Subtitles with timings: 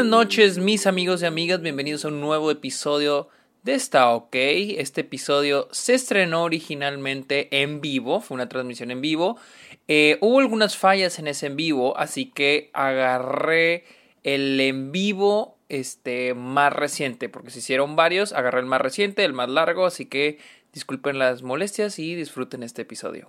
[0.00, 1.60] buenas noches, mis amigos y amigas.
[1.60, 3.28] Bienvenidos a un nuevo episodio
[3.64, 4.34] de Está OK.
[4.34, 9.36] Este episodio se estrenó originalmente en vivo, fue una transmisión en vivo.
[9.88, 13.84] Eh, hubo algunas fallas en ese en vivo, así que agarré
[14.24, 18.32] el en vivo este, más reciente, porque se hicieron varios.
[18.32, 20.38] Agarré el más reciente, el más largo, así que
[20.72, 23.28] disculpen las molestias y disfruten este episodio.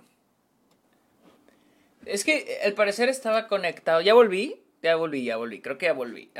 [2.06, 4.00] Es que al parecer estaba conectado.
[4.00, 5.60] Ya volví, ya volví, ya volví.
[5.60, 6.30] Creo que ya volví.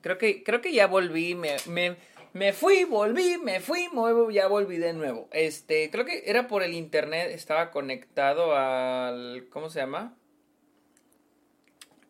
[0.00, 1.34] creo, que, creo que ya volví.
[1.34, 1.96] Me, me,
[2.32, 5.28] me fui, volví, me fui, muevo, ya volví de nuevo.
[5.32, 7.30] Este, creo que era por el internet.
[7.30, 9.48] Estaba conectado al.
[9.50, 10.16] ¿Cómo se llama?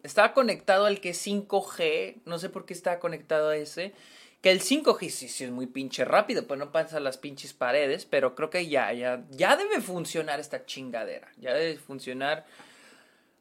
[0.02, 2.22] Estaba conectado al que 5G.
[2.24, 3.92] No sé por qué estaba conectado a ese.
[4.40, 8.34] Que el 5G sí, es muy pinche rápido, pues no pasa las pinches paredes, pero
[8.34, 11.28] creo que ya, ya, ya debe funcionar esta chingadera.
[11.36, 12.46] Ya debe funcionar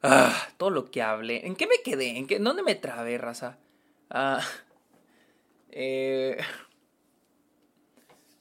[0.02, 1.46] ah, todo lo que hable.
[1.46, 2.18] ¿En qué me quedé?
[2.18, 3.56] ¿En qué, dónde me trabé, raza?
[4.10, 4.46] Ah,
[5.70, 6.36] eh,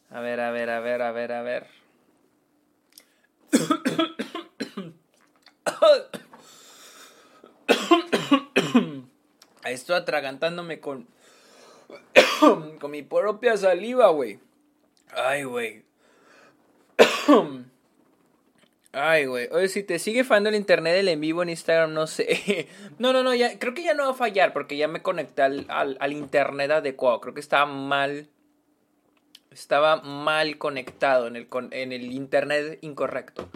[0.10, 1.68] a ver, a ver, a ver, a ver, a ver.
[9.64, 11.08] Estoy atragantándome con
[12.80, 14.40] con mi propia saliva, güey.
[15.14, 15.84] Ay, güey.
[18.92, 19.48] Ay, güey.
[19.52, 22.68] Oye, si te sigue fallando el internet del en vivo en Instagram, no sé.
[22.98, 25.66] No, no, no, creo que ya no va a fallar porque ya me conecté al,
[25.70, 27.22] al, internet adecuado.
[27.22, 28.28] Creo que estaba mal.
[29.52, 33.50] Estaba mal conectado en el, en el internet incorrecto.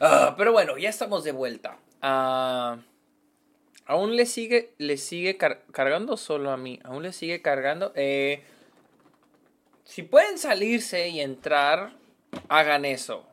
[0.00, 1.78] Ah, pero bueno, ya estamos de vuelta.
[2.02, 2.78] Ah.
[3.86, 6.80] Aún le sigue, le sigue cargando solo a mí.
[6.84, 7.92] Aún le sigue cargando.
[7.94, 8.42] Eh,
[9.84, 11.92] si pueden salirse y entrar,
[12.48, 13.26] hagan eso.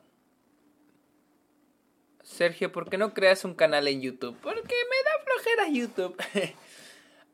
[2.23, 4.37] Sergio, ¿por qué no creas un canal en YouTube?
[4.41, 6.15] Porque me da flojera YouTube.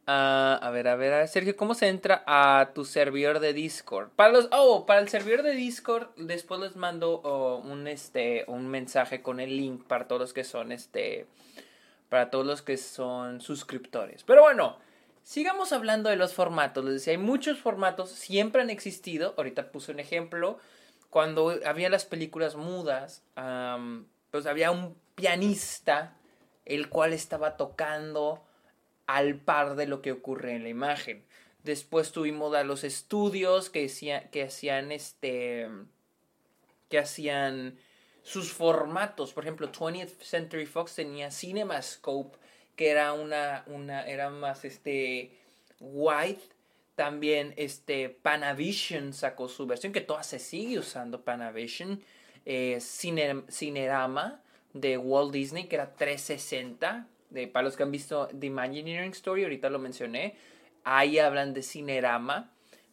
[0.10, 3.52] Ah, a ver, a ver, a ver, Sergio, ¿cómo se entra a tu servidor de
[3.52, 4.08] Discord?
[4.16, 8.70] Para los, oh, para el servidor de Discord, después les mando oh, un, este, un
[8.70, 11.26] mensaje con el link para todos los que son, este,
[12.10, 14.24] para todos los que son suscriptores.
[14.24, 14.78] Pero bueno,
[15.24, 16.86] sigamos hablando de los formatos.
[16.86, 19.34] Les decía, hay muchos formatos, siempre han existido.
[19.38, 20.60] Ahorita puse un ejemplo.
[21.10, 23.24] Cuando había las películas mudas,
[24.32, 26.16] pues había un pianista
[26.66, 28.44] el cual estaba tocando
[29.06, 31.26] al par de lo que ocurre en la imagen.
[31.64, 33.90] Después tuvimos a los estudios que,
[34.32, 35.70] que hacían este
[36.90, 37.78] que hacían
[38.28, 39.32] sus formatos.
[39.32, 42.38] Por ejemplo, 20th Century Fox tenía CinemaScope,
[42.76, 45.32] que era una, una era más este.
[46.96, 52.02] También este Panavision sacó su versión, que todavía se sigue usando Panavision.
[52.46, 54.42] Eh, Cinerama
[54.74, 57.08] de Walt Disney, que era 360.
[57.30, 60.36] De, para los que han visto The Imagineering Story, ahorita lo mencioné.
[60.84, 62.52] Ahí hablan de Cinerama.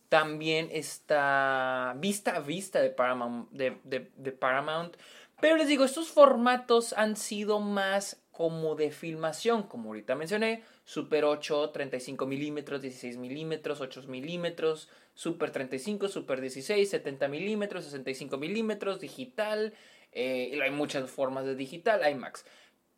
[0.08, 3.50] También está Vista a Vista de Paramount.
[3.50, 4.96] De Paramount
[5.40, 11.24] pero les digo, estos formatos han sido más como de filmación, como ahorita mencioné, Super
[11.24, 19.00] 8, 35 milímetros, 16 milímetros, 8 milímetros, Super 35, Super 16, 70 milímetros, 65 milímetros,
[19.00, 19.72] digital,
[20.10, 22.44] eh, hay muchas formas de digital, IMAX.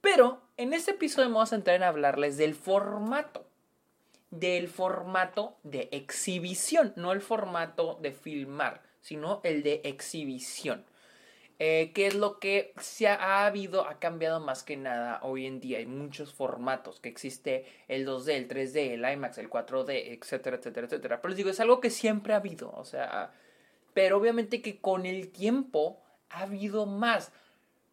[0.01, 3.47] Pero en este episodio vamos a entrar en hablarles del formato,
[4.31, 10.85] del formato de exhibición, no el formato de filmar, sino el de exhibición.
[11.59, 15.59] Eh, ¿Qué es lo que se ha, habido, ha cambiado más que nada hoy en
[15.59, 15.79] día?
[15.79, 20.87] Hay muchos formatos, que existe el 2D, el 3D, el IMAX, el 4D, etcétera, etcétera,
[20.87, 21.21] etcétera.
[21.23, 23.33] Pero les digo, es algo que siempre ha habido, o sea,
[23.95, 27.33] pero obviamente que con el tiempo ha habido más.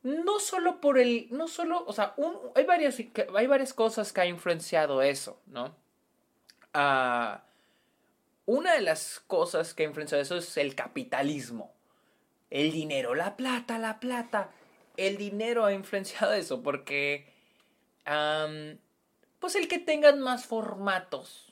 [0.04, 2.16] No solo por el, no solo, o sea,
[2.56, 2.98] hay, varias,
[3.34, 5.74] hay varias cosas que ha influenciado eso, ¿no?
[6.74, 7.44] Ah,
[8.46, 11.74] una de las cosas que ha influenciado eso es el capitalismo
[12.54, 14.52] el dinero, la plata, la plata.
[14.96, 17.26] El dinero ha influenciado eso porque,
[19.40, 21.52] pues el que tengan más formatos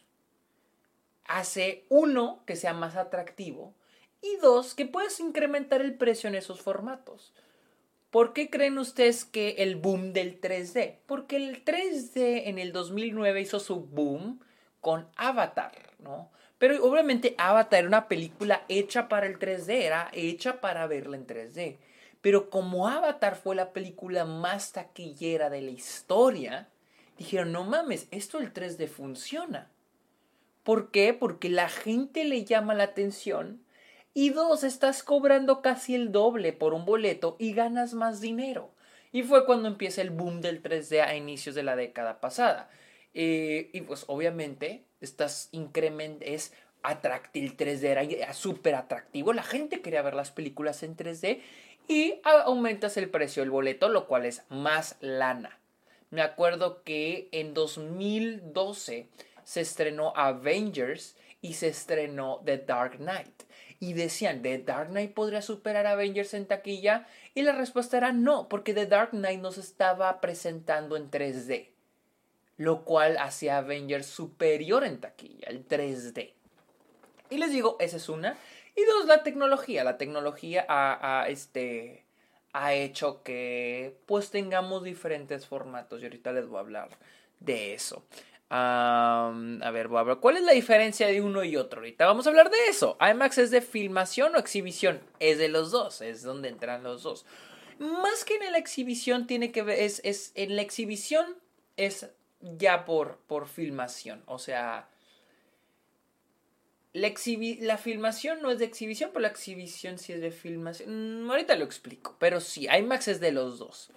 [1.25, 3.73] hace uno que sea más atractivo
[4.21, 7.33] y dos que puedes incrementar el precio en esos formatos.
[8.11, 10.97] ¿Por qué creen ustedes que el boom del 3D?
[11.07, 14.39] Porque el 3D en el 2009 hizo su boom
[14.81, 16.29] con Avatar, ¿no?
[16.61, 21.25] Pero obviamente Avatar era una película hecha para el 3D, era hecha para verla en
[21.25, 21.77] 3D.
[22.21, 26.69] Pero como Avatar fue la película más taquillera de la historia,
[27.17, 29.71] dijeron, no mames, esto el 3D funciona.
[30.61, 31.15] ¿Por qué?
[31.15, 33.65] Porque la gente le llama la atención.
[34.13, 38.69] Y dos, estás cobrando casi el doble por un boleto y ganas más dinero.
[39.11, 42.69] Y fue cuando empieza el boom del 3D a inicios de la década pasada.
[43.15, 46.53] Eh, y pues obviamente estas increment es
[46.83, 51.41] atractivo, 3D era súper atractivo, la gente quería ver las películas en 3D
[51.87, 55.59] y aumentas el precio del boleto, lo cual es más lana.
[56.09, 59.07] Me acuerdo que en 2012
[59.43, 63.43] se estrenó Avengers y se estrenó The Dark Knight.
[63.79, 67.07] Y decían, ¿The Dark Knight podría superar a Avengers en taquilla?
[67.33, 71.70] Y la respuesta era no, porque The Dark Knight nos estaba presentando en 3D.
[72.61, 76.31] Lo cual hacía Avengers superior en taquilla, el 3D.
[77.31, 78.37] Y les digo, esa es una.
[78.75, 79.83] Y dos, la tecnología.
[79.83, 82.05] La tecnología ha, este,
[82.53, 86.01] ha hecho que pues tengamos diferentes formatos.
[86.01, 86.89] Y ahorita les voy a hablar
[87.39, 88.05] de eso.
[88.51, 89.31] a
[89.73, 90.19] ver, voy a hablar.
[90.19, 91.79] ¿Cuál es la diferencia de uno y otro?
[91.79, 92.95] Ahorita vamos a hablar de eso.
[93.01, 95.01] IMAX es de filmación o exhibición.
[95.17, 96.01] Es de los dos.
[96.01, 97.25] Es donde entran los dos.
[97.79, 99.79] Más que en la exhibición tiene que ver.
[99.79, 101.25] Es, es en la exhibición
[101.77, 102.11] es
[102.41, 104.23] ya por, por filmación.
[104.25, 104.87] O sea,
[106.93, 107.11] la,
[107.59, 111.25] la filmación no es de exhibición, pero la exhibición sí es de filmación.
[111.25, 113.91] Mm, ahorita lo explico, pero sí, IMAX es de los dos.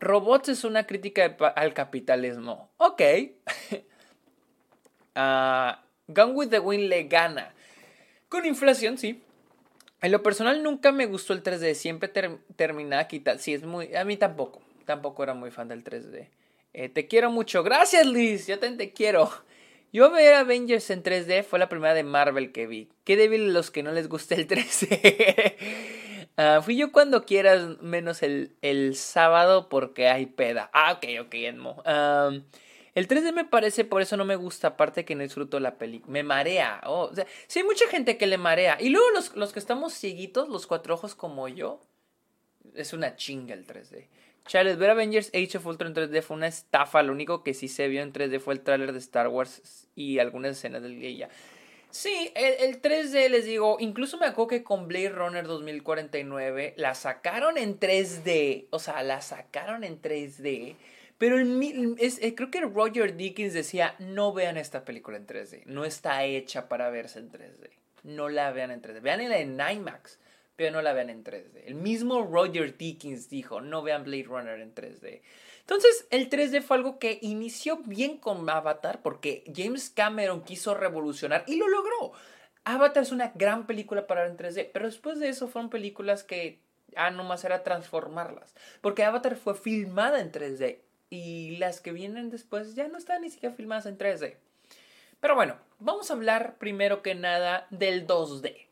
[0.00, 2.70] Robots es una crítica al capitalismo.
[2.76, 3.00] Ok.
[5.16, 5.72] uh,
[6.08, 7.54] Gone with the Wind le gana.
[8.28, 9.22] Con inflación, sí.
[10.02, 11.74] En lo personal nunca me gustó el 3D.
[11.74, 12.10] Siempre
[12.56, 13.42] terminaba quitando.
[13.42, 13.94] Sí, es muy.
[13.94, 14.60] A mí tampoco.
[14.84, 16.28] Tampoco era muy fan del 3D.
[16.74, 17.62] Eh, te quiero mucho.
[17.62, 18.46] Gracias, Liz.
[18.48, 19.30] Yo también te quiero.
[19.92, 22.90] Yo ver Avengers en 3D fue la primera de Marvel que vi.
[23.04, 25.54] Qué débil los que no les gusta el 3D.
[26.36, 30.68] Ah, fui yo cuando quieras, menos el, el, sábado porque hay peda.
[30.72, 31.80] Ah, ok, ok, Edmo.
[31.86, 36.12] el 3D me parece, por eso no me gusta, aparte que no disfruto la película.
[36.12, 36.80] Me marea.
[36.86, 38.76] Oh, o sea, sí hay mucha gente que le marea.
[38.80, 41.86] Y luego los, los que estamos cieguitos, los cuatro ojos como yo,
[42.74, 44.08] es una chinga el 3D.
[44.46, 47.02] Charles, ver Avengers Age of Ultron en 3D fue una estafa.
[47.02, 50.18] Lo único que sí se vio en 3D fue el tráiler de Star Wars y
[50.18, 51.28] algunas escenas de ella.
[51.90, 57.56] Sí, el, 3D les digo, incluso me acuerdo que con Blade Runner 2049 la sacaron
[57.56, 58.66] en 3D.
[58.70, 60.74] O sea, la sacaron en 3D.
[61.16, 61.38] Pero
[61.98, 65.62] es, eh, creo que Roger Dickens decía, no vean esta película en 3D.
[65.66, 67.70] No está hecha para verse en 3D.
[68.02, 69.00] No la vean en 3D.
[69.00, 70.18] Veanla en IMAX
[70.56, 71.62] pero no la vean en 3D.
[71.66, 75.22] El mismo Roger Dickens dijo, no vean Blade Runner en 3D.
[75.60, 81.44] Entonces, el 3D fue algo que inició bien con Avatar porque James Cameron quiso revolucionar
[81.46, 82.12] y lo logró.
[82.64, 86.60] Avatar es una gran película para en 3D, pero después de eso fueron películas que,
[86.96, 88.54] ah, nomás era transformarlas.
[88.80, 90.78] Porque Avatar fue filmada en 3D
[91.10, 94.36] y las que vienen después ya no están ni siquiera filmadas en 3D.
[95.20, 98.66] Pero bueno, vamos a hablar primero que nada del 2D.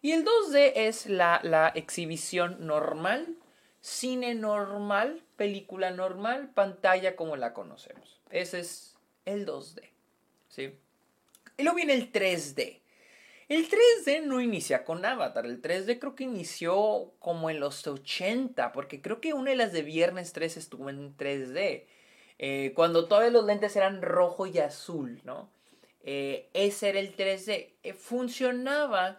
[0.00, 3.36] Y el 2D es la, la exhibición normal,
[3.80, 8.20] cine normal, película normal, pantalla como la conocemos.
[8.30, 9.82] Ese es el 2D.
[10.48, 10.74] ¿sí?
[11.56, 12.80] Y luego viene el 3D.
[13.48, 15.46] El 3D no inicia con Avatar.
[15.46, 19.72] El 3D creo que inició como en los 80, porque creo que una de las
[19.72, 21.86] de Viernes 3 estuvo en 3D.
[22.38, 25.50] Eh, cuando todos los lentes eran rojo y azul, ¿no?
[26.02, 27.72] Eh, ese era el 3D.
[27.82, 29.18] Eh, funcionaba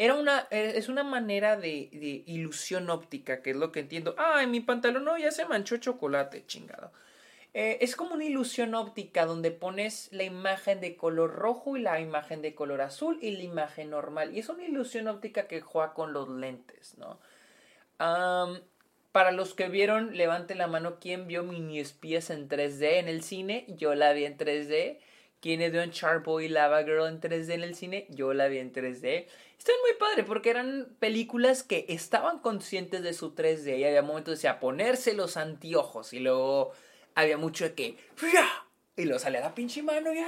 [0.00, 4.14] era una, eh, es una manera de, de, ilusión óptica, que es lo que entiendo.
[4.16, 6.90] Ay, mi pantalón no, ya se manchó chocolate, chingado.
[7.52, 12.00] Eh, es como una ilusión óptica donde pones la imagen de color rojo y la
[12.00, 14.34] imagen de color azul y la imagen normal.
[14.34, 17.20] Y es una ilusión óptica que juega con los lentes, ¿no?
[19.12, 20.98] para los que vieron, levanten la mano.
[20.98, 23.66] ¿Quién vio Mini Espías en 3D en el cine?
[23.68, 24.98] Yo la vi en 3D.
[25.40, 25.82] ¿Quiénes vio
[26.22, 28.06] Boy y Lava Girl en 3D en el cine?
[28.10, 29.26] Yo la vi en 3D.
[29.58, 34.34] Están muy padre porque eran películas que estaban conscientes de su 3D y había momentos
[34.34, 36.72] decía ponerse los anteojos y luego
[37.14, 37.96] había mucho de que
[38.96, 40.18] y luego salía la pinche mano y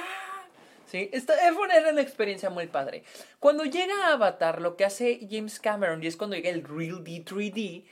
[0.86, 3.02] Sí, esta era una experiencia muy padre.
[3.38, 7.02] Cuando llega a Avatar, lo que hace James Cameron, y es cuando llega el Real
[7.02, 7.84] D 3D,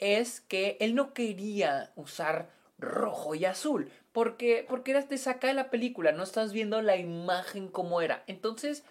[0.00, 3.92] es que él no quería usar rojo y azul.
[4.12, 8.24] Porque, porque te saca de la película, no estás viendo la imagen como era.
[8.26, 8.84] Entonces,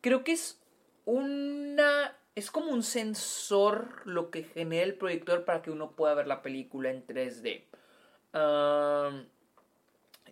[0.00, 0.60] creo que es
[1.04, 2.16] una...
[2.34, 6.42] Es como un sensor lo que genera el proyector para que uno pueda ver la
[6.42, 7.64] película en 3D.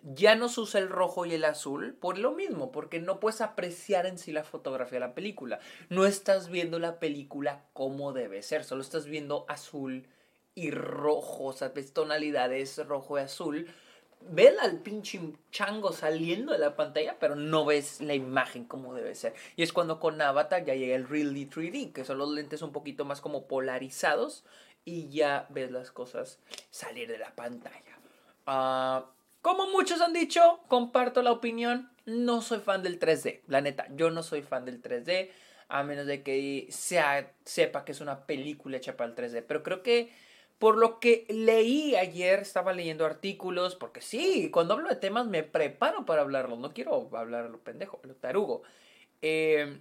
[0.03, 3.41] ya no se usa el rojo y el azul por lo mismo, porque no puedes
[3.41, 5.59] apreciar en sí la fotografía de la película.
[5.89, 10.07] No estás viendo la película como debe ser, solo estás viendo azul
[10.53, 13.67] y rojo, o sea, ves tonalidades rojo y azul
[14.29, 15.19] ves al pinche
[15.51, 19.33] chango saliendo de la pantalla, pero no ves la imagen como debe ser.
[19.55, 22.71] Y es cuando con Avatar ya llega el Really 3D, que son los lentes un
[22.71, 24.43] poquito más como polarizados
[24.83, 26.39] y ya ves las cosas
[26.69, 27.99] salir de la pantalla.
[28.45, 29.05] Ah,
[29.41, 34.11] como muchos han dicho, comparto la opinión, no soy fan del 3D, la neta, yo
[34.11, 35.29] no soy fan del 3D,
[35.67, 39.63] a menos de que sea, sepa que es una película hecha para el 3D, pero
[39.63, 40.11] creo que
[40.59, 45.43] por lo que leí ayer, estaba leyendo artículos, porque sí, cuando hablo de temas me
[45.43, 48.63] preparo para hablarlo, no quiero hablar lo pendejo, lo tarugo.
[49.21, 49.79] Eh,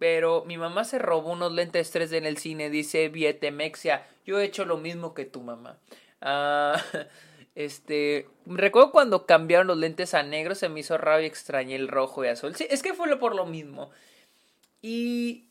[0.00, 4.06] pero mi mamá se robó unos lentes 3D en el cine, dice Vietemexia.
[4.24, 5.78] Yo he hecho lo mismo que tu mamá.
[6.22, 6.82] Ah,
[7.54, 11.88] este, recuerdo cuando cambiaron los lentes a negro, se me hizo raro y extrañé el
[11.88, 12.56] rojo y azul.
[12.56, 13.90] Sí, es que fue por lo mismo.
[14.80, 15.49] Y,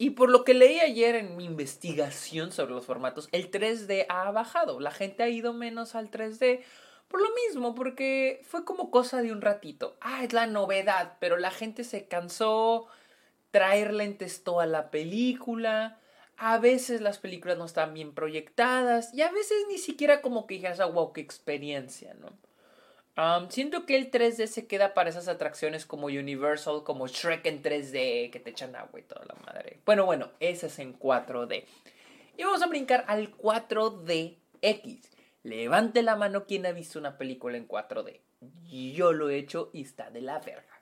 [0.00, 4.30] y por lo que leí ayer en mi investigación sobre los formatos, el 3D ha
[4.30, 4.80] bajado.
[4.80, 6.62] La gente ha ido menos al 3D.
[7.06, 9.98] Por lo mismo, porque fue como cosa de un ratito.
[10.00, 12.86] Ah, es la novedad, pero la gente se cansó
[13.50, 16.00] traer lentes toda la película.
[16.38, 20.54] A veces las películas no están bien proyectadas y a veces ni siquiera como que
[20.54, 22.38] digas, wow, qué experiencia, ¿no?
[23.48, 28.30] Siento que el 3D se queda para esas atracciones como Universal, como Shrek en 3D,
[28.30, 29.80] que te echan agua y toda la madre.
[29.84, 31.64] Bueno, bueno, ese es en 4D.
[32.36, 35.00] Y vamos a brincar al 4DX.
[35.42, 38.20] Levante la mano quien ha visto una película en 4D.
[38.70, 40.80] Yo lo he hecho y está de la verga.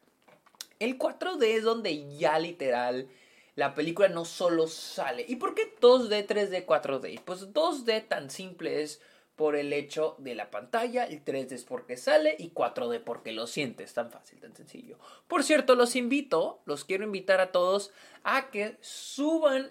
[0.79, 3.09] El 4D es donde ya literal
[3.57, 5.25] la película no solo sale.
[5.27, 7.21] ¿Y por qué 2D, 3D, 4D?
[7.25, 9.01] Pues 2D tan simple es
[9.39, 13.47] por el hecho de la pantalla, el 3D es porque sale y 4D porque lo
[13.47, 14.99] sientes, tan fácil, tan sencillo.
[15.29, 17.93] Por cierto, los invito, los quiero invitar a todos
[18.25, 19.71] a que suban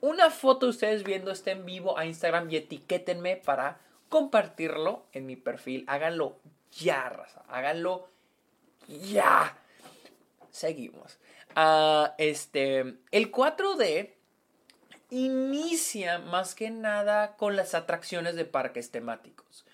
[0.00, 5.26] una foto de ustedes viendo este en vivo a Instagram y etiquétenme para compartirlo en
[5.26, 5.84] mi perfil.
[5.88, 6.38] Háganlo
[6.72, 8.08] ya, raza, háganlo
[8.88, 9.58] ya
[10.50, 11.18] seguimos.
[11.54, 12.78] Ah, este,
[13.10, 14.14] el 4D
[15.12, 19.66] inicia más que nada con las atracciones de parques temáticos,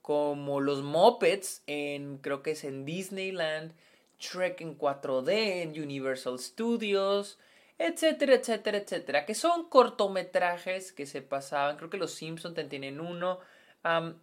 [0.00, 3.74] como los Muppets en, creo que es en Disneyland,
[4.18, 7.38] Trek en 4D en Universal Studios,
[7.76, 13.38] etcétera, etcétera, etcétera, que son cortometrajes que se pasaban, creo que los Simpsons tienen uno,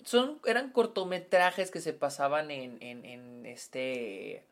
[0.03, 4.43] son, eran cortometrajes que se pasaban en, en, en este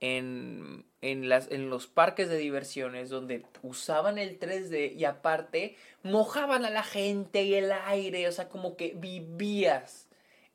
[0.00, 6.64] en, en, las, en los parques de diversiones donde usaban el 3D y aparte mojaban
[6.64, 10.08] a la gente y el aire, o sea, como que vivías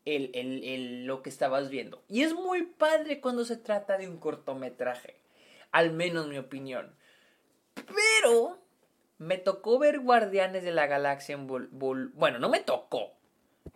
[0.06, 2.04] el, el, lo que estabas viendo.
[2.08, 5.16] Y es muy padre cuando se trata de un cortometraje,
[5.72, 6.96] al menos mi opinión.
[7.74, 8.60] Pero
[9.18, 11.48] me tocó ver Guardianes de la Galaxia en...
[11.48, 13.14] bueno, no me tocó.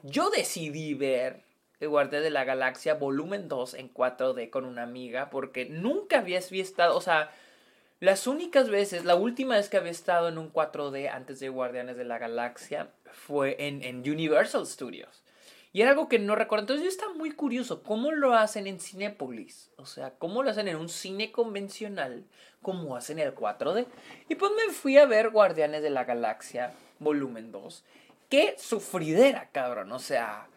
[0.03, 1.44] Yo decidí ver
[1.81, 6.95] Guardia de la Galaxia volumen 2 en 4D con una amiga porque nunca había estado,
[6.95, 7.31] o sea,
[7.99, 11.97] las únicas veces, la última vez que había estado en un 4D antes de Guardianes
[11.97, 15.23] de la Galaxia fue en, en Universal Studios.
[15.75, 16.63] Y era algo que no recuerdo.
[16.63, 19.71] Entonces yo estaba muy curioso, ¿cómo lo hacen en Cinepolis?
[19.75, 22.23] O sea, ¿cómo lo hacen en un cine convencional?
[22.61, 23.85] ¿Cómo hacen el 4D?
[24.29, 27.83] Y pues me fui a ver Guardianes de la Galaxia, volumen 2.
[28.29, 29.91] Qué sufridera, cabrón.
[29.91, 30.47] O sea,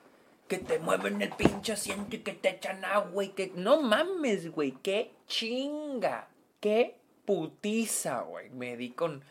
[0.49, 3.52] que te mueven el pinche asiento y que te echan agua y que...
[3.55, 6.28] No mames, güey, qué chinga,
[6.61, 8.50] qué putiza, güey.
[8.50, 9.23] Me di con,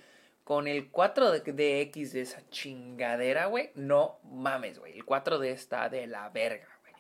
[0.44, 3.72] con el 4DX de esa chingadera, güey.
[3.76, 4.94] No mames, güey.
[4.94, 6.94] El 4D está de la verga, güey.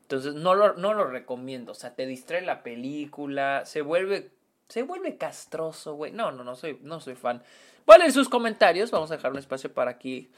[0.00, 1.72] Entonces no lo, no lo recomiendo.
[1.72, 4.30] O sea, te distrae la película, se vuelve...
[4.66, 6.10] Se vuelve castroso, güey.
[6.10, 7.42] No, no, no soy, no soy fan.
[7.84, 8.90] Voy a sus comentarios.
[8.90, 10.30] Vamos a dejar un espacio para aquí.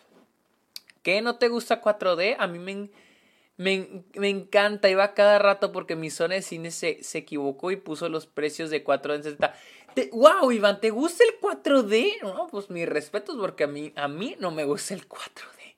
[1.02, 2.35] ¿Qué no te gusta 4D?
[2.37, 2.90] A mí me
[3.57, 7.77] me, me, encanta, iba cada rato porque mi zona de cine se, se equivocó y
[7.77, 9.55] puso los precios de 4D en 60.
[10.13, 10.81] ¡Wow, Iván!
[10.81, 12.23] ¿Te gusta el 4D?
[12.23, 15.75] No, pues mis respetos porque a mí, a mí no me gusta el 4D.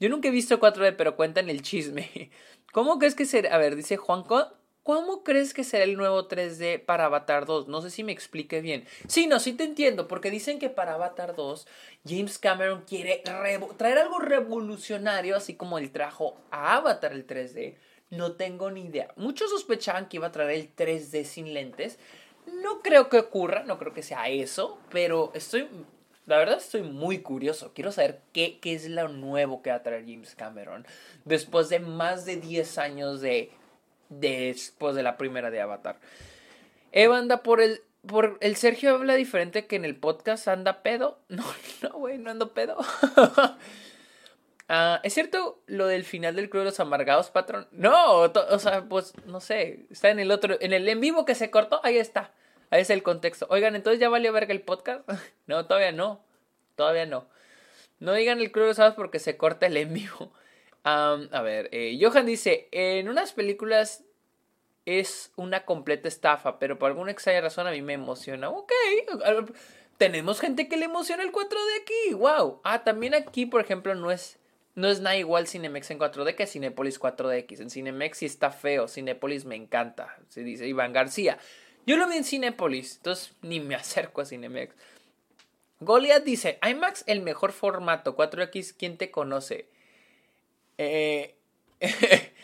[0.00, 2.30] Yo nunca he visto 4D, pero cuentan el chisme.
[2.72, 3.54] ¿Cómo crees que será?
[3.54, 4.52] A ver, dice Juanco,
[4.84, 7.68] ¿Cómo crees que será el nuevo 3D para Avatar 2?
[7.68, 8.84] No sé si me explique bien.
[9.08, 11.66] Sí, no, sí te entiendo, porque dicen que para Avatar 2
[12.06, 13.22] James Cameron quiere
[13.78, 17.76] traer algo revolucionario, así como el trajo a Avatar el 3D.
[18.10, 19.08] No tengo ni idea.
[19.16, 21.98] Muchos sospechaban que iba a traer el 3D sin lentes.
[22.62, 25.66] No creo que ocurra, no creo que sea eso, pero estoy,
[26.26, 27.72] la verdad estoy muy curioso.
[27.74, 30.86] Quiero saber qué, qué es lo nuevo que va a traer James Cameron
[31.24, 33.50] después de más de 10 años de
[34.08, 35.98] después de la primera de Avatar.
[36.92, 37.80] Eva anda por el.
[38.06, 41.18] Por el Sergio habla diferente que en el podcast anda pedo.
[41.28, 41.44] No,
[41.82, 42.78] no, güey, no ando pedo.
[44.68, 47.68] Ah, ¿Es cierto lo del final del Club de los Amargados, patrón?
[47.70, 49.86] No, o sea, pues no sé.
[49.90, 52.32] Está en el otro, en el en vivo que se cortó, ahí está.
[52.70, 53.46] Ahí es el contexto.
[53.50, 55.08] Oigan, entonces ya valió verga el podcast.
[55.46, 56.24] no, todavía no.
[56.76, 57.28] Todavía no.
[58.00, 60.32] No digan el club de sábados porque se corta el en vivo.
[60.84, 64.04] A ver, eh, Johan dice, en unas películas
[64.86, 68.50] es una completa estafa, pero por alguna extraña razón a mí me emociona.
[68.50, 68.72] Ok,
[69.96, 72.60] tenemos gente que le emociona el 4D aquí, wow.
[72.64, 74.38] Ah, también aquí, por ejemplo, no es,
[74.74, 77.60] no es nada igual Cinemex en 4D que Cinepolis 4DX.
[77.60, 81.38] En Cinemex sí está feo, Cinepolis me encanta, se dice Iván García.
[81.86, 84.74] Yo lo vi en Cinepolis, entonces ni me acerco a Cinemex.
[85.80, 89.68] Goliath dice, IMAX el mejor formato, 4X, ¿quién te conoce?
[90.78, 91.36] Eh...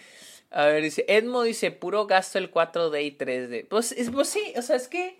[0.51, 3.69] A ver, dice, Edmo dice, puro gasto el 4D y 3D.
[3.69, 5.17] Pues, pues sí, o sea, es que...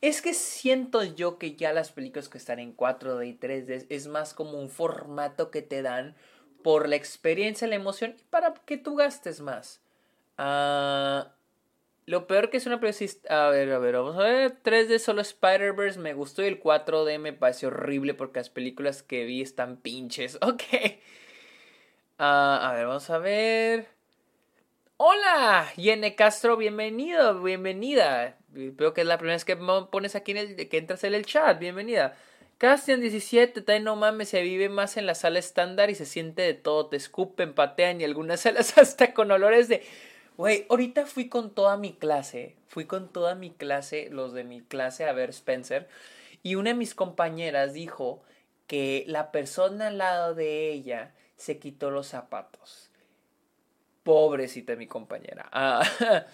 [0.00, 4.06] Es que siento yo que ya las películas que están en 4D y 3D es
[4.06, 6.16] más como un formato que te dan
[6.62, 9.82] por la experiencia, la emoción y para que tú gastes más.
[10.38, 11.34] Ah,
[12.06, 13.10] lo peor que es una película...
[13.28, 14.62] A ver, a ver, vamos a ver.
[14.62, 19.24] 3D solo Spider-Verse me gustó y el 4D me pareció horrible porque las películas que
[19.24, 20.38] vi están pinches.
[20.40, 20.62] Ok.
[22.22, 23.88] Ah, a ver, vamos a ver.
[24.98, 28.36] Hola, Yene Castro, bienvenido, bienvenida.
[28.48, 31.24] Veo que es la primera vez que pones aquí en el que entras en el
[31.24, 32.14] chat, bienvenida.
[32.58, 36.42] Castian 17, también no mames, se vive más en la sala estándar y se siente
[36.42, 39.82] de todo, te escupen, patean y algunas salas hasta con olores de...
[40.36, 44.60] Güey, ahorita fui con toda mi clase, fui con toda mi clase, los de mi
[44.60, 45.88] clase a ver Spencer,
[46.42, 48.22] y una de mis compañeras dijo
[48.66, 52.90] que la persona al lado de ella se quitó los zapatos
[54.02, 55.48] Pobrecita mi compañera.
[55.52, 55.82] Ah,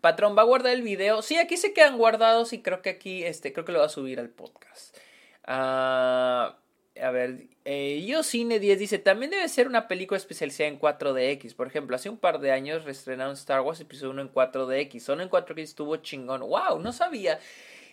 [0.00, 1.20] patrón, ¿va a guardar el video?
[1.20, 3.90] Sí, aquí se quedan guardados y creo que aquí, este, creo que lo va a
[3.90, 4.96] subir al podcast.
[5.44, 6.56] Ah,
[7.00, 11.54] a ver, eh, Yo Cine 10 dice, también debe ser una película especializada en 4DX.
[11.54, 15.00] Por ejemplo, hace un par de años reestrenaron Star Wars Episodio 1 en 4DX.
[15.00, 16.40] Solo en 4DX estuvo chingón.
[16.40, 16.78] ¡Wow!
[16.80, 17.38] No sabía.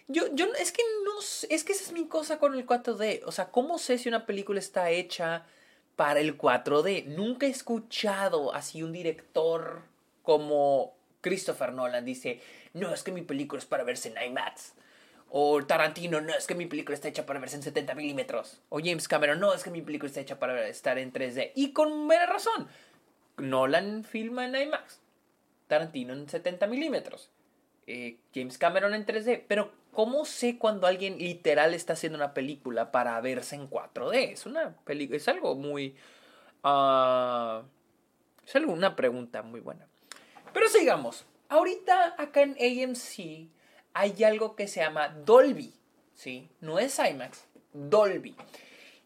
[0.07, 3.23] Yo, yo, es que no, es que esa es mi cosa con el 4D.
[3.25, 5.45] O sea, ¿cómo sé si una película está hecha
[6.01, 7.05] para el 4D.
[7.05, 9.83] Nunca he escuchado así un director
[10.23, 12.41] como Christopher Nolan dice,
[12.73, 14.73] no, es que mi película es para verse en IMAX.
[15.29, 18.61] O Tarantino, no, es que mi película está hecha para verse en 70 milímetros.
[18.69, 21.51] O James Cameron, no, es que mi película está hecha para estar en 3D.
[21.53, 22.67] Y con mera razón.
[23.37, 25.01] Nolan filma en IMAX.
[25.67, 27.29] Tarantino en 70 milímetros.
[27.85, 29.43] Eh, James Cameron en 3D.
[29.47, 34.31] Pero ¿cómo sé cuando alguien literal está haciendo una película para verse en 4D?
[34.31, 35.95] Es una película, es algo muy...
[36.63, 37.63] Uh,
[38.45, 39.87] es algo, una pregunta muy buena.
[40.53, 41.25] Pero sigamos.
[41.49, 43.49] Ahorita acá en AMC
[43.93, 45.73] hay algo que se llama Dolby.
[46.15, 46.49] ¿Sí?
[46.59, 48.35] No es IMAX, Dolby.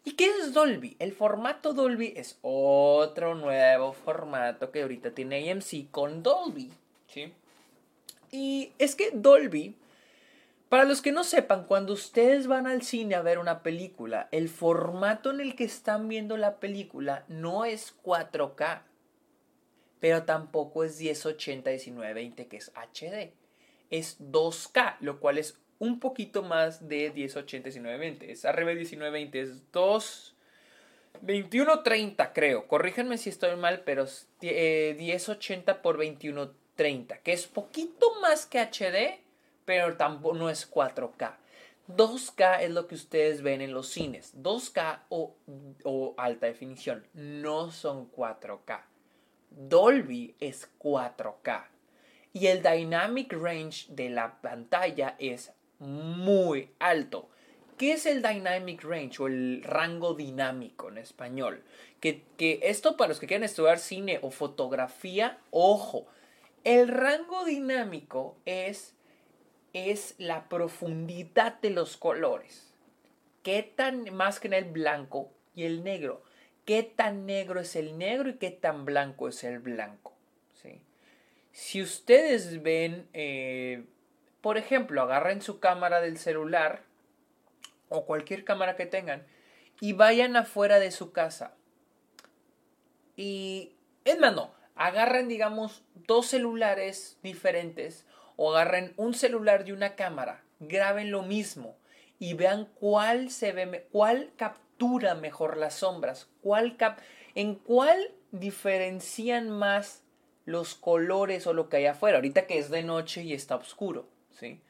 [0.03, 0.95] ¿Y qué es Dolby?
[0.99, 6.71] El formato Dolby es otro nuevo formato que ahorita tiene AMC con Dolby.
[7.07, 7.33] ¿Sí?
[8.31, 9.75] Y es que Dolby,
[10.75, 14.49] para los que no sepan, cuando ustedes van al cine a ver una película, el
[14.49, 18.81] formato en el que están viendo la película no es 4K,
[20.01, 23.31] pero tampoco es 1080 1920 que es HD.
[23.89, 28.29] Es 2K, lo cual es un poquito más de 1080 1920.
[28.33, 30.35] Es arriba de 1920, es 2
[31.21, 32.67] 2130 creo.
[32.67, 38.45] Corríjanme si estoy mal, pero es 1080 eh, por 2130 30, que es poquito más
[38.45, 39.19] que HD,
[39.65, 41.35] pero tampoco no es 4K.
[41.87, 44.33] 2K es lo que ustedes ven en los cines.
[44.41, 48.81] 2K o, alta definición no son 4K.
[49.51, 51.65] Dolby es 4K.
[52.33, 57.29] Y el dynamic range de la pantalla es muy alto.
[57.77, 61.63] ¿Qué es el dynamic range o el rango dinámico en español?
[61.99, 66.07] Que, que esto para los que quieran estudiar cine o fotografía, ojo,
[66.63, 68.95] el rango dinámico es,
[69.75, 72.73] es la profundidad de los colores.
[73.43, 76.23] ¿Qué tan, más que en el blanco y el negro?
[76.63, 80.13] ¿Qué tan negro es el negro y qué tan blanco es el blanco?
[80.53, 80.81] ¿Sí?
[81.51, 83.83] Si ustedes ven, eh,
[84.39, 86.83] por ejemplo, agarren su cámara del celular
[87.89, 89.27] o cualquier cámara que tengan
[89.81, 91.53] y vayan afuera de su casa.
[93.17, 93.73] Y,
[94.05, 98.05] es más, no, agarren, digamos, dos celulares diferentes
[98.37, 101.75] o agarren un celular y una cámara, graben lo mismo
[102.19, 106.99] y vean cuál se ve, cuál captura mejor las sombras, cuál cap
[107.35, 110.03] en cuál diferencian más
[110.45, 114.07] los colores o lo que hay afuera, ahorita que es de noche y está oscuro,
[114.31, 114.61] ¿sí?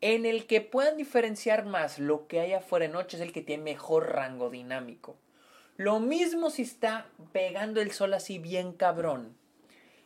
[0.00, 3.42] En el que puedan diferenciar más lo que hay afuera de noche es el que
[3.42, 5.16] tiene mejor rango dinámico.
[5.76, 9.36] Lo mismo si está pegando el sol así bien cabrón.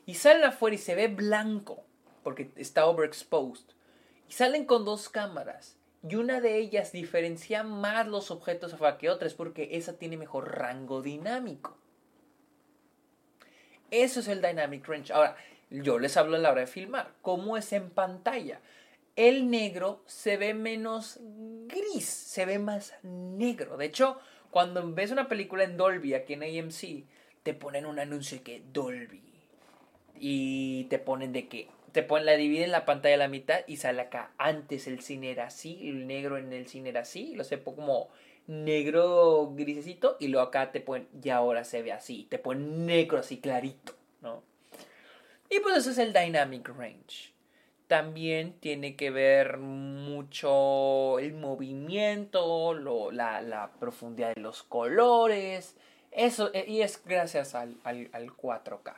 [0.07, 1.85] Y salen afuera y se ve blanco,
[2.23, 3.67] porque está overexposed.
[4.29, 5.77] Y salen con dos cámaras.
[6.09, 11.03] Y una de ellas diferencia más los objetos que otras porque esa tiene mejor rango
[11.03, 11.77] dinámico.
[13.91, 15.13] Eso es el Dynamic Range.
[15.13, 15.37] Ahora,
[15.71, 17.13] yo les hablo a la hora de filmar.
[17.23, 18.61] ¿Cómo es en pantalla?
[19.17, 21.19] El negro se ve menos
[21.67, 23.77] gris, se ve más negro.
[23.77, 27.05] De hecho, cuando ves una película en Dolby aquí en AMC,
[27.43, 29.23] te ponen un anuncio de que Dolby.
[30.15, 33.77] Y te ponen de que te ponen, la dividen la pantalla a la mitad y
[33.77, 34.33] sale acá.
[34.39, 38.09] Antes el cine era así, el negro en el cine era así, lo sé como
[38.47, 43.19] negro grisecito y luego acá te ponen, y ahora se ve así, te ponen negro
[43.19, 44.43] así clarito, ¿no?
[45.51, 47.33] Y pues eso es el dynamic range.
[47.87, 55.75] También tiene que ver mucho el movimiento, lo, la, la, profundidad de los colores.
[56.11, 58.95] Eso, eh, y es gracias al, al, al 4K.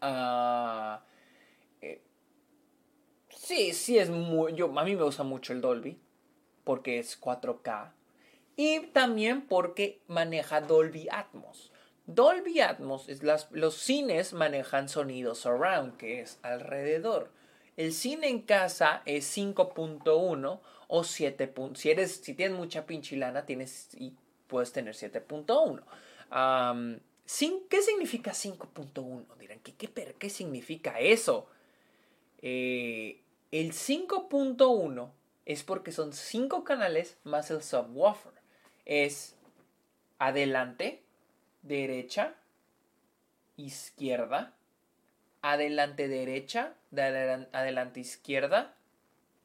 [0.00, 1.09] Ah, eh,
[3.40, 4.54] sí, sí es muy...
[4.54, 5.98] Yo, a mí me gusta mucho el Dolby
[6.64, 7.92] porque es 4K
[8.56, 11.72] y también porque maneja Dolby Atmos.
[12.06, 17.30] Dolby Atmos es las, los cines manejan sonidos surround, que es alrededor.
[17.76, 21.54] El cine en casa es 5.1 o 7.
[21.74, 24.14] Si eres si tienes mucha pinchilana tienes y
[24.48, 25.82] puedes tener 7.1.
[27.68, 29.36] ¿Qué significa 5.1?
[29.38, 31.48] Dirán, ¿qué, qué, qué significa eso?
[32.42, 35.10] Eh, el 5.1
[35.44, 38.32] es porque son 5 canales más el subwoofer.
[38.84, 39.36] Es
[40.18, 41.02] adelante,
[41.62, 42.34] derecha,
[43.56, 44.54] izquierda,
[45.42, 48.76] adelante, derecha, adelante, izquierda.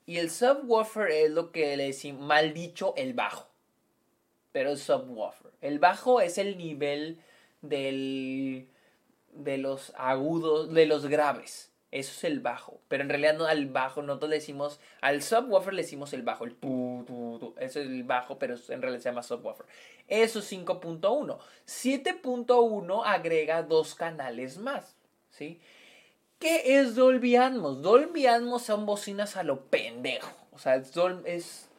[0.05, 3.47] Y el subwoofer es lo que le decimos, mal dicho, el bajo.
[4.51, 5.51] Pero el subwoofer.
[5.61, 7.19] El bajo es el nivel
[7.61, 8.69] del,
[9.31, 11.71] de los agudos, de los graves.
[11.95, 12.81] Eso es el bajo.
[12.89, 16.43] Pero en realidad no al bajo, nosotros le decimos, al subwoofer le decimos el bajo,
[16.43, 17.55] el tu, tu, tu.
[17.57, 19.65] Eso es el bajo, pero en realidad se llama subwoofer.
[20.09, 21.37] Eso es 5.1.
[21.65, 24.97] 7.1 agrega dos canales más.
[25.29, 25.61] ¿Sí?
[26.37, 27.81] ¿Qué es Dolby Atmos?
[27.81, 30.35] Dolby Atmos son bocinas a lo pendejo.
[30.51, 31.69] O sea, es,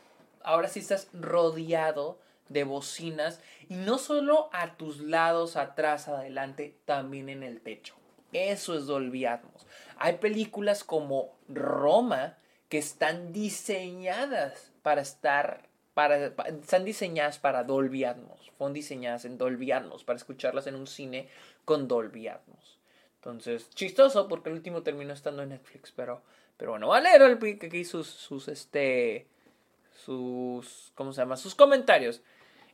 [0.43, 7.29] ahora sí estás rodeado de bocinas y no solo a tus lados, atrás, adelante, también
[7.29, 7.95] en el techo.
[8.33, 9.66] Eso es Dolby Atmos.
[9.97, 18.53] Hay películas como Roma que están diseñadas para estar para, están diseñadas para Dolby Atmos.
[18.59, 21.29] Fueron diseñadas en Dolby Atmos para escucharlas en un cine
[21.65, 22.79] con Dolby Atmos.
[23.17, 26.23] Entonces, chistoso porque el último terminó estando en Netflix, pero
[26.57, 29.27] pero bueno, a leer aquí sus sus este
[30.05, 31.37] sus ¿cómo se llama?
[31.37, 32.23] sus comentarios.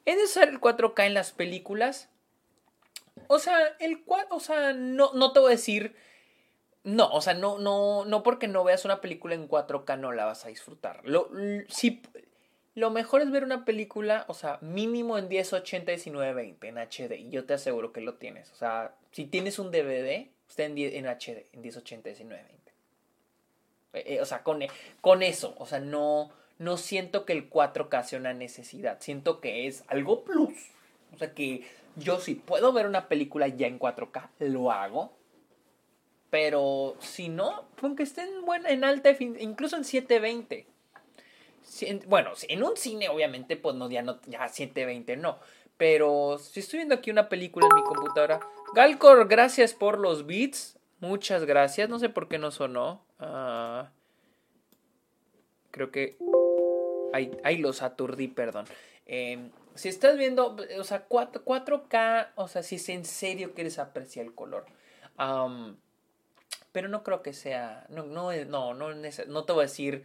[0.04, 2.08] ¿Es necesario el 4K en las películas?
[3.28, 5.94] O sea, el 4, o sea, no, no te voy a decir.
[6.84, 10.24] No, o sea, no, no, no porque no veas una película en 4K no la
[10.24, 11.00] vas a disfrutar.
[11.04, 11.30] Lo,
[11.68, 12.02] si,
[12.74, 17.18] lo mejor es ver una película, o sea, mínimo en 1080 1920 en HD.
[17.18, 18.50] Y yo te aseguro que lo tienes.
[18.52, 22.72] O sea, si tienes un DVD, está en, en HD, en 1080 1920.
[23.94, 24.60] Eh, o sea, con,
[25.00, 29.66] con eso, o sea, no no siento que el 4K sea una necesidad, siento que
[29.66, 30.54] es algo plus.
[31.12, 31.64] O sea que
[31.96, 35.12] yo si puedo ver una película ya en 4K, lo hago.
[36.32, 40.66] Pero si no, aunque esté en, en alta, incluso en 720.
[42.06, 45.38] bueno, en un cine obviamente, pues no, ya, no, ya 720 no.
[45.76, 48.40] Pero si estoy viendo aquí una película en mi computadora.
[48.72, 50.78] Galcor, gracias por los beats.
[51.00, 51.90] Muchas gracias.
[51.90, 53.04] No sé por qué no sonó.
[53.20, 53.84] Uh,
[55.70, 56.16] creo que
[57.12, 58.64] Ahí, los aturdí, perdón.
[59.04, 61.44] Em, si estás viendo, o sea, 4,
[61.88, 64.64] k o sea, si es en serio quieres apreciar el color.
[66.72, 70.04] Pero no creo que sea, no, no, no, no, no te voy a decir,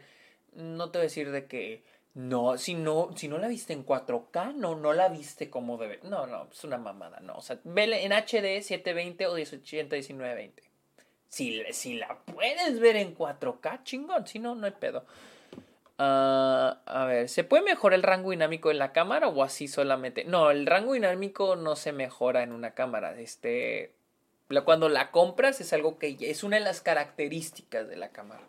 [0.54, 3.86] no te voy a decir de que, no, si no, si no la viste en
[3.86, 6.00] 4K, no, no la viste como debe.
[6.04, 7.36] No, no, es una mamada, no.
[7.36, 10.64] O sea, vele en HD 720 o 1080 1920.
[11.30, 15.06] Si, si la puedes ver en 4K, chingón, si no, no hay pedo.
[16.00, 20.24] Ah, a ver, ¿se puede mejorar el rango dinámico en la cámara o así solamente?
[20.24, 23.20] No, el rango dinámico no se mejora en una cámara.
[23.20, 23.94] Este,
[24.66, 28.44] cuando la compras es algo que es una de las características de la cámara.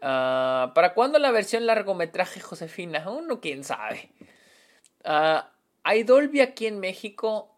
[0.00, 3.08] Ah, ¿Para cuándo la versión largometraje, Josefina?
[3.10, 4.10] Uno, quién sabe.
[5.04, 5.40] Uh,
[5.82, 7.50] ¿Hay Dolby aquí en México?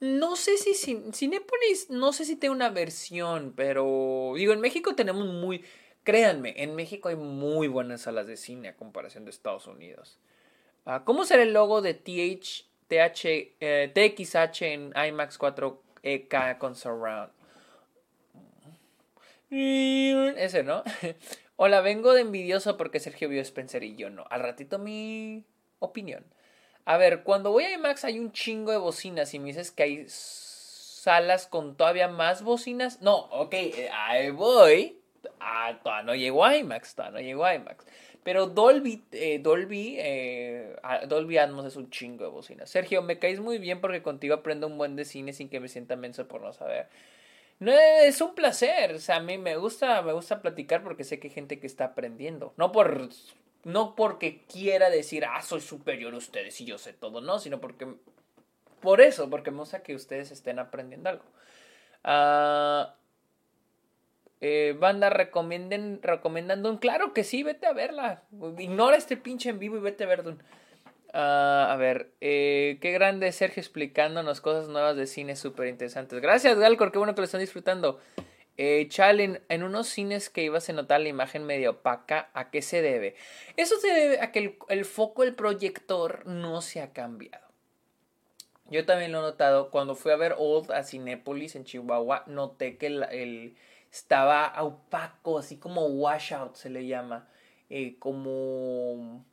[0.00, 5.26] No sé si Cinepolis, no sé si tiene una versión, pero digo, en México tenemos
[5.26, 5.64] muy
[6.06, 10.20] Créanme, en México hay muy buenas salas de cine a comparación de Estados Unidos.
[10.84, 17.30] Ah, ¿Cómo será el logo de TH, TH, TXH en IMAX 4K con Surround?
[19.50, 20.82] Ese, ¿no?
[21.56, 24.24] Hola, vengo de envidioso porque Sergio vio Spencer y yo no.
[24.28, 25.44] Al ratito mi
[25.78, 26.24] opinión.
[26.84, 29.82] A ver, cuando voy a IMAX hay un chingo de bocinas y me dices que
[29.82, 33.00] hay salas con todavía más bocinas.
[33.00, 35.00] No, ok, eh, ahí voy.
[35.40, 37.86] Ah, todavía no llegó a IMAX, todavía no llegó a IMAX.
[38.26, 40.74] Pero Dolby, eh, Dolby, eh,
[41.06, 42.68] Dolby Atmos es un chingo de bocinas.
[42.68, 45.68] Sergio, me caes muy bien porque contigo aprendo un buen de cine sin que me
[45.68, 46.88] sienta menso por no saber.
[47.60, 51.20] No es un placer, o sea, a mí me gusta, me gusta platicar porque sé
[51.20, 52.52] que hay gente que está aprendiendo.
[52.56, 53.10] No por
[53.62, 57.60] no porque quiera decir, ah, soy superior a ustedes y yo sé todo, no, sino
[57.60, 57.86] porque,
[58.80, 61.24] por eso, porque me gusta que ustedes estén aprendiendo algo.
[62.02, 62.96] Ah,
[64.40, 68.22] eh, banda, recomienden, recomendando un, claro que sí, vete a verla.
[68.58, 70.24] Ignora este pinche en vivo y vete a ver
[71.12, 76.20] ah, a ver, eh, qué grande Sergio explicándonos cosas nuevas de cine súper interesantes.
[76.20, 77.98] Gracias, Galcor, qué bueno que lo están disfrutando.
[78.58, 78.88] Eh,
[79.48, 83.14] en unos cines que ibas a notar la imagen medio opaca, ¿a qué se debe?
[83.56, 87.46] Eso se debe a que el, foco del proyector no se ha cambiado.
[88.70, 92.78] Yo también lo he notado cuando fui a ver Old a Cinépolis en Chihuahua, noté
[92.78, 93.56] que el,
[93.90, 97.28] estaba opaco, así como washout se le llama,
[97.70, 99.24] eh, como,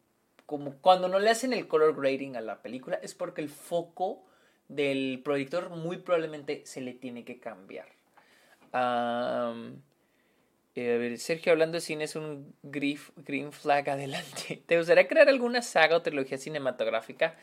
[0.46, 4.24] como cuando no le hacen el color grading a la película, es porque el foco
[4.68, 7.88] del proyector muy probablemente se le tiene que cambiar.
[10.76, 14.64] Eh, a ver, Sergio, hablando de cine, es un green flag adelante.
[14.66, 17.36] ¿Te gustaría crear alguna saga o trilogía cinematográfica?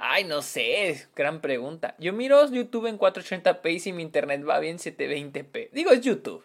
[0.00, 1.96] Ay, no sé, gran pregunta.
[1.98, 5.70] Yo miro YouTube en 480p y si mi internet va bien 720p.
[5.72, 6.44] Digo, es YouTube.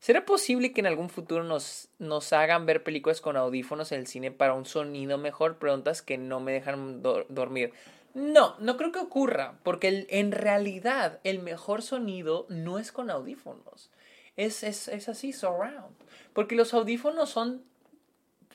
[0.00, 4.08] ¿Será posible que en algún futuro nos, nos hagan ver películas con audífonos en el
[4.08, 5.58] cine para un sonido mejor?
[5.58, 7.72] Preguntas que no me dejan dormir.
[8.14, 13.92] No, no creo que ocurra, porque en realidad el mejor sonido no es con audífonos.
[14.36, 15.94] Es, es, es así, surround.
[16.32, 17.62] Porque los audífonos son,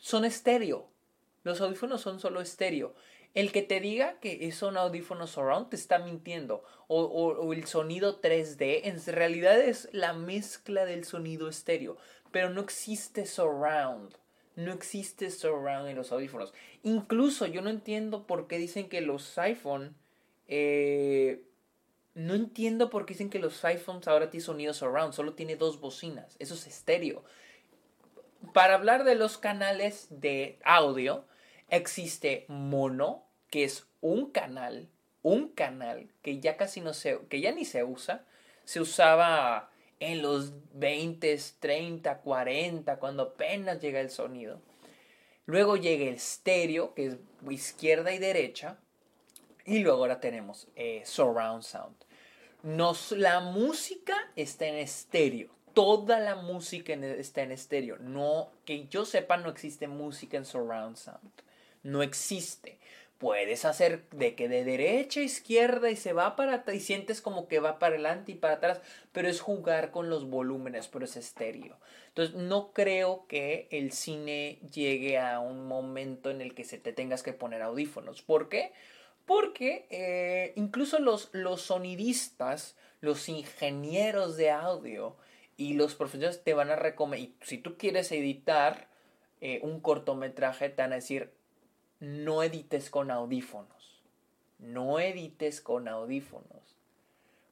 [0.02, 0.90] son estéreo.
[1.44, 2.94] Los audífonos son solo estéreo.
[3.38, 6.64] El que te diga que son audífonos surround te está mintiendo.
[6.88, 11.98] O, o, el sonido 3D en realidad es la mezcla del sonido estéreo.
[12.32, 14.16] Pero no existe surround
[14.56, 16.52] no existe surround en los audífonos.
[16.82, 19.96] Incluso yo no entiendo por qué dicen que los iPhone...
[20.48, 21.44] Eh,
[22.16, 25.14] no entiendo por qué dicen que los iPhones ahora tienen sonido surround.
[25.14, 26.36] Solo tiene dos bocinas.
[26.40, 27.24] Eso es estéreo.
[28.56, 31.26] Para hablar de los canales de audio,
[31.70, 34.90] existe mono, que es un canal,
[35.22, 38.26] un canal que ya casi no se, que ya ni se usa.
[38.66, 44.62] Se usaba en los 20, 30, 40, cuando apenas llega el sonido.
[45.46, 47.18] Luego llega el estéreo, que es
[47.50, 48.78] izquierda y derecha.
[49.66, 51.96] Y luego ahora tenemos eh, surround sound.
[52.64, 55.50] Nos, la música está en estéreo.
[55.74, 57.98] Toda la música está en estéreo.
[58.00, 61.32] No, que yo sepa, no existe música en surround sound.
[61.84, 62.80] No existe
[63.18, 67.48] puedes hacer de que de derecha a izquierda y se va para y sientes como
[67.48, 71.18] que va para adelante y para atrás, pero es jugar con los volúmenes, pero es
[71.18, 71.78] estéreo.
[72.10, 76.94] Entonces no creo que el cine llegue a un momento en el que se te
[76.94, 78.22] tengas que poner audífonos.
[78.22, 78.72] ¿Por qué?
[79.26, 85.16] Porque eh, incluso los, los sonidistas, los ingenieros de audio
[85.58, 88.88] y los profesores te van a recomendar, si tú quieres editar
[89.42, 91.32] eh, un cortometraje, te van a decir,
[92.00, 94.04] no edites con audífonos.
[94.60, 96.78] No edites con audífonos.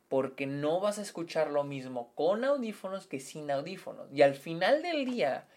[0.10, 4.08] Porque no vas a escuchar lo mismo con audífonos que sin audífonos.
[4.14, 5.48] Y al final del día,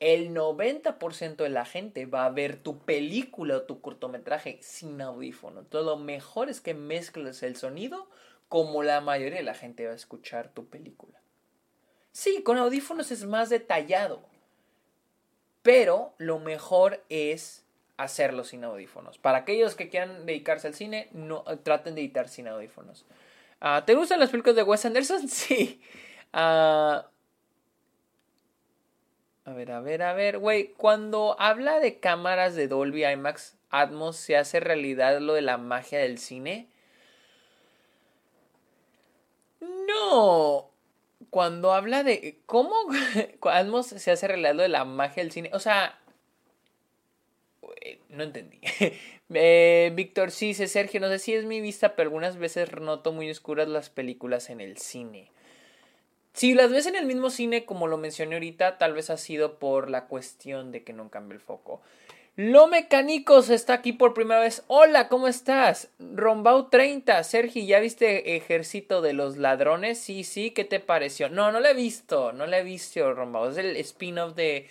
[0.00, 5.60] el 90% de la gente va a ver tu película o tu cortometraje sin audífono.
[5.60, 8.08] Entonces lo mejor es que mezcles el sonido
[8.48, 11.20] como la mayoría de la gente va a escuchar tu película.
[12.10, 14.24] Sí, con audífonos es más detallado.
[15.62, 17.61] Pero lo mejor es
[17.96, 19.18] hacerlo sin audífonos.
[19.18, 23.06] Para aquellos que quieran dedicarse al cine, no traten de editar sin audífonos.
[23.60, 25.28] Ah, ¿Te gustan las películas de Wes Anderson?
[25.28, 25.80] Sí.
[26.32, 27.06] Ah,
[29.44, 30.72] a ver, a ver, a ver, güey.
[30.74, 35.98] Cuando habla de cámaras de Dolby IMAX Atmos, ¿se hace realidad lo de la magia
[35.98, 36.68] del cine?
[39.60, 40.70] No.
[41.30, 42.40] Cuando habla de.
[42.46, 42.74] ¿Cómo
[43.42, 45.50] Atmos se hace realidad lo de la magia del cine?
[45.52, 45.98] O sea,
[48.08, 48.58] no entendí.
[49.34, 53.12] eh, Víctor sí dice, Sergio, no sé si es mi vista, pero algunas veces noto
[53.12, 55.30] muy oscuras las películas en el cine.
[56.34, 59.58] Si las ves en el mismo cine, como lo mencioné ahorita, tal vez ha sido
[59.58, 61.82] por la cuestión de que no cambie el foco.
[62.36, 64.64] Lo Mecánicos está aquí por primera vez.
[64.66, 65.90] Hola, ¿cómo estás?
[65.98, 67.22] Rombau 30.
[67.24, 69.98] Sergi, ¿ya viste Ejército de los Ladrones?
[69.98, 71.28] Sí, sí, ¿qué te pareció?
[71.28, 72.32] No, no lo he visto.
[72.32, 73.50] No lo he visto, Rombau.
[73.50, 74.66] Es el spin-off de.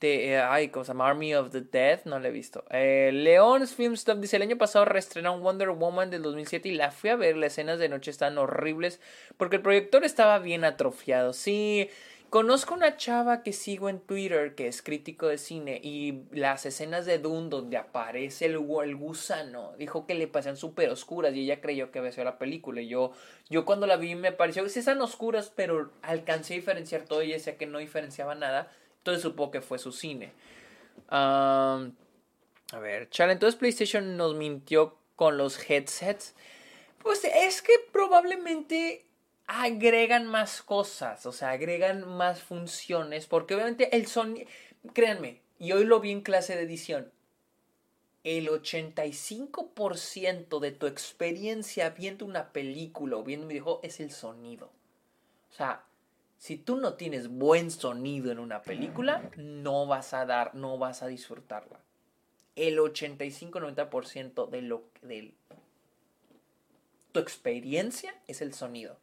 [0.00, 1.08] De eh, ay, ¿cómo se llama?
[1.08, 2.00] Army of the Dead.
[2.04, 2.64] No lo he visto.
[2.70, 6.90] Eh, Leon's Film Stop dice: El año pasado reestrenaron Wonder Woman del 2007 y la
[6.90, 7.36] fui a ver.
[7.36, 9.00] Las escenas de noche están horribles
[9.36, 11.32] porque el proyector estaba bien atrofiado.
[11.32, 11.88] Sí.
[12.30, 17.06] Conozco una chava que sigo en Twitter que es crítico de cine y las escenas
[17.06, 21.62] de Dune donde aparece el, el gusano dijo que le parecían súper oscuras y ella
[21.62, 22.82] creyó que había sido la película.
[22.82, 23.12] Y yo,
[23.48, 27.22] yo cuando la vi me pareció que sí están oscuras, pero alcancé a diferenciar todo
[27.22, 28.70] y decía que no diferenciaba nada.
[28.98, 30.32] Entonces supongo que fue su cine.
[31.08, 31.90] a
[32.72, 36.34] ver, Chale, entonces PlayStation nos mintió con los headsets.
[37.02, 39.04] Pues es que probablemente
[39.46, 44.46] agregan más cosas, o sea, agregan más funciones, porque obviamente el sonido,
[44.92, 47.10] créanme, y hoy lo vi en clase de edición,
[48.24, 54.70] el 85% de tu experiencia viendo una película o viendo un videojuego es el sonido.
[55.50, 55.84] O sea,
[56.38, 61.02] si tú no tienes buen sonido en una película, no vas a dar, no vas
[61.02, 61.80] a disfrutarla.
[62.54, 65.34] El 85-90% de lo de
[67.12, 68.98] tu experiencia es el sonido.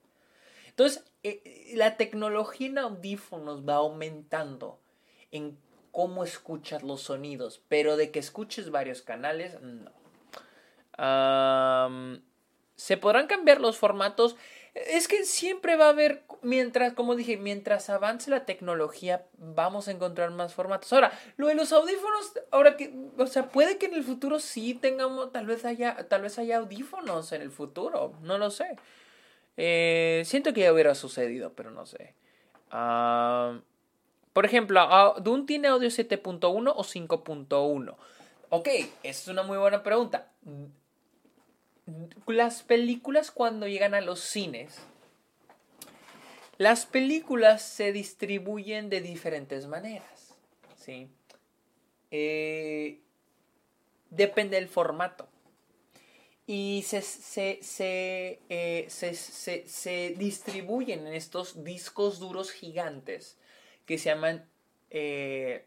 [0.70, 4.80] Entonces, eh, eh, la tecnología en audífonos va aumentando
[5.32, 5.58] en
[5.92, 9.92] cómo escuchas los sonidos, pero de que escuches varios canales, no.
[12.76, 14.36] Se podrán cambiar los formatos.
[14.76, 19.92] Es que siempre va a haber, mientras, como dije, mientras avance la tecnología, vamos a
[19.92, 20.92] encontrar más formatos.
[20.92, 24.74] Ahora, lo de los audífonos, ahora que, o sea, puede que en el futuro sí
[24.74, 28.76] tengamos, tal vez haya, tal vez haya audífonos en el futuro, no lo sé.
[29.56, 32.14] Eh, siento que ya hubiera sucedido, pero no sé.
[32.70, 33.58] Ah,
[34.34, 37.96] por ejemplo, ah, ¿Dune tiene audio 7.1 o 5.1?
[38.50, 38.68] Ok,
[39.04, 40.28] es una muy buena pregunta.
[42.28, 44.80] Las películas cuando llegan a los cines,
[46.58, 50.36] las películas se distribuyen de diferentes maneras.
[50.78, 51.10] ¿sí?
[52.12, 53.02] Eh,
[54.10, 55.28] depende del formato
[56.48, 57.60] y se, se,
[58.50, 63.38] eh, se, se, distribuyen en estos discos duros gigantes
[63.86, 64.48] que se llaman
[64.92, 65.66] eh,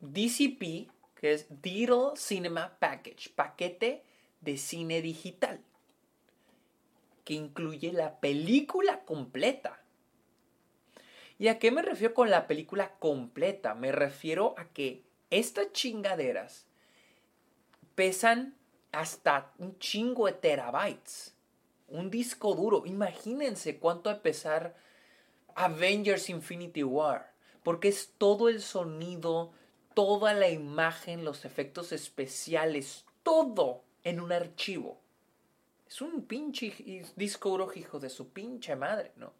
[0.00, 4.02] DCP, que es Digital Cinema Package, paquete
[4.40, 5.60] de cine digital,
[7.24, 9.80] que incluye la película completa.
[11.38, 13.74] ¿Y a qué me refiero con la película completa?
[13.74, 16.66] Me refiero a que estas chingaderas
[17.94, 18.56] pesan
[18.92, 21.34] hasta un chingo de terabytes.
[21.88, 22.84] Un disco duro.
[22.86, 24.76] Imagínense cuánto de pesar
[25.54, 27.32] Avengers Infinity War.
[27.62, 29.52] Porque es todo el sonido,
[29.94, 35.00] toda la imagen, los efectos especiales, todo en un archivo.
[35.88, 36.72] Es un pinche
[37.16, 39.32] disco duro, hijo de su pinche madre, ¿no?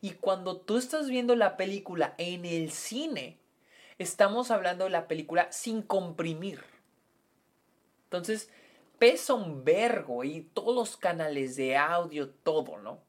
[0.00, 3.38] Y cuando tú estás viendo la película en el cine,
[3.98, 6.62] estamos hablando de la película sin comprimir.
[8.04, 8.48] Entonces,
[9.00, 13.00] pesa un vergo y todos los canales de audio, todo, ¿no?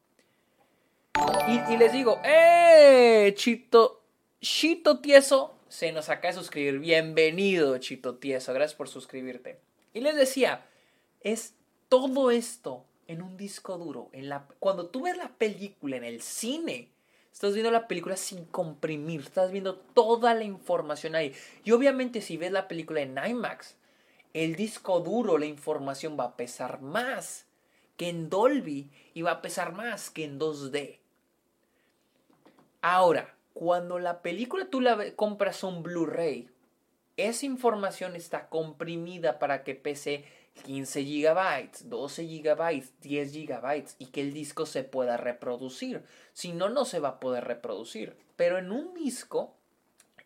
[1.46, 3.32] Y, les digo, ¡eh!
[3.36, 4.02] Chito,
[4.40, 6.80] Chito Tieso se nos acaba de suscribir.
[6.80, 8.52] Bienvenido, Chito Tieso.
[8.52, 9.60] Gracias por suscribirte.
[9.92, 10.66] Y les decía,
[11.24, 11.54] es
[11.88, 14.10] todo esto en un disco duro.
[14.60, 16.90] Cuando tú ves la película en el cine,
[17.32, 19.22] estás viendo la película sin comprimir.
[19.22, 21.34] Estás viendo toda la información ahí.
[21.64, 23.76] Y obviamente si ves la película en IMAX,
[24.32, 27.46] el disco duro, la información va a pesar más
[27.96, 30.98] que en Dolby y va a pesar más que en 2D.
[32.82, 36.50] Ahora, cuando la película tú la compras un Blu-ray,
[37.16, 40.24] esa información está comprimida para que pese
[40.62, 46.04] 15 GB, 12 GB, 10 GB y que el disco se pueda reproducir.
[46.32, 48.16] Si no, no se va a poder reproducir.
[48.36, 49.56] Pero en un disco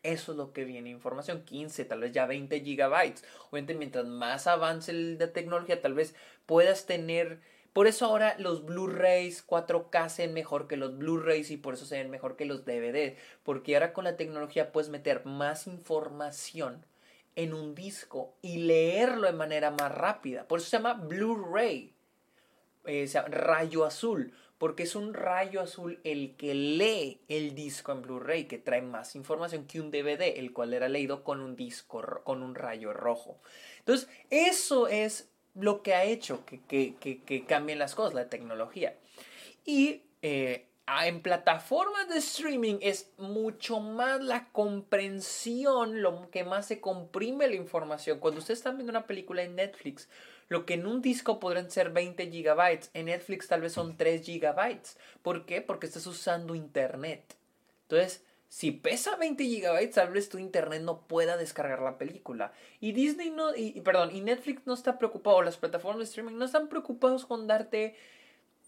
[0.03, 3.25] eso es lo que viene información, 15, tal vez ya 20 gigabytes.
[3.51, 6.15] Obviamente mientras más avance la tecnología, tal vez
[6.47, 7.41] puedas tener...
[7.73, 11.85] Por eso ahora los Blu-rays 4K se ven mejor que los Blu-rays y por eso
[11.85, 13.17] se ven mejor que los DVD.
[13.45, 16.85] Porque ahora con la tecnología puedes meter más información
[17.39, 20.49] en un disco y leerlo de manera más rápida.
[20.49, 21.95] Por eso se llama Blu-ray.
[22.85, 28.47] Eh, rayo azul porque es un rayo azul el que lee el disco en Blu-ray,
[28.47, 32.43] que trae más información que un DVD, el cual era leído con un disco, con
[32.43, 33.39] un rayo rojo.
[33.79, 38.97] Entonces, eso es lo que ha hecho que, que, cambien las cosas, la tecnología.
[39.65, 40.67] Y eh,
[41.05, 47.57] en plataformas de streaming es mucho más la comprensión, lo que más se comprime la
[47.57, 48.21] información.
[48.21, 50.09] Cuando ustedes están viendo una película en Netflix,
[50.49, 54.25] lo que en un disco podrían ser 20 gigabytes, en Netflix tal vez son 3
[54.25, 54.97] gigabytes.
[55.23, 55.61] ¿Por qué?
[55.61, 57.37] Porque estás usando internet.
[57.83, 62.53] Entonces, si pesa 20 gigabytes, tal vez tu internet no pueda descargar la película.
[62.81, 66.47] Y Disney no, y, perdón, y Netflix no está preocupado, las plataformas de streaming no
[66.47, 67.95] están preocupados con darte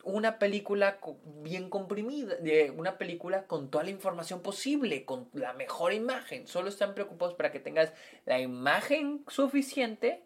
[0.04, 0.98] una película
[1.42, 2.36] bien comprimida,
[2.76, 6.46] una película con toda la información posible, con la mejor imagen.
[6.46, 7.92] Solo están preocupados para que tengas
[8.26, 10.24] la imagen suficiente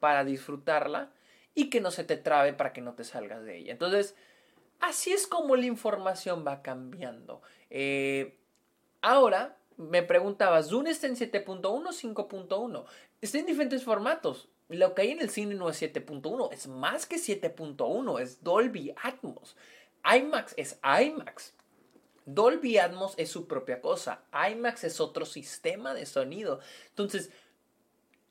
[0.00, 1.12] para disfrutarla
[1.54, 3.72] y que no se te trabe para que no te salgas de ella.
[3.72, 4.14] Entonces,
[4.80, 7.42] así es como la información va cambiando.
[7.70, 8.38] Eh,
[9.00, 12.84] ahora, me preguntabas, ¿Dune está en 7.1 o 5.1?
[13.20, 17.06] Está en diferentes formatos lo que hay en el cine no es 7.1, es más
[17.06, 19.56] que 7.1, es Dolby Atmos.
[20.04, 21.54] IMAX es IMAX.
[22.24, 24.22] Dolby Atmos es su propia cosa.
[24.32, 26.60] IMAX es otro sistema de sonido.
[26.88, 27.30] Entonces,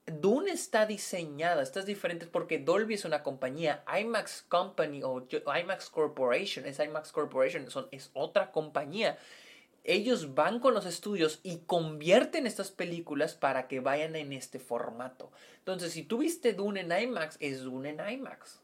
[0.06, 6.66] Dune está diseñada, estas diferentes porque Dolby es una compañía, IMAX Company o IMAX Corporation,
[6.66, 9.18] es IMAX Corporation, son, es otra compañía
[9.86, 15.32] ellos van con los estudios y convierten estas películas para que vayan en este formato.
[15.60, 18.62] Entonces, si tú viste Dune en IMAX, es Dune en IMAX.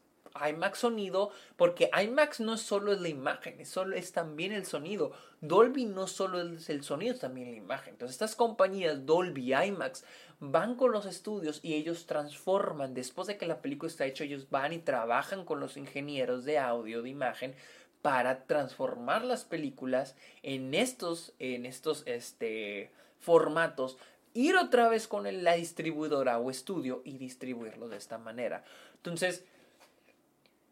[0.48, 5.12] IMAX sonido, porque IMAX no solo es la imagen, es, solo, es también el sonido.
[5.40, 7.94] Dolby no solo es el sonido, es también la imagen.
[7.94, 10.04] Entonces, estas compañías Dolby, IMAX,
[10.40, 12.94] van con los estudios y ellos transforman.
[12.94, 16.58] Después de que la película está hecha, ellos van y trabajan con los ingenieros de
[16.58, 17.54] audio, de imagen,
[18.02, 22.90] para transformar las películas en estos, en estos este,
[23.20, 23.96] formatos,
[24.34, 28.64] ir otra vez con la distribuidora o estudio y distribuirlo de esta manera.
[28.96, 29.44] Entonces,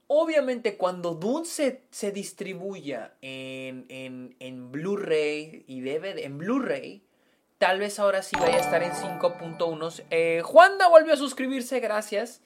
[0.08, 7.02] obviamente cuando Dune se, distribuya en, en, en Blu-ray y DVD, en Blu-ray,
[7.58, 10.04] tal vez ahora sí vaya a estar en 5.1.
[10.10, 12.42] Eh, Juanda volvió a suscribirse, gracias.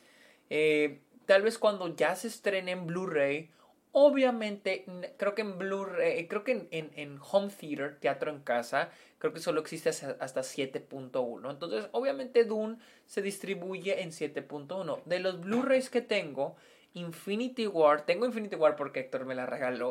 [0.50, 3.50] Eh, tal vez cuando ya se estrene en Blu-ray
[3.96, 4.84] Obviamente,
[5.16, 9.38] creo que en Blu-ray, creo que en, en, Home Theater, teatro en casa, creo que
[9.38, 11.48] solo existe hasta 7.1.
[11.48, 15.04] Entonces, obviamente Dune se distribuye en 7.1.
[15.04, 16.56] De los Blu-rays que tengo,
[16.94, 19.90] Infinity War, tengo Infinity War porque Héctor me la regaló,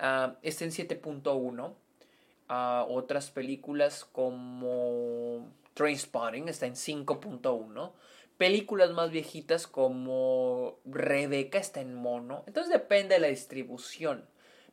[0.00, 1.74] uh, está en 7.1.
[2.46, 7.92] Uh, otras películas como Trainspotting está en 5.1
[8.36, 12.44] películas más viejitas como Rebeca está en mono.
[12.46, 14.26] Entonces depende de la distribución.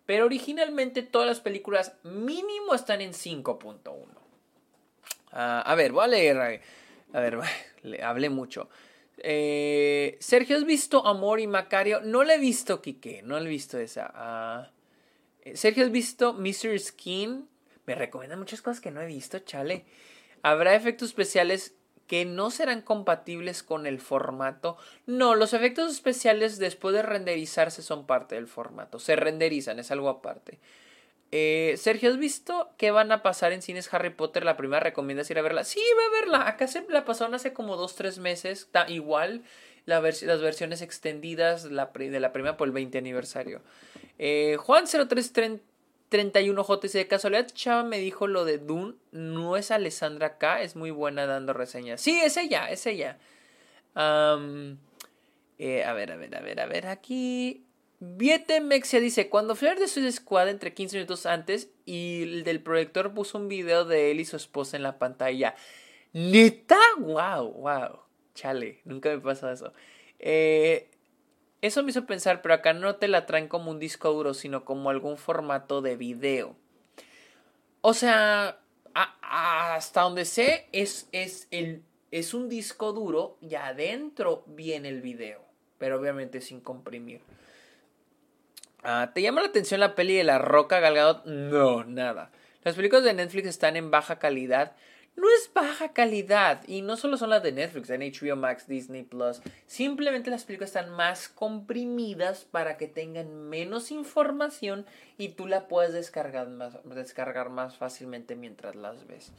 [0.06, 4.08] Pero originalmente todas las películas mínimo están en 5.1.
[5.32, 6.62] Ah, a ver, voy a leer.
[7.14, 7.40] A ver,
[7.84, 8.70] le hablé mucho.
[9.18, 12.02] Eh, Sergio, ¿has visto Amor y Macario?
[12.02, 13.22] No le he visto, Kike.
[13.22, 14.12] No le he visto esa.
[14.16, 14.72] Ah,
[15.44, 16.80] eh, Sergio, ¿has visto Mr.
[16.80, 17.48] Skin?
[17.86, 19.86] Me recomiendan muchas cosas que no he visto, chale.
[20.44, 21.76] ¿Habrá efectos especiales
[22.12, 24.76] que no serán compatibles con el formato.
[25.06, 29.00] No, los efectos especiales después de renderizarse son parte del formato.
[29.00, 30.60] Se renderizan, es algo aparte.
[31.32, 34.44] Eh, Sergio, ¿has visto qué van a pasar en cines Harry Potter?
[34.44, 35.64] La primera recomiendas ir a verla.
[35.64, 36.48] Sí, va a verla.
[36.50, 38.64] Acá se la pasaron hace como dos, tres meses.
[38.64, 39.44] Está igual
[39.86, 43.62] las versiones extendidas de la primera por el 20 aniversario.
[44.20, 45.71] Eh, Juan 0330
[46.12, 47.08] 31 JC.
[47.08, 48.96] Casualidad, Chava me dijo lo de Dune.
[49.12, 50.62] No es Alessandra K.
[50.62, 52.02] Es muy buena dando reseñas.
[52.02, 53.18] Sí, es ella, es ella.
[53.96, 56.88] Eh, a ver, a ver, a ver, a ver.
[56.88, 57.66] Aquí.
[58.00, 62.62] Viete Mexia dice: Cuando Flair de su Squad entre 15 minutos antes y el del
[62.62, 65.56] proyector puso un video de él y su esposa en la pantalla.
[66.12, 66.78] ¿Neta?
[67.00, 67.54] ¡Wow!
[67.54, 68.00] ¡Wow!
[68.36, 69.72] Chale, nunca me pasó eso.
[70.20, 70.90] Eh,
[71.62, 74.66] eso me hizo pensar, pero acá no te la traen como un disco duro, sino
[74.66, 76.56] como algún formato de video.
[77.82, 78.60] O sea,
[78.94, 85.42] hasta donde sé, es, es, el, es un disco duro y adentro viene el video,
[85.78, 87.22] pero obviamente sin comprimir.
[88.84, 91.22] Ah, ¿Te llama la atención la peli de La Roca Galgado?
[91.26, 92.32] No, nada.
[92.64, 94.76] Las películas de Netflix están en baja calidad
[95.22, 96.68] no es baja calidad.
[96.68, 99.42] Y no solo son las de Netflix, en HBO Max, Disney Plus.
[99.68, 104.86] Simplemente las películas están más comprimidas para que tengan menos información
[105.18, 109.32] y tú la puedes descargar más, descargar más fácilmente mientras las ves.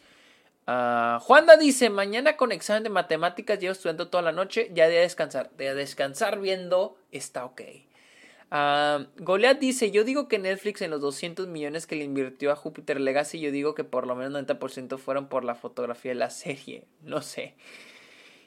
[0.68, 4.98] Uh, Juanda dice, mañana con examen de matemáticas llevo estudiando toda la noche, ya de
[4.98, 5.50] descansar.
[5.56, 7.62] De descansar viendo está ok.
[8.52, 9.06] Uh,
[9.58, 13.40] dice, yo digo que Netflix en los 200 millones que le invirtió a Jupiter Legacy,
[13.40, 16.84] yo digo que por lo menos 90% fueron por la fotografía de la serie.
[17.02, 17.54] No sé.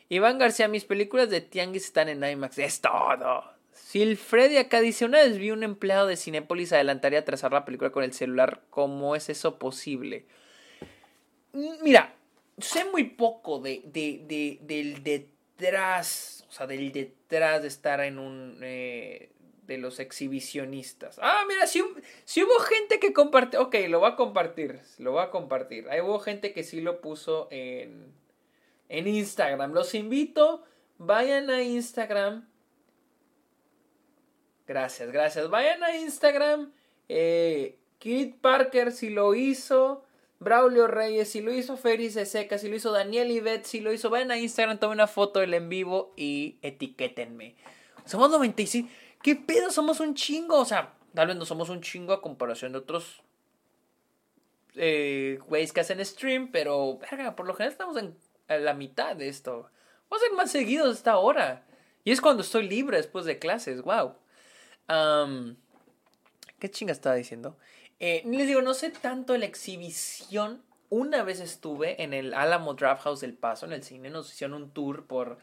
[0.08, 2.60] Iván García, mis películas de Tianguis están en IMAX.
[2.60, 3.44] Es todo.
[3.72, 7.90] Silfredi acá dice, una vez vi un empleado de Cinépolis adelantar y atrasar la película
[7.90, 8.62] con el celular.
[8.70, 10.26] ¿Cómo es eso posible?
[11.54, 12.14] Mm, mira,
[12.60, 18.60] sé muy poco de, de, del detrás, o sea, del detrás de estar en un...
[18.62, 19.32] Eh,
[19.68, 21.20] de los exhibicionistas.
[21.22, 21.84] Ah, mira, si,
[22.24, 25.90] si hubo gente que compartió, ok, lo va a compartir, lo va a compartir.
[25.90, 28.14] Ahí hubo gente que sí lo puso en,
[28.90, 29.74] en Instagram.
[29.74, 30.64] Los invito,
[30.98, 32.48] vayan a Instagram.
[34.68, 35.50] Gracias, gracias.
[35.50, 36.72] Vayan a Instagram.
[37.08, 40.04] Eh, Kid Parker si lo hizo.
[40.40, 41.78] Braulio Reyes si lo hizo.
[41.78, 42.92] Feris Seca si lo hizo.
[42.92, 44.10] Daniel Ivet si lo hizo.
[44.10, 47.56] Vayan a Instagram, tomen una foto del en vivo y etiquétenme.
[48.06, 48.90] Somos 95.
[49.26, 49.72] ¿Qué pedo?
[49.72, 50.60] Somos un chingo.
[50.60, 53.24] O sea, tal vez no somos un chingo a comparación de otros
[54.76, 58.16] eh, güeyes que hacen stream, pero verga, por lo general estamos en
[58.48, 59.72] la mitad de esto.
[60.12, 61.66] Vamos a ser más seguidos esta hora.
[62.04, 64.14] Y es cuando estoy libre después de clases, wow.
[66.60, 67.58] ¿Qué chinga estaba diciendo?
[68.00, 70.62] Eh, les digo, no sé tanto la exhibición.
[70.92, 74.62] Una vez estuve en el Alamo Draft House del Paso, en el cine, nos hicieron
[74.62, 75.40] un tour por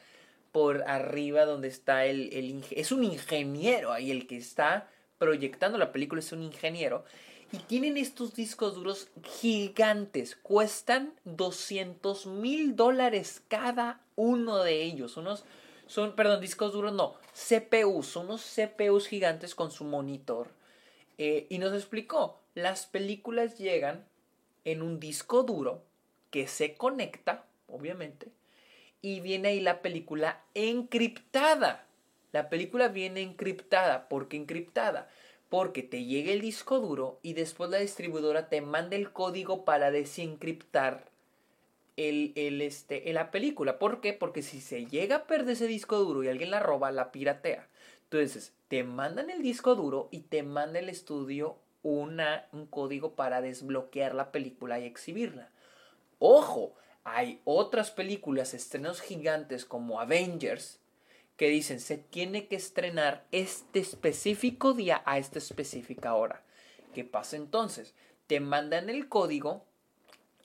[0.53, 4.89] por arriba donde está el, el es un ingeniero ahí el que está
[5.19, 7.05] proyectando la película es un ingeniero
[7.53, 9.09] y tienen estos discos duros
[9.41, 15.45] gigantes cuestan 200 mil dólares cada uno de ellos unos
[15.87, 20.49] son perdón discos duros no CPUs son unos CPUs gigantes con su monitor
[21.17, 24.05] eh, y nos explicó las películas llegan
[24.65, 25.83] en un disco duro
[26.31, 28.29] que se conecta obviamente
[29.03, 31.87] y viene ahí la película encriptada.
[32.31, 34.09] La película viene encriptada.
[34.09, 35.11] ¿Por qué encriptada?
[35.49, 39.91] Porque te llega el disco duro y después la distribuidora te manda el código para
[39.91, 41.11] desencriptar
[41.97, 43.79] el, el, este, la película.
[43.79, 44.13] ¿Por qué?
[44.15, 47.69] Porque si se llega a perder ese disco duro y alguien la roba, la piratea.
[48.05, 53.41] Entonces, te mandan el disco duro y te manda el estudio una, un código para
[53.41, 55.51] desbloquear la película y exhibirla.
[56.19, 56.75] Ojo,
[57.05, 60.79] hay otras películas, estrenos gigantes como Avengers,
[61.37, 66.43] que dicen se tiene que estrenar este específico día a esta específica hora.
[66.95, 67.95] ¿Qué pasa entonces?
[68.27, 69.65] Te mandan el código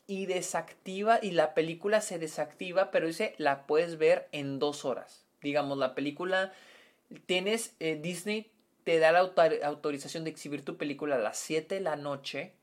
[0.08, 5.26] y desactiva y la película se desactiva, pero dice la puedes ver en dos horas.
[5.41, 6.53] Digamos, la película
[7.26, 8.51] tienes eh, Disney
[8.84, 12.53] te da la autorización de exhibir tu película a las 7 de la noche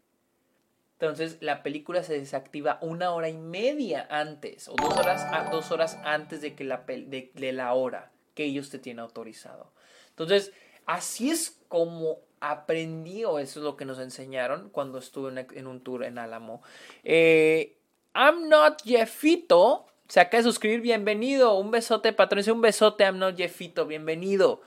[1.11, 5.99] entonces la película se desactiva una hora y media antes o dos horas, dos horas
[6.05, 9.73] antes de, que la, de, de la hora que ellos te tienen autorizado.
[10.11, 10.53] Entonces,
[10.87, 15.81] así es como aprendí o eso es lo que nos enseñaron cuando estuve en, un
[15.81, 16.63] tour en Álamo.
[17.03, 17.77] Eh,
[18.15, 19.87] I'm not Jeffito.
[20.09, 21.57] Se acaba de suscribir, bienvenido.
[21.57, 22.45] Un besote, patrón.
[22.51, 24.61] Un besote, I'm not Jeffito, bienvenido.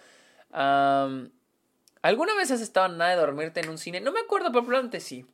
[0.51, 4.01] ¿Alguna vez has estado en nada de dormirte en un cine?
[4.01, 5.25] No me acuerdo, pero probablemente sí.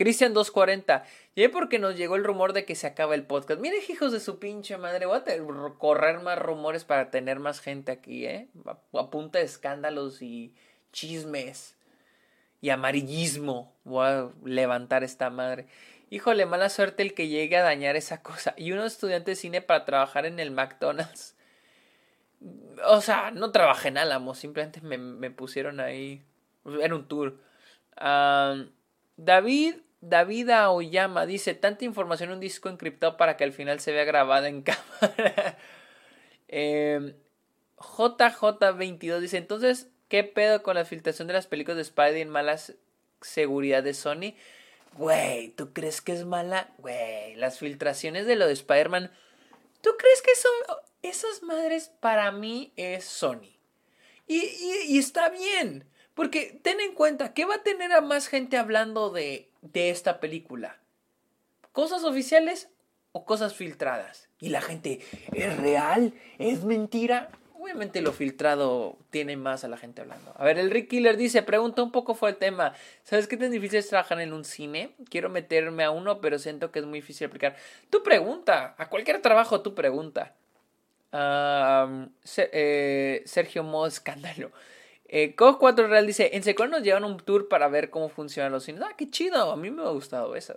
[0.00, 1.04] Cristian 240.
[1.34, 3.60] Llegué porque nos llegó el rumor de que se acaba el podcast.
[3.60, 5.04] Miren, hijos de su pinche madre.
[5.04, 8.48] Voy a correr más rumores para tener más gente aquí, ¿eh?
[8.94, 10.54] A, punta de escándalos y
[10.90, 11.76] chismes
[12.62, 13.76] y amarillismo.
[13.84, 15.66] Voy a levantar esta madre.
[16.08, 18.54] Híjole, mala suerte el que llegue a dañar esa cosa.
[18.56, 21.36] Y unos estudiantes de cine para trabajar en el McDonald's.
[22.86, 26.22] O sea, no trabajé en Álamo, simplemente me, me pusieron ahí.
[26.80, 27.36] Era un tour.
[29.18, 33.92] David David Aoyama dice, tanta información en un disco encriptado para que al final se
[33.92, 35.58] vea grabada en cámara.
[37.76, 42.30] JJ22 em, dice, entonces, ¿qué pedo con la filtración de las películas de Spider en
[42.30, 42.58] mala
[43.20, 44.34] seguridad de Sony?
[44.96, 46.72] Güey, ¿tú crees que es mala?
[46.78, 49.10] Güey, las filtraciones de lo de Spider-Man,
[49.82, 50.52] ¿tú crees que son...
[51.02, 53.56] Esas madres para mí es Sony.
[54.26, 54.44] Y,
[54.86, 55.86] y está bien.
[56.12, 60.20] Porque ten en cuenta que va a tener a más gente hablando de de esta
[60.20, 60.78] película?
[61.72, 62.68] ¿Cosas oficiales
[63.12, 64.28] o cosas filtradas?
[64.40, 65.00] Y la gente,
[65.32, 66.14] ¿es real?
[66.38, 67.30] ¿Es mentira?
[67.54, 70.32] Obviamente lo filtrado tiene más a la gente hablando.
[70.36, 72.72] A ver, el Rick Killer dice, pregunta un poco fue el tema.
[73.04, 74.92] ¿Sabes qué tan difícil es trabajar en un cine?
[75.10, 77.56] Quiero meterme a uno, pero siento que es muy difícil aplicar.
[77.90, 80.34] Tu pregunta, a cualquier trabajo tu pregunta.
[81.12, 84.50] Eh, Sergio Mo Escándalo.
[85.12, 88.62] Eh, 4 Real dice, en Secor nos llevan un tour para ver cómo funcionan los
[88.62, 88.80] cines.
[88.82, 90.54] Ah, qué chido, a mí me ha gustado eso.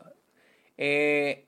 [0.77, 1.43] Eh,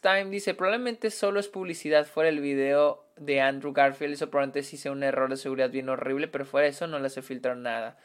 [0.00, 4.14] Time dice, probablemente solo es publicidad fuera el video de Andrew Garfield.
[4.14, 7.08] Eso probablemente sí sea un error de seguridad bien horrible, pero fuera eso no le
[7.08, 7.98] hace filtrar nada.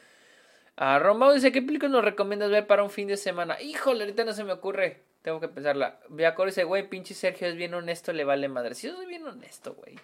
[0.75, 3.61] Ah, Romao dice, ¿qué película nos recomiendas ver para un fin de semana?
[3.61, 5.03] Híjole, ahorita no se me ocurre.
[5.21, 6.01] Tengo que pensarla.
[6.09, 8.75] Viacor dice, güey, pinche Sergio es bien honesto, le vale madre.
[8.75, 9.95] Si yo soy bien honesto, güey.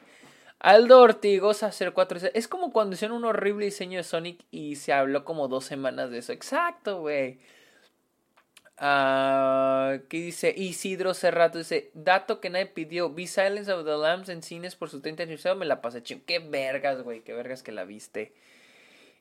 [0.61, 2.19] Aldo Ortigosa 04.
[2.35, 6.11] Es como cuando hicieron un horrible diseño de Sonic y se habló como dos semanas
[6.11, 6.33] de eso.
[6.33, 7.39] Exacto, güey.
[8.79, 10.53] Uh, ¿Qué dice?
[10.55, 13.09] Isidro Cerrato dice: Dato que nadie pidió.
[13.09, 15.57] Vi Silence of the Lambs en cines por su 30 aniversario.
[15.57, 16.21] Me la pasé chido.
[16.27, 17.21] Qué vergas, güey.
[17.21, 18.33] Qué vergas que la viste.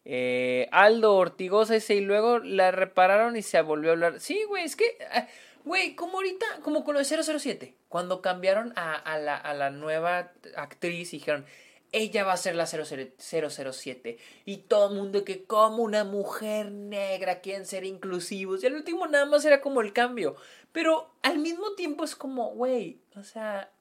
[0.04, 4.20] Eh, Aldo Ortigosa dice: Y luego la repararon y se volvió a hablar.
[4.20, 4.64] Sí, güey.
[4.64, 4.84] Es que.
[5.10, 5.26] Ah,
[5.64, 10.32] Güey, como ahorita, como con lo de 007, cuando cambiaron a, la, a la nueva
[10.56, 11.44] actriz y dijeron,
[11.92, 14.18] ella va a ser la 007.
[14.44, 18.62] Y todo el mundo que como una mujer negra quieren ser inclusivos.
[18.62, 20.36] Y al último nada más era como el cambio.
[20.72, 23.72] Pero al mismo tiempo es como, güey, o sea,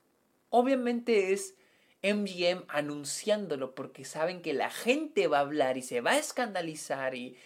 [0.50, 1.56] obviamente es
[2.02, 7.16] MGM anunciándolo porque saben que la gente va a hablar y se va a escandalizar
[7.16, 7.38] y...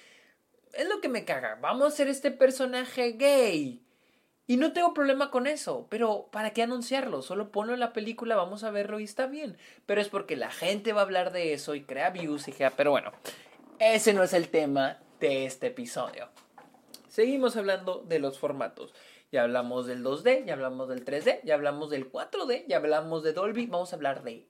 [0.74, 1.60] Es lo que me caga.
[1.62, 3.83] Vamos a hacer este personaje gay.
[4.46, 7.22] Y no tengo problema con eso, pero ¿para qué anunciarlo?
[7.22, 9.58] Solo ponlo en la película, vamos a verlo y está bien.
[9.86, 12.72] Pero es porque la gente va a hablar de eso y crea views y ya,
[12.72, 13.14] pero bueno,
[13.80, 16.28] ese no es el tema de este episodio.
[17.08, 18.94] Seguimos hablando de los formatos.
[19.32, 23.34] Ya hablamos del 2D, ya hablamos del 3D, ya hablamos del 4D, ya hablamos de
[23.34, 24.46] Dolby, vamos a hablar de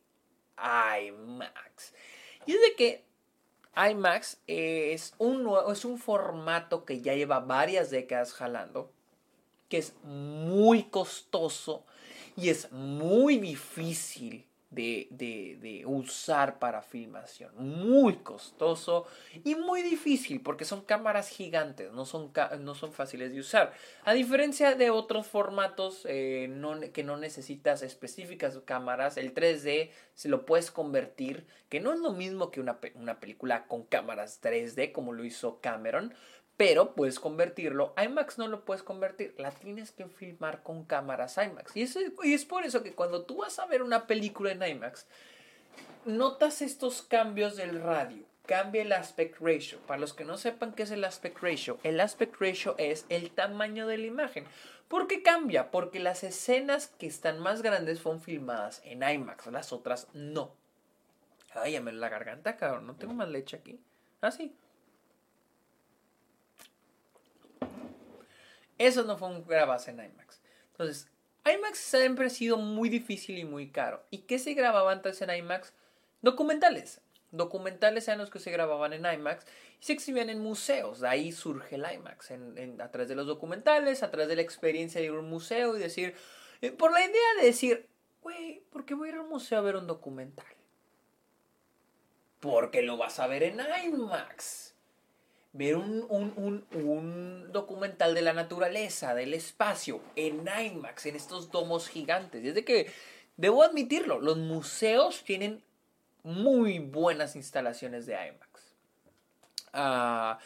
[0.57, 1.93] IMAX.
[2.47, 3.05] Y es de que
[3.75, 8.91] IMAX es un, es un formato que ya lleva varias décadas jalando
[9.73, 11.83] que es muy costoso
[12.35, 17.51] y es muy difícil de, usar para filmación.
[17.57, 19.07] Muy costoso
[19.43, 23.73] y muy difícil porque son cámaras gigantes, no son, no son fáciles de usar.
[24.03, 26.47] A diferencia de otros formatos eh,
[26.93, 32.11] que no necesitas específicas cámaras, el 3D se lo puedes convertir, que no es lo
[32.11, 36.13] mismo que una, una película con cámaras 3D como lo hizo Cameron,
[36.57, 37.93] pero puedes convertirlo.
[38.01, 41.75] IMAX no lo puedes convertir, la tienes que filmar con cámaras IMAX.
[41.75, 41.83] Y,
[42.33, 45.07] es por eso que cuando tú vas a ver una película en IMAX,
[46.05, 48.23] notas estos cambios del radio.
[48.45, 49.79] Cambia el aspect ratio.
[49.87, 53.31] Para los que no sepan qué es el aspect ratio, el aspect ratio es el
[53.31, 54.45] tamaño de la imagen.
[54.89, 55.71] ¿Por qué cambia?
[55.71, 60.53] Porque las escenas que están más grandes fueron filmadas en IMAX, las otras no.
[61.55, 62.85] Ay, ya me la garganta, cabrón.
[62.85, 63.79] No tengo más leche aquí.
[64.21, 64.55] Ah, sí.
[68.77, 69.45] Eso no fue un
[69.87, 70.41] en IMAX.
[70.71, 71.07] Entonces,
[71.45, 74.03] IMAX siempre ha sido muy difícil y muy caro.
[74.09, 75.73] ¿Y qué se grababa antes en IMAX?
[76.21, 77.01] Documentales.
[77.31, 79.45] Documentales eran los que se grababan en IMAX
[79.79, 81.01] y se exhibían en museos.
[81.01, 82.31] De ahí surge el IMAX.
[82.31, 85.75] a través de los documentales, a través de la experiencia de ir a un museo
[85.75, 86.15] y decir.
[86.61, 87.89] Eh, por la idea de decir,
[88.21, 90.45] güey, ¿por qué voy a ir a un museo a ver un documental?
[92.39, 94.72] Porque lo vas a ver en IMAX
[95.53, 102.43] ver un, documental de la naturaleza, del espacio, en IMAX, en estos domos gigantes.
[102.43, 102.91] Es de que,
[103.37, 105.63] debo admitirlo, los museos tienen
[106.23, 108.75] muy buenas instalaciones de IMAX.
[109.73, 110.39] Ah,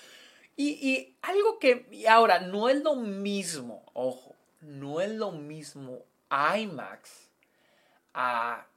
[0.58, 7.30] y, y, algo que, ahora, no es lo mismo, ojo, no es lo mismo IMAX
[8.14, 8.68] a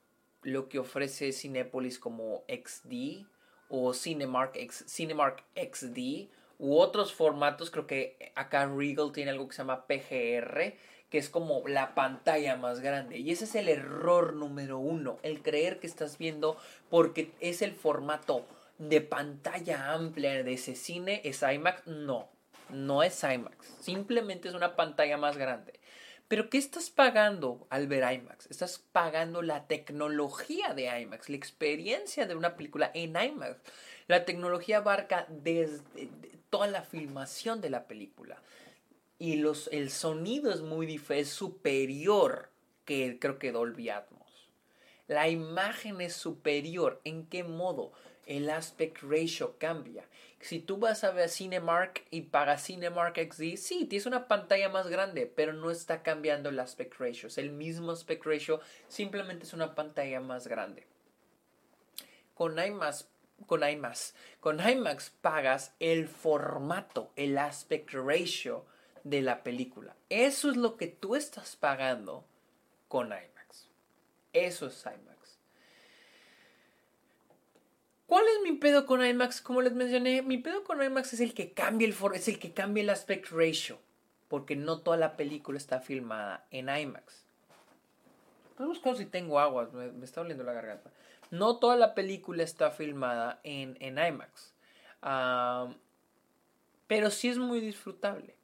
[0.42, 3.26] lo que ofrece Cinepolis como XD
[3.70, 7.70] o Cinemark, X, Cinemark XD u otros formatos.
[7.70, 10.74] Creo que acá Regal tiene algo que se llama PGR,
[11.08, 13.18] que es como la pantalla más grande.
[13.18, 16.56] Y ese es el error número uno, el creer que estás viendo
[16.90, 18.44] porque es el formato
[18.78, 21.86] de pantalla amplia de ese cine, es IMAX.
[21.86, 22.28] No,
[22.68, 25.79] no es IMAX, simplemente es una pantalla más grande.
[26.30, 28.46] Pero ¿qué estás pagando al ver IMAX?
[28.52, 33.56] Estás pagando la tecnología de IMAX, la experiencia de una película en IMAX.
[34.06, 36.08] La tecnología abarca desde
[36.48, 38.40] toda la filmación de la película.
[39.18, 42.48] Y los, el sonido es muy es superior
[42.84, 44.52] que creo que Dolby Atmos.
[45.08, 47.00] La imagen es superior.
[47.02, 47.90] ¿En qué modo?
[48.26, 50.04] El aspect ratio cambia.
[50.40, 54.88] Si tú vas a ver Cinemark y pagas Cinemark XD, sí, tienes una pantalla más
[54.88, 57.28] grande, pero no está cambiando el aspect ratio.
[57.28, 60.86] Es el mismo aspect ratio, simplemente es una pantalla más grande.
[62.34, 63.06] Con IMAX,
[63.46, 68.64] con IMAX, con IMAX pagas el formato, el aspect ratio
[69.04, 69.94] de la película.
[70.08, 72.24] Eso es lo que tú estás pagando
[72.88, 73.68] con IMAX.
[74.32, 75.09] Eso es IMAX.
[78.10, 79.40] ¿Cuál es mi pedo con IMAX?
[79.40, 82.40] Como les mencioné, mi pedo con IMAX es el que cambia el for es el
[82.40, 83.78] que cambia el aspect ratio,
[84.26, 87.24] porque no toda la película está filmada en IMAX.
[88.50, 90.90] Estoy buscando si tengo agua, me, está doliendo la garganta.
[91.30, 94.54] No toda la película está filmada en, en IMAX.
[96.88, 98.34] pero sí es muy disfrutable.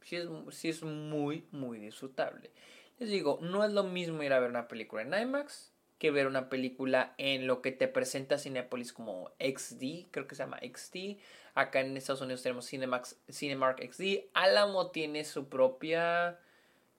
[0.00, 2.50] Sí es, sí es muy, muy disfrutable.
[2.98, 5.71] Les digo, no es lo mismo ir a ver una película en IMAX
[6.02, 10.42] que ver una película en lo que te presenta Cinepolis como XD, creo que se
[10.42, 11.20] llama XD.
[11.54, 14.24] Acá en Estados Unidos tenemos Cinemax, Cinemark XD.
[14.34, 16.40] Alamo tiene su propia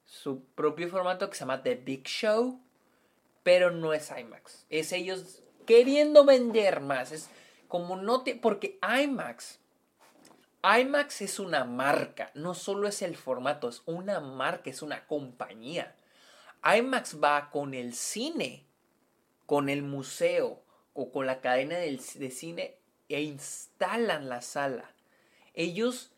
[0.06, 2.62] su propio formato que se llama The Big Show,
[3.42, 4.64] pero no es IMAX.
[4.70, 7.12] Es ellos queriendo vender más.
[7.12, 7.28] Es
[7.68, 9.60] como no te porque IMAX
[10.64, 15.94] IMAX es una marca, no solo es el formato, es una marca, es una compañía.
[16.64, 18.64] IMAX va con el cine,
[19.46, 22.76] con el museo o con la cadena de cine
[23.08, 24.90] e instalan la sala.
[25.54, 26.12] Ellos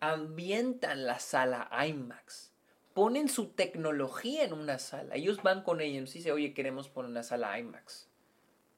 [0.00, 2.50] ambientan la sala IMAX.
[2.94, 5.14] Ponen su tecnología en una sala.
[5.14, 8.08] Ellos van con ella y dicen, oye, queremos poner una sala IMAX.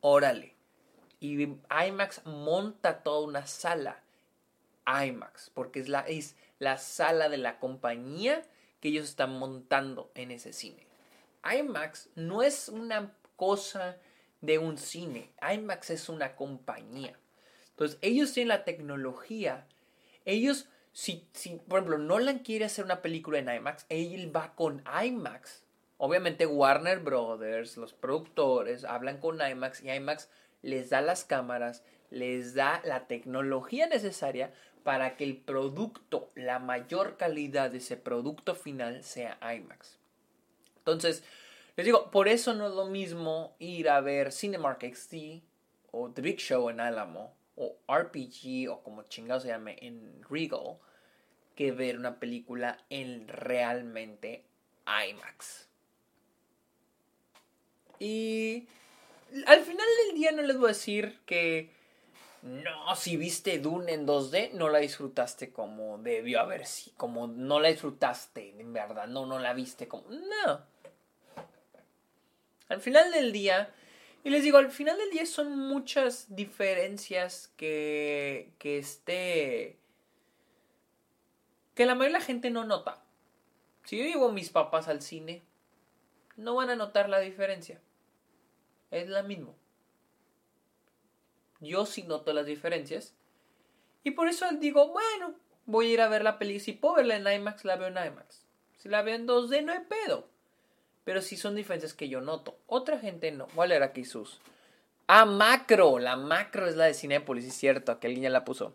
[0.00, 0.54] Órale.
[1.20, 4.02] Y IMAX monta toda una sala
[4.86, 8.42] IMAX, porque es la, es la sala de la compañía
[8.80, 10.86] que ellos están montando en ese cine.
[11.42, 13.98] IMAX no es una cosa
[14.40, 17.18] de un cine, IMAX es una compañía.
[17.70, 19.66] Entonces, ellos tienen la tecnología.
[20.24, 24.84] Ellos, si, si por ejemplo, Nolan quiere hacer una película en IMAX, él va con
[25.04, 25.62] IMAX.
[25.96, 30.28] Obviamente Warner Brothers, los productores, hablan con IMAX y IMAX
[30.62, 37.16] les da las cámaras, les da la tecnología necesaria para que el producto, la mayor
[37.16, 39.98] calidad de ese producto final sea IMAX.
[40.78, 41.24] Entonces,
[41.76, 45.42] les digo, por eso no es lo mismo ir a ver Cinemark XD
[45.90, 50.78] o The Big Show en Alamo o RPG o como chingado se llame en Regal
[51.54, 54.44] que ver una película en realmente
[54.86, 55.68] IMAX.
[57.98, 58.66] Y
[59.46, 61.70] al final del día no les voy a decir que
[62.42, 67.58] no, si viste Dune en 2D, no la disfrutaste como debió haber sido, como no
[67.58, 70.04] la disfrutaste, en verdad, no, no la viste como...
[70.10, 70.73] No.
[72.68, 73.72] Al final del día,
[74.22, 79.78] y les digo, al final del día son muchas diferencias que, que este...
[81.74, 83.02] que la mayoría de la gente no nota.
[83.84, 85.42] Si yo llevo a mis papás al cine,
[86.36, 87.80] no van a notar la diferencia.
[88.90, 89.52] Es la misma.
[91.60, 93.14] Yo sí noto las diferencias.
[94.02, 95.34] Y por eso digo, bueno,
[95.66, 96.60] voy a ir a ver la peli.
[96.60, 98.44] Si puedo verla en IMAX, la veo en IMAX.
[98.76, 100.28] Si la veo en 2D, no hay pedo.
[101.04, 102.58] Pero sí son diferencias que yo noto.
[102.66, 103.46] Otra gente no.
[103.54, 104.40] Voy a leer aquí sus.
[105.06, 105.98] Ah, macro.
[105.98, 108.00] La macro es la de Cinépolis, es cierto.
[108.00, 108.74] Que alguien ya la puso.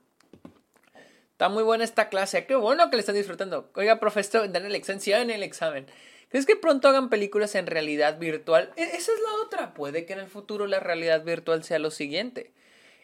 [1.32, 2.46] Está muy buena esta clase.
[2.46, 3.72] Qué bueno que le están disfrutando.
[3.76, 5.02] Oiga, profesor, dan el examen.
[5.02, 5.88] Sí, en el examen.
[6.30, 8.72] ¿Crees que pronto hagan películas en realidad virtual?
[8.76, 9.74] E, esa es la otra.
[9.74, 12.54] Puede que en el futuro la realidad virtual sea lo siguiente.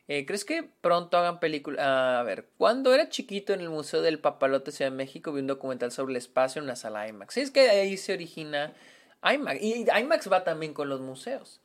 [0.07, 1.83] Eh, ¿Crees que pronto hagan películas?
[1.83, 5.47] a ver, cuando era chiquito en el Museo del Papalote Ciudad de México vi un
[5.47, 7.37] documental sobre el espacio en una sala IMAX.
[7.37, 8.73] Es que ahí se origina
[9.33, 9.61] IMAX.
[9.61, 11.61] Y IMAX va también con los museos.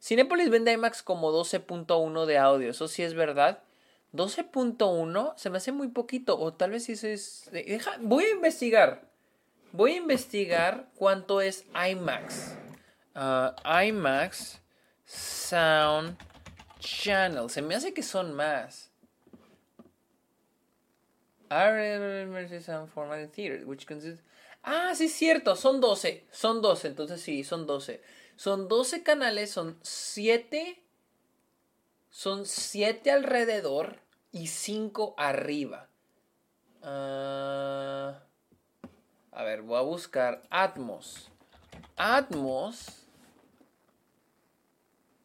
[0.00, 2.70] Cinepolis vende IMAX como 12.1 de audio.
[2.70, 3.62] Eso sí es verdad.
[4.12, 6.38] 12.1 se me hace muy poquito.
[6.38, 7.48] O tal vez eso es.
[7.52, 9.02] Deja, voy a investigar.
[9.72, 12.54] Voy a investigar cuánto es IMAX.
[13.14, 13.54] Ah,
[13.84, 14.60] IMAX
[15.04, 16.16] Sound
[16.78, 17.48] Channel.
[17.48, 18.90] Se me hace que son más.
[24.62, 26.26] Ah, sí es cierto, son 12.
[26.30, 28.02] Son 12, entonces sí, son 12.
[28.36, 30.82] Son 12 canales, son 7.
[32.10, 34.00] Son 7 alrededor
[34.30, 35.88] y 5 arriba.
[36.82, 38.14] Uh,
[39.32, 41.30] a ver, voy a buscar Atmos.
[41.96, 43.06] Atmos.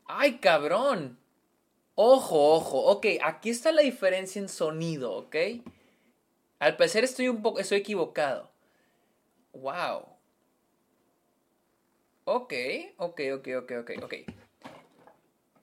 [0.06, 1.20] ¡Ay, cabrón!
[1.96, 5.36] Ojo, ojo, ok, aquí está la diferencia en sonido, ok.
[6.60, 8.52] Al parecer estoy un poco, estoy equivocado.
[9.62, 10.18] Wow.
[12.26, 12.54] Ok,
[12.98, 14.14] ok, ok, ok, ok, ok.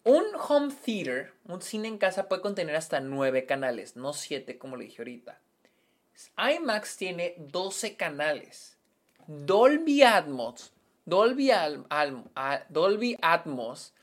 [0.04, 4.76] Un home theater, un cine en casa puede contener hasta 9 canales, no 7 como
[4.76, 5.40] le dije ahorita.
[6.36, 8.76] IMAX tiene 12 canales.
[9.26, 10.72] Dolby Atmos,
[11.06, 11.50] Dolby,
[12.68, 13.94] Dolby Atmos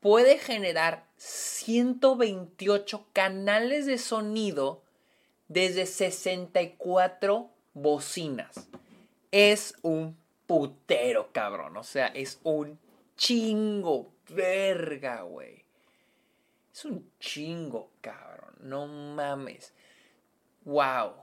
[0.00, 4.82] puede generar 128 canales de sonido
[5.48, 8.68] desde 64 bocinas.
[9.36, 10.16] Es un
[10.46, 11.76] putero, cabrón.
[11.76, 12.78] O sea, es un
[13.16, 15.64] chingo, verga, güey.
[16.72, 18.54] Es un chingo, cabrón.
[18.60, 19.74] No mames.
[20.64, 21.14] Wow.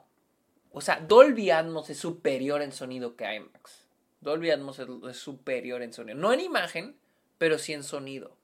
[0.74, 3.86] O sea, Dolby Atmos es superior en sonido que IMAX.
[4.20, 6.18] Dolby Atmos es superior en sonido.
[6.18, 6.98] No en imagen,
[7.38, 8.36] pero sí en sonido.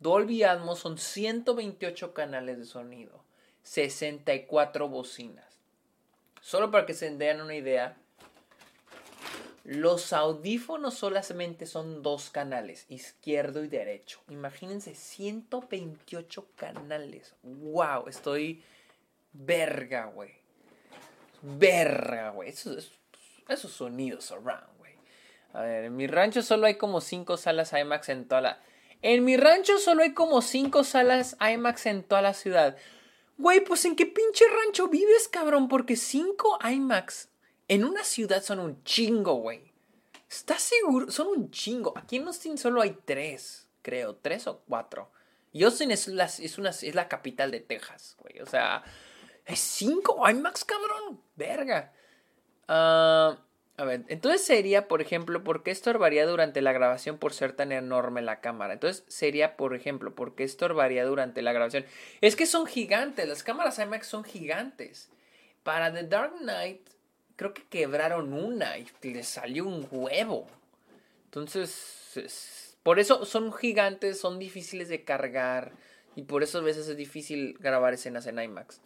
[0.00, 3.22] Dolby Atmos son 128 canales de sonido,
[3.62, 5.60] 64 bocinas.
[6.40, 7.96] Solo para que se den una idea,
[9.66, 14.20] Los audífonos solamente son dos canales, izquierdo y derecho.
[14.28, 17.34] Imagínense, 128 canales.
[17.42, 18.06] ¡Wow!
[18.06, 18.62] Estoy
[19.32, 20.30] verga, güey.
[21.42, 22.50] Verga, güey.
[22.50, 22.92] Esos,
[23.48, 24.92] sonidos surround, güey.
[25.52, 28.62] A ver, en mi rancho solo hay como 5 salas IMAX en toda la...
[29.02, 32.76] En mi rancho solo hay como 5 salas IMAX en toda la ciudad.
[33.36, 37.30] Güey, pues en qué pinche rancho vives, cabrón, porque 5 IMAX
[37.68, 39.72] en una ciudad son un chingo, güey.
[40.28, 41.10] ¿Estás seguro?
[41.10, 41.92] Son un chingo.
[41.96, 44.16] Aquí en Austin solo hay tres, creo.
[44.16, 45.10] Tres o cuatro.
[45.52, 48.40] Y Austin es la, es es capital de Texas, güey.
[48.40, 48.82] O sea,
[49.46, 51.20] hay cinco IMAX, cabrón.
[51.36, 51.92] Verga.
[52.68, 53.38] Ah,
[53.78, 57.72] a ver, entonces sería, por ejemplo, ¿por qué estorbaría durante la grabación por ser tan
[57.72, 58.72] enorme la cámara?
[58.74, 61.84] Entonces sería, por ejemplo, ¿por qué estorbaría durante la grabación?
[62.20, 65.10] Es que son gigantes, las cámaras IMAX son gigantes.
[65.62, 66.88] Para The Dark Knight
[67.36, 70.46] creo que quebraron una y le salió un huevo.
[71.26, 75.72] Entonces, por eso son gigantes, son difíciles de cargar
[76.14, 78.80] y por eso a veces es difícil grabar escenas en IMAX.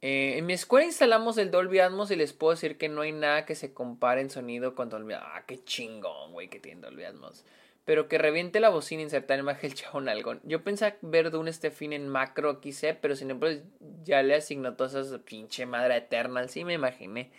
[0.00, 3.10] Eh, en mi escuela instalamos el Dolby Atmos y les puedo decir que no hay
[3.10, 5.30] nada que se compare en sonido con Dolby Atmos.
[5.34, 7.44] Ah, qué chingón, güey, que tiene Dolby Atmos.
[7.88, 10.34] Pero que reviente la bocina insertar en el chabón algo.
[10.42, 13.62] Yo pensé ver de un Stefin en macro, quise, pero sin embargo
[14.04, 16.46] ya le asignó todas esas pinche madre eterna.
[16.48, 17.30] Sí me imaginé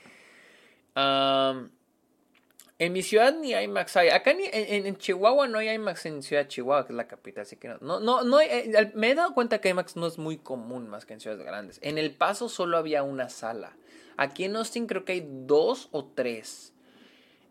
[2.79, 4.09] en mi ciudad ni IMAX hay.
[4.09, 7.57] Acá ni, en, Chihuahua no hay IMAX en Ciudad Chihuahua, que es la capital, así
[7.57, 7.77] que no.
[7.81, 11.05] no, no, no eh, me he dado cuenta que IMAX no es muy común más
[11.05, 11.79] que en ciudades grandes.
[11.83, 13.75] En El Paso solo había una sala.
[14.17, 16.73] Aquí en Austin creo que hay dos o tres.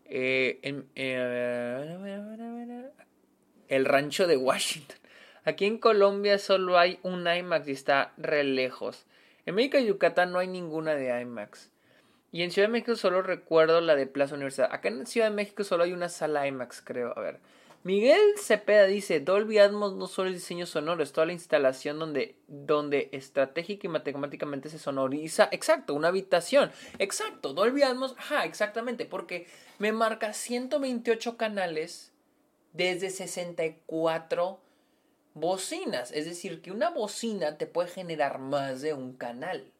[0.09, 0.59] Eh,
[0.95, 2.89] eh,
[3.67, 4.97] el rancho de Washington.
[5.45, 9.05] Aquí en Colombia solo hay un IMAX y está re lejos.
[9.45, 11.71] En México y Yucatán no hay ninguna de IMAX.
[12.31, 14.69] Y en Ciudad de México solo recuerdo la de Plaza Universidad.
[14.71, 17.17] Acá en Ciudad de México solo hay una sala IMAX, creo.
[17.17, 17.39] A ver.
[17.83, 22.35] Miguel Cepeda dice, Dolby Atmos no solo el diseño sonoro, es toda la instalación donde,
[22.47, 25.47] donde estratégica y matemáticamente se sonoriza.
[25.51, 26.71] Exacto, una habitación.
[26.97, 32.11] Exacto, Dolby Atmos, ajá, exactamente, porque me marca 128 canales
[32.73, 34.59] desde 64
[35.33, 36.11] bocinas.
[36.11, 39.71] Es decir, que una bocina te puede generar más de un canal.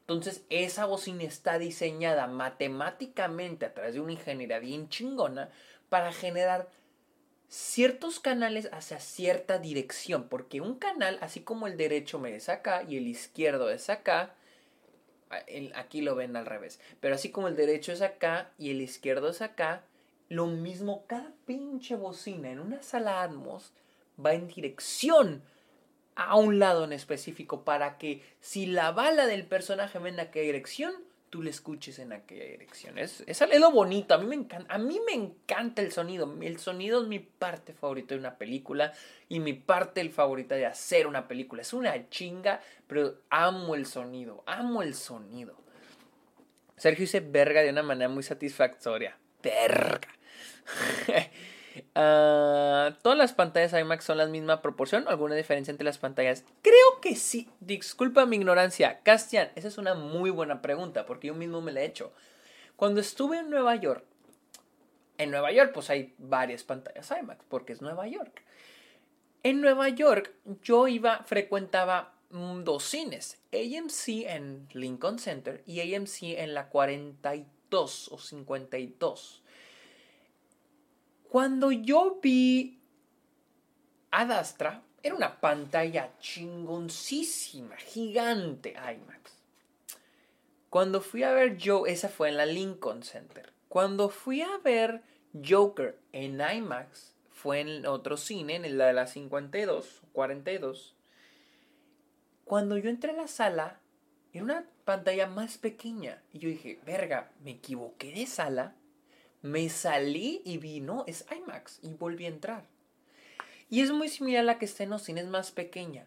[0.00, 5.48] Entonces, esa bocina está diseñada matemáticamente a través de una ingeniería bien chingona
[5.88, 6.68] para generar
[7.48, 10.28] ciertos canales hacia cierta dirección.
[10.28, 14.34] Porque un canal, así como el derecho me es acá y el izquierdo es acá,
[15.74, 16.80] aquí lo ven al revés.
[17.00, 19.82] Pero así como el derecho es acá y el izquierdo es acá,
[20.28, 23.72] lo mismo, cada pinche bocina en una sala Atmos
[24.24, 25.42] va en dirección
[26.16, 30.46] a un lado en específico para que si la bala del personaje va en aquella
[30.46, 30.94] dirección,
[31.30, 32.98] tú le escuches en aquella dirección.
[32.98, 36.32] Es, es, lo bonito, a mí, me encanta, a mí me encanta el sonido.
[36.40, 38.92] El sonido es mi parte favorita de una película
[39.28, 41.62] y mi parte favorita de hacer una película.
[41.62, 45.56] Es una chinga, pero amo el sonido, amo el sonido.
[46.76, 49.16] Sergio dice verga de una manera muy satisfactoria.
[49.42, 50.08] Verga.
[51.98, 55.08] Ah, ¿Todas las pantallas IMAX son la misma proporción?
[55.08, 56.44] ¿Alguna diferencia entre las pantallas?
[56.60, 57.48] Creo que sí.
[57.60, 59.00] Disculpa mi ignorancia.
[59.02, 62.12] Castian, esa es una muy buena pregunta porque yo mismo me la he hecho.
[62.76, 64.04] Cuando estuve en Nueva York,
[65.16, 68.42] en Nueva York pues hay varias pantallas IMAX porque es Nueva York.
[69.42, 76.52] En Nueva York yo iba, frecuentaba dos cines, AMC en Lincoln Center y AMC en
[76.52, 79.42] la 42 o 52.
[81.36, 82.80] Cuando yo vi
[84.10, 89.44] Adastra, era una pantalla chingoncísima, gigante IMAX.
[90.70, 93.52] Cuando fui a ver Joe, esa fue en la Lincoln Center.
[93.68, 95.02] Cuando fui a ver
[95.46, 100.96] Joker en IMAX, fue en otro cine, en la de la 52, 42.
[102.46, 103.80] Cuando yo entré a la sala,
[104.32, 106.22] era una pantalla más pequeña.
[106.32, 108.74] Y yo dije, verga, me equivoqué de sala
[109.42, 112.64] me salí y vi, no, es IMAX y volví a entrar.
[113.68, 116.06] Y es muy similar a la que está en cines es más pequeña.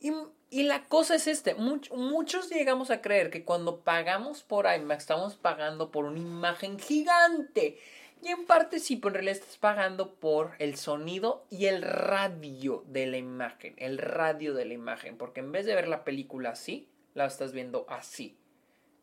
[0.00, 5.34] Y, la cosa es este, muchos llegamos a creer que cuando pagamos por IMAX estamos
[5.34, 7.78] pagando por una imagen gigante.
[8.22, 12.84] Y en parte sí, pero en realidad estás pagando por el sonido y el radio
[12.86, 13.74] de la imagen.
[13.76, 15.18] El radio de la imagen.
[15.18, 18.38] Porque en vez de ver la película así, la estás viendo así.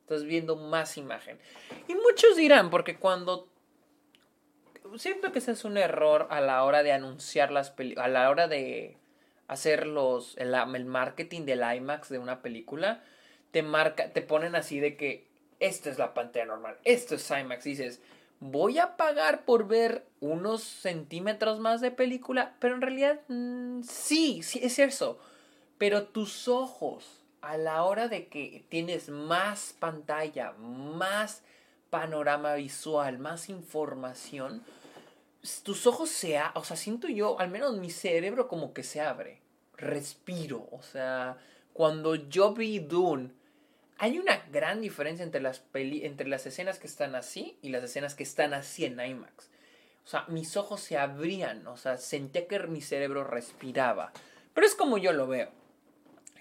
[0.02, 1.38] Estás viendo más imagen.
[1.88, 3.51] Y muchos dirán, porque cuando
[4.98, 8.30] siento que ese es un error a la hora de anunciar las películas, a la
[8.30, 8.98] hora de
[9.48, 13.04] hacer los, el, marketing del IMAX de una película,
[13.52, 15.28] te marca, te ponen así de que
[15.60, 18.02] esta es la pantalla normal, esto es IMAX, dices,
[18.40, 24.42] voy a pagar por ver unos centímetros más de película, pero en realidad mm, sí,
[24.44, 25.20] sí es eso.
[25.78, 31.44] Pero tus ojos, a la hora de que tienes más pantalla, más
[31.90, 34.64] panorama visual, más información,
[35.64, 39.42] tus ojos se, o sea, siento yo, al menos mi cerebro como que se abre,
[39.76, 41.38] respiro, o sea,
[41.74, 43.32] cuando yo vi Dune,
[43.98, 48.16] hay una gran diferencia entre las, entre las escenas que están así y las escenas
[48.16, 49.50] que están así en IMAX.
[50.04, 54.12] O sea, mis ojos se abrían, o sea, sentía que mi cerebro respiraba.
[54.54, 55.52] Pero es como yo lo veo.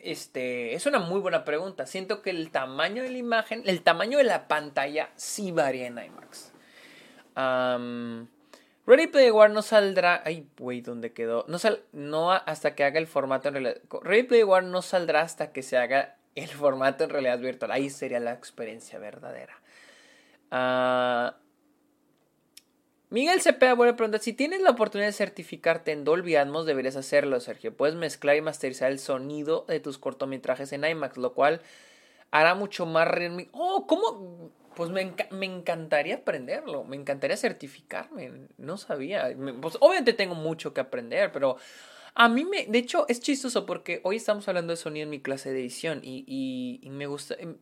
[0.02, 1.84] Este, es una muy buena pregunta.
[1.84, 5.98] Siento que el tamaño de la imagen, el tamaño de la pantalla sí varía en
[5.98, 6.52] IMAX.
[8.90, 10.20] Ready Player One no saldrá.
[10.24, 11.44] Ay, güey, ¿dónde quedó?
[11.46, 13.76] No, sal, no hasta que haga el formato en realidad.
[14.02, 17.70] Ready Player One no saldrá hasta que se haga el formato en realidad virtual.
[17.70, 19.54] Ahí sería la experiencia verdadera.
[20.50, 21.32] Uh,
[23.10, 26.96] Miguel Cepeda vuelve a preguntar, si tienes la oportunidad de certificarte en Dolby Atmos, deberías
[26.96, 27.76] hacerlo, Sergio.
[27.76, 31.60] Puedes mezclar y masterizar el sonido de tus cortometrajes en IMAX, lo cual
[32.32, 33.08] hará mucho más...
[33.52, 34.50] Oh, ¿cómo?
[34.80, 39.30] Pues me, encantaría aprenderlo, me encantaría certificarme, no sabía.
[39.60, 41.58] Pues obviamente tengo mucho que aprender, pero
[42.14, 42.64] a mí me...
[42.64, 46.00] De hecho, es chistoso porque hoy estamos hablando de sonido en mi clase de edición
[46.02, 46.24] y,
[46.80, 47.34] y me gusta...
[47.38, 47.58] Em,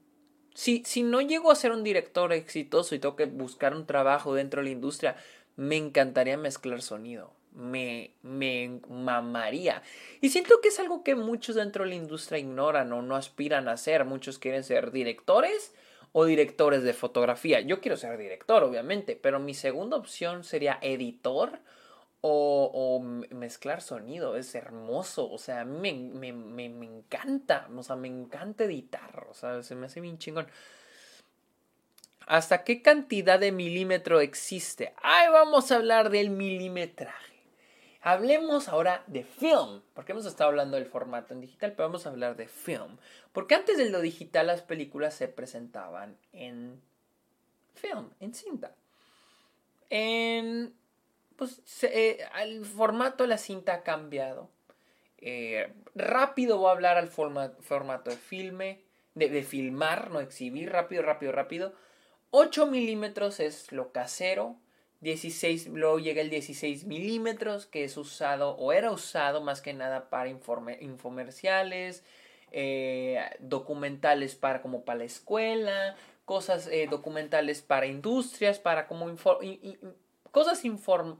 [0.55, 4.33] si, si no llego a ser un director exitoso y tengo que buscar un trabajo
[4.33, 5.16] dentro de la industria,
[5.57, 7.35] me encantaría mezclar sonido.
[7.53, 9.83] Me, me mamaría.
[10.21, 13.66] Y siento que es algo que muchos dentro de la industria ignoran o no aspiran
[13.66, 14.05] a hacer.
[14.05, 15.75] Muchos quieren ser directores
[16.12, 17.61] o directores de fotografía.
[17.61, 21.61] Yo quiero ser director, obviamente, pero mi segunda opción sería editor
[22.20, 23.00] o,
[23.30, 24.36] mezclar sonido.
[24.36, 29.34] Es hermoso, o sea, me, me, me, me encanta, o sea, me encanta editar, o
[29.34, 30.48] sea, se me hace bien chingón.
[32.26, 34.92] ¿Hasta qué cantidad de milímetro existe?
[35.02, 37.38] Ay, vamos a hablar del milimetraje.
[38.01, 42.11] Hablemos ahora de film, porque hemos estado hablando del formato en digital, pero vamos a
[42.11, 42.96] hablar de film.
[43.32, 46.80] Porque antes de lo digital las películas se presentaban en
[47.74, 48.74] film, en cinta.
[49.90, 50.74] En,
[51.36, 54.49] pues eh, el formato de la cinta ha cambiado.
[55.18, 58.80] Eh, rápido voy a hablar al formato de filme,
[59.14, 61.74] de, de filmar, no exhibir, rápido, rápido, rápido
[62.30, 64.57] 8 milímetros es lo casero.
[65.01, 70.11] 16, luego llega el 16 milímetros que es usado o era usado más que nada
[70.11, 72.03] para infomerciales,
[72.51, 79.07] eh, documentales para como para la escuela, cosas eh, documentales para industrias, para como
[80.30, 80.62] cosas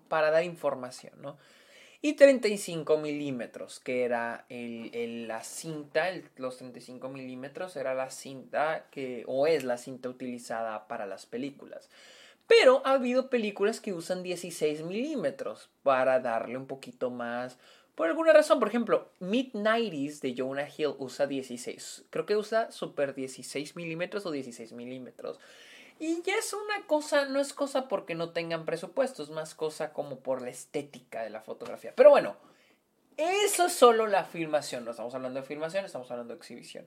[0.09, 1.39] para dar información, ¿no?
[2.01, 9.25] y 35 milímetros, que era el, la cinta, los 35 milímetros era la cinta que,
[9.27, 11.91] o es la cinta utilizada para las películas.
[12.49, 17.59] Pero ha habido películas que usan 16 milímetros para darle un poquito más.
[17.95, 22.07] Por alguna razón, por ejemplo, Mid-90s de Jonah Hill usa 16.
[22.11, 25.39] Creo que usa super 16 milímetros o 16 milímetros.
[26.01, 29.93] Y ya es una cosa, no es cosa porque no tengan presupuesto, es más cosa
[29.93, 31.93] como por la estética de la fotografía.
[31.95, 32.37] Pero bueno,
[33.17, 36.87] eso es solo la filmación, no estamos hablando de filmación, estamos hablando de exhibición.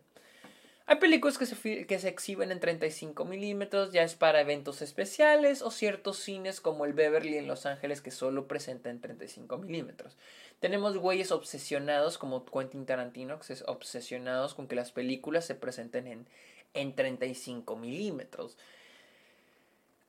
[0.91, 6.17] Hay películas que se, exhiben en 35 milímetros, ya es para eventos especiales o ciertos
[6.17, 10.17] cines como el Beverly en Los Ángeles que solo presenta en 35 milímetros.
[10.59, 16.07] Tenemos güeyes obsesionados como Quentin Tarantino, que es obsesionados con que las películas se presenten
[16.07, 16.27] en,
[16.73, 18.57] en 35 milímetros.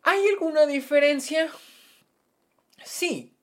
[0.03, 1.49] ¿Hay alguna diferencia?
[2.83, 3.37] Sí.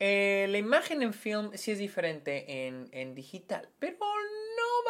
[0.00, 3.98] Eh, la imagen en film sí es diferente en, en digital, pero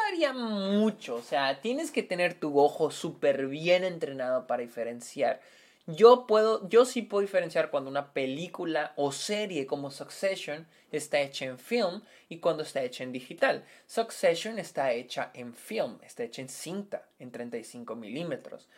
[0.05, 1.17] varía mucho.
[1.17, 5.41] O sea, tienes que tener tu ojo súper bien entrenado para diferenciar.
[5.87, 11.47] Yo puedo, yo sí puedo diferenciar cuando una película o serie como Succession está hecha
[11.47, 13.65] en film y cuando está hecha en digital.
[13.87, 18.69] Succession está hecha en film, está hecha en cinta, en 35 milímetros.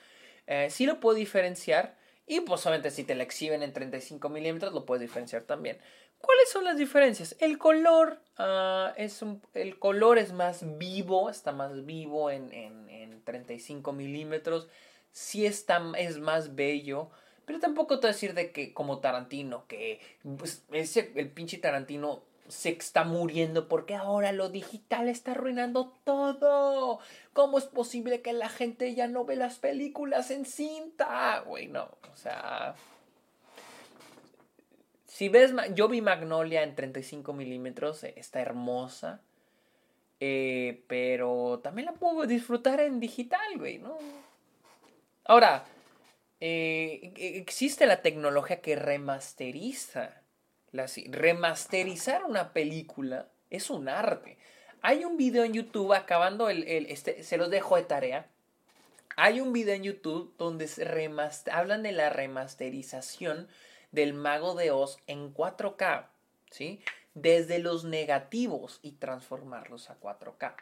[0.46, 1.96] Eh, sí lo puedo diferenciar,
[2.30, 5.78] y pues obviamente si te la exhiben en 35 milímetros lo puedes diferenciar también.
[6.20, 7.36] ¿Cuáles son las diferencias?
[7.40, 13.24] El color, ah, es el color es más vivo, está más vivo en, en, en
[13.24, 14.68] 35 milímetros.
[15.12, 17.10] Sí está, es más bello.
[17.46, 20.00] Pero tampoco te voy a decir de que como Tarantino, que
[20.38, 27.00] pues, ese, el pinche Tarantino se está muriendo porque ahora lo digital está arruinando todo.
[27.32, 31.40] ¿Cómo es posible que la gente ya no ve las películas en cinta?
[31.40, 32.74] Güey, no, o sea...
[35.20, 39.20] Si ves, yo vi Magnolia en 35 milímetros, eh, está hermosa.
[40.18, 43.98] Eh, pero también la puedo disfrutar en digital, güey, ¿no?
[45.26, 45.66] Ahora,
[46.40, 50.22] eh, e, existe la tecnología que remasteriza.
[50.72, 54.38] Remasterizar una película es un arte.
[54.80, 58.26] Hay un video en YouTube, acabando el, este, se los dejo de tarea.
[59.16, 60.86] Hay un video en YouTube donde se
[61.52, 63.48] hablan de la remasterización
[63.92, 66.06] del Mago de Oz en 4K,
[66.50, 66.80] ¿sí?
[67.14, 70.54] Desde los negativos y transformarlos a 4K.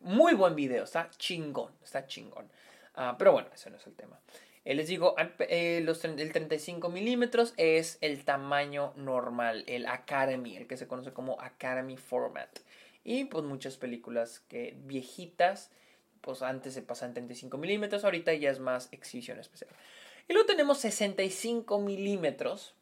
[0.00, 2.48] Muy buen video, está chingón, está chingón.
[2.94, 4.18] Ah, pero bueno, ese no es el tema.
[4.66, 10.76] Eh, les digo, eh, el 35 milímetros es el tamaño normal, el Academy, el que
[10.76, 12.48] se conoce como Academy Format.
[13.04, 15.70] Y pues muchas películas que viejitas,
[16.20, 19.70] pues antes se pasan 35 milímetros, ahorita ya es más exhibición especial.
[20.28, 22.74] Y luego tenemos 65 milímetros,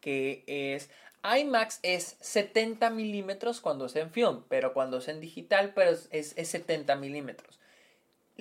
[0.00, 0.90] que es
[1.22, 6.34] IMAX es 70 milímetros cuando es en film, pero cuando es en digital pues es,
[6.36, 7.60] es 70 milímetros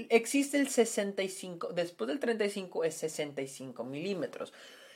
[0.10, 4.54] existe el 65, después del 35 es 65 milímetros,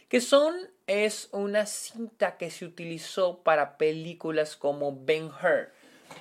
[0.10, 0.56] que son,
[0.88, 5.72] es una cinta que se utilizó para películas como Ben Hur.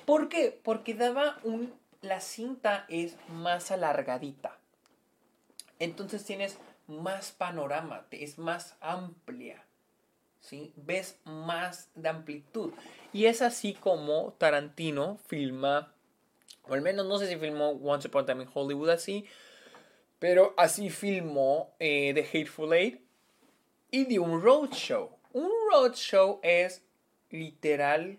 [0.05, 0.59] ¿Por qué?
[0.63, 4.57] Porque daba un, la cinta es más alargadita.
[5.77, 6.57] Entonces tienes
[6.87, 9.63] más panorama, es más amplia.
[10.39, 10.73] ¿sí?
[10.75, 12.71] Ves más de amplitud.
[13.13, 15.95] Y es así como Tarantino filma
[16.67, 19.25] o al menos no sé si filmó Once Upon a Time in Hollywood así.
[20.19, 23.01] Pero así filmó eh, The Hateful Eight.
[23.91, 25.11] Y de un roadshow.
[25.33, 26.83] Un roadshow es
[27.29, 28.17] literal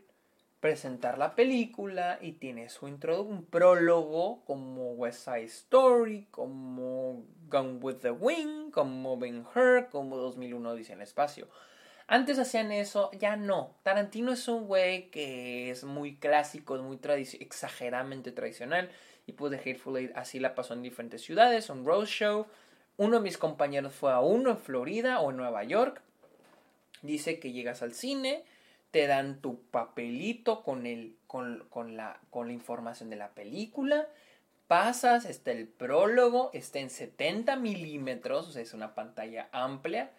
[0.66, 7.98] presentar la película y tiene su un prólogo como West Side Story, como Gone with
[7.98, 11.46] the Wind, como Ben Hur, como 2001 dice en espacio.
[12.08, 13.76] Antes hacían eso, ya no.
[13.84, 16.98] Tarantino es un güey que es muy clásico, muy
[17.38, 18.90] exageradamente tradicional.
[19.24, 22.48] Y pues The Hateful Eight así la pasó en diferentes ciudades, un road show.
[22.96, 26.02] Uno de mis compañeros fue a uno en Florida o en Nueva York.
[27.02, 28.44] Dice que llegas al cine,
[28.90, 34.08] te dan tu papelito con, el, con, con, la, con la información de la película.
[34.66, 40.10] Pasas, está el prólogo, está en 70 milímetros, o sea, es una pantalla amplia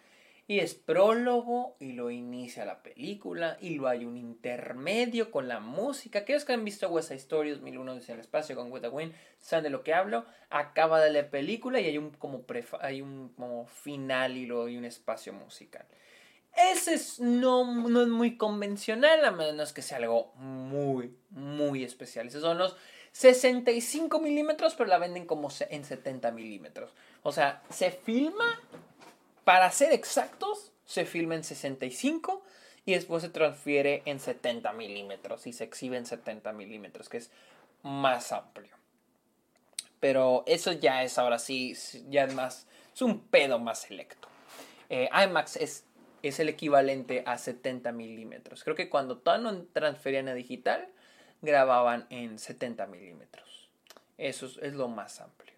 [0.49, 5.59] y es prólogo y lo inicia la película y luego hay un intermedio con la
[5.59, 6.19] música.
[6.19, 9.63] Aquellos que han visto West Side Story 2001 desde el espacio con the Wind saben
[9.63, 10.25] de lo que hablo.
[10.49, 12.45] Acaba de la película y hay un como,
[12.79, 15.85] hay un como final y luego hay un espacio musical.
[16.57, 22.27] Ese es, no, no es muy convencional, a menos que sea algo muy, muy especial.
[22.27, 22.75] Esos son los
[23.11, 26.93] 65 milímetros, pero la venden como en 70 milímetros.
[27.21, 28.59] O sea, se filma
[29.43, 32.43] para ser exactos, se filma en 65
[32.85, 37.31] y después se transfiere en 70 milímetros y se exhibe en 70 milímetros, que es
[37.83, 38.75] más amplio.
[39.99, 41.75] Pero eso ya es ahora sí,
[42.09, 44.27] ya es más, es un pedo más selecto.
[44.89, 45.83] Eh, IMAX es,
[46.23, 48.63] es el equivalente a 70 milímetros.
[48.63, 50.87] Creo que cuando todavía no transferían a digital,
[51.41, 53.69] grababan en 70 milímetros.
[54.17, 55.53] Eso es, lo más amplio.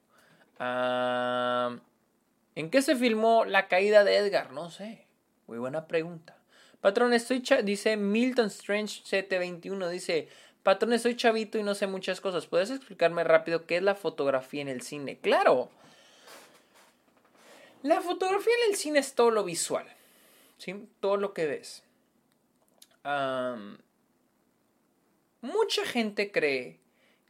[2.56, 4.52] ¿En qué se filmó la caída de Edgar?
[4.52, 5.06] No sé.
[5.48, 6.36] Muy buena pregunta.
[6.82, 10.30] Patrón, estoy dice Milton Strange 721, dice,
[10.64, 12.48] patrón, estoy chavito y no sé muchas cosas.
[12.48, 15.18] ¿Puedes explicarme rápido qué es la fotografía en el cine?
[15.20, 15.70] Claro.
[17.82, 19.86] La fotografía en el cine es todo lo visual.
[20.60, 20.88] ¿Sí?
[21.00, 21.84] Todo lo que ves.
[25.42, 26.80] mucha gente cree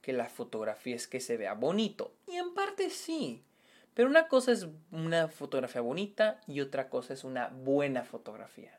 [0.01, 2.13] que la fotografía es que se vea bonito.
[2.27, 3.43] Y en parte sí.
[3.93, 8.77] Pero una cosa es una fotografía bonita y otra cosa es una buena fotografía.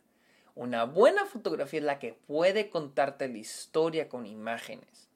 [0.54, 5.08] Una buena fotografía es la que puede contarte la historia con imágenes.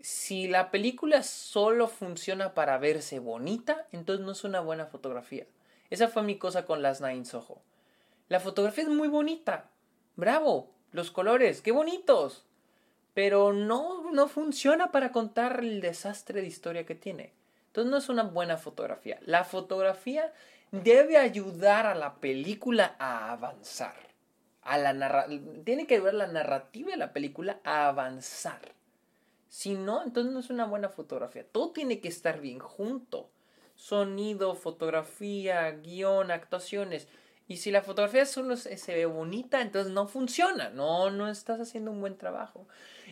[0.00, 5.46] Si la película solo funciona para verse bonita, entonces no es una buena fotografía.
[5.90, 7.62] Esa fue mi cosa con las Nines Ojo.
[8.28, 9.70] La fotografía es muy bonita.
[10.16, 10.70] Bravo.
[10.92, 12.44] Los colores, qué bonitos.
[13.14, 17.32] Pero no, no funciona para contar el desastre de historia que tiene.
[17.68, 19.18] Entonces no es una buena fotografía.
[19.22, 20.32] La fotografía
[20.70, 23.94] debe ayudar a la película a avanzar.
[24.62, 25.26] A la
[25.64, 28.60] tiene que ayudar la narrativa de la película a avanzar.
[29.48, 31.44] Si no, entonces no es una buena fotografía.
[31.50, 33.28] Todo tiene que estar bien junto.
[33.74, 37.08] Sonido, fotografía, guion, actuaciones.
[37.52, 40.70] Y si la fotografía solo se, ve bonita, entonces no funciona.
[40.70, 42.66] No, no estás haciendo un buen trabajo.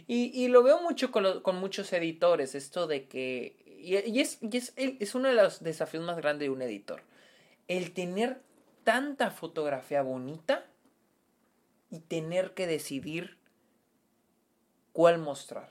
[0.06, 4.38] Y, lo veo mucho con, con muchos editores, esto de que y, es,
[4.76, 7.02] es, uno de los desafíos más grandes de un editor.
[7.68, 8.40] El tener
[8.82, 10.64] tanta fotografía bonita
[11.90, 13.36] y tener que decidir
[14.94, 15.68] cuál mostrar.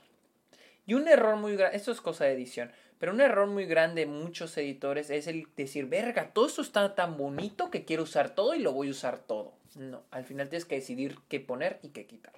[0.86, 2.70] Y un error muy grande, esto es cosa de edición,
[3.00, 6.94] Pero un error muy grande de muchos editores es el decir, verga, todo esto está
[6.94, 9.54] tan bonito que quiero usar todo y lo voy a usar todo.
[9.74, 12.34] No, al final tienes que decidir qué poner y qué quitar.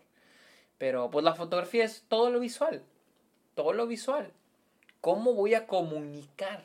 [0.78, 2.80] Pero pues la fotografía es todo lo visual.
[3.56, 4.30] Todo lo visual.
[5.00, 6.62] ¿Cómo voy a comunicar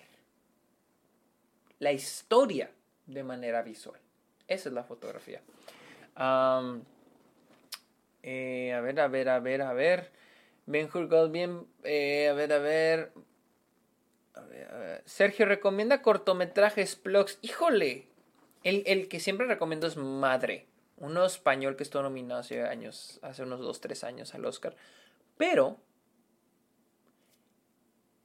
[1.80, 2.70] la historia
[3.08, 4.00] de manera visual?
[4.48, 5.42] Esa es la fotografía.
[8.22, 10.12] Eh, a ver, a ver, a ver, a ver.
[10.68, 11.66] Ben Hur bien.
[11.84, 13.12] Eh, a ver, a ver.
[15.06, 17.40] Sergio recomienda cortometrajes, blogs.
[17.42, 18.08] Híjole.
[18.64, 20.68] El, el, que siempre recomiendo es Madre.
[20.98, 24.76] Uno español que estuvo nominado hace años, hace unos 2, 3 años al Oscar.
[25.38, 25.78] Pero.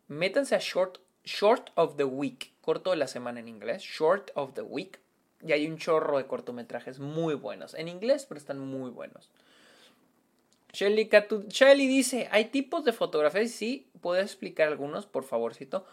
[0.09, 2.52] Métanse a Short, Short of the Week.
[2.60, 3.82] Corto de la semana en inglés.
[3.82, 5.01] Short of the Week.
[5.43, 7.74] Y hay un chorro de cortometrajes muy buenos.
[7.74, 9.30] En inglés, pero están muy buenos.
[10.73, 13.51] Shelly, dice, ¿hay tipos de fotografías?
[13.51, 15.86] Sí, ¿puedes explicar algunos, por favorcito?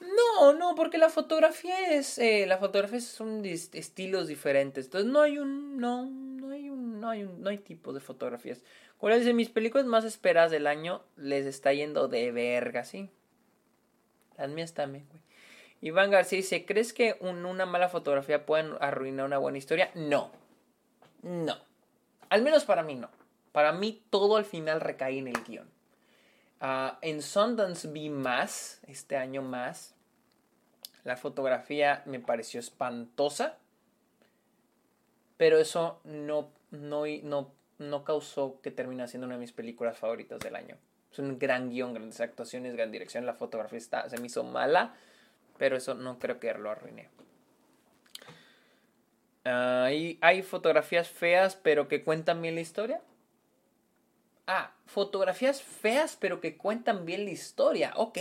[0.00, 5.38] No, no, porque la fotografía es, eh, la fotografía son estilos diferentes, entonces no hay
[5.38, 8.62] un, no, no hay un, no hay un, no hay tipo de fotografías.
[8.96, 13.10] Como dice, mis películas más esperadas del año les está yendo de verga, ¿sí?
[14.38, 15.20] Las mías también, güey.
[15.82, 19.90] Iván García dice, ¿crees que una mala fotografía puede arruinar una buena historia?
[19.94, 20.30] No,
[21.22, 21.56] no,
[22.30, 23.10] al menos para mí no.
[23.52, 25.68] Para mí todo al final recae en el guion.
[26.60, 29.94] Ah, en Sundance vi más, este año más.
[31.04, 33.56] La fotografía me pareció espantosa.
[35.36, 40.38] Pero eso no, no, no, no causó que termine siendo una de mis películas favoritas
[40.38, 40.76] del año.
[41.10, 43.24] Es un gran guion, grandes actuaciones, gran dirección.
[43.24, 44.94] La fotografía está, se me hizo mala,
[45.58, 47.08] pero eso no creo que lo arruiné.
[49.46, 53.00] Ah, hay fotografías feas, pero que cuentan bien la historia.
[54.52, 57.92] Ah, fotografías feas pero que cuentan bien la historia.
[57.94, 58.18] Ok.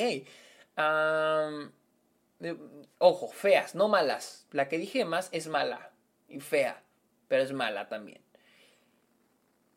[3.00, 4.46] ojo, feas, no malas.
[4.52, 5.92] La que dije más es mala
[6.28, 6.84] y fea,
[7.28, 8.22] pero es mala también.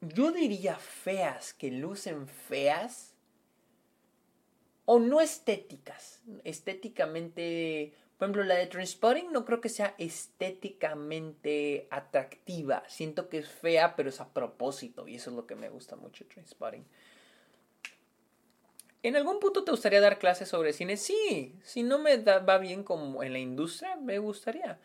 [0.02, 3.14] Yo diría feas que lucen feas
[4.84, 6.20] o no estéticas.
[6.44, 12.85] Estéticamente por ejemplo, la de Transpotting no creo que sea estéticamente atractiva.
[12.86, 15.09] Siento que es fea, pero es a propósito.
[15.09, 16.85] Y eso es lo que me gusta mucho de Transpotting.
[19.03, 20.99] ¿En algún punto te gustaría dar clases sobre cine?
[20.99, 24.78] Sí, si no me va bien como en la industria, me gustaría.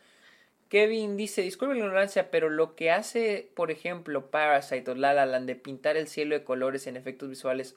[0.68, 5.38] Kevin dice, disculpe la ignorancia, pero lo que hace, por ejemplo, Parasite o La La
[5.38, 7.76] de pintar el cielo de colores en efectos visuales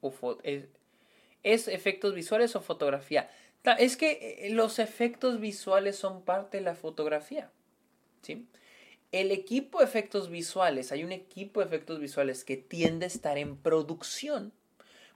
[0.00, 0.12] o
[1.42, 3.28] ¿es efectos visuales o fotografía?
[3.64, 7.50] Es que eh, los efectos visuales son parte de la fotografía.
[8.22, 8.46] ¿sí?
[9.12, 13.38] El equipo de efectos visuales, hay un equipo de efectos visuales que tiende a estar
[13.38, 14.52] en producción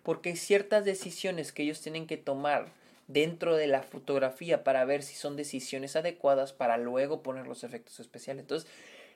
[0.06, 2.68] porque hay ciertas decisiones que ellos tienen que tomar
[3.08, 7.98] dentro de la fotografía para ver si son decisiones adecuadas para luego poner los efectos
[7.98, 8.42] especiales.
[8.42, 8.70] Entonces,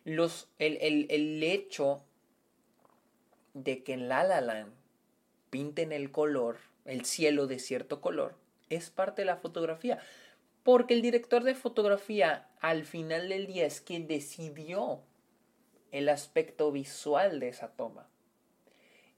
[0.04, 2.02] los, el, el, el hecho
[3.54, 4.72] de que en La La Land
[5.50, 8.34] pinten el color, el cielo de cierto color,
[8.70, 9.98] es parte de la fotografía.
[10.62, 15.02] Porque el director de fotografía al final del día es quien decidió
[15.90, 18.08] el aspecto visual de esa toma.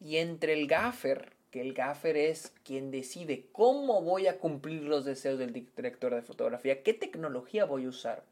[0.01, 5.05] Y entre el gaffer, que el gaffer es quien decide cómo voy a cumplir los
[5.05, 8.25] deseos del director de fotografía, qué tecnología voy a usar.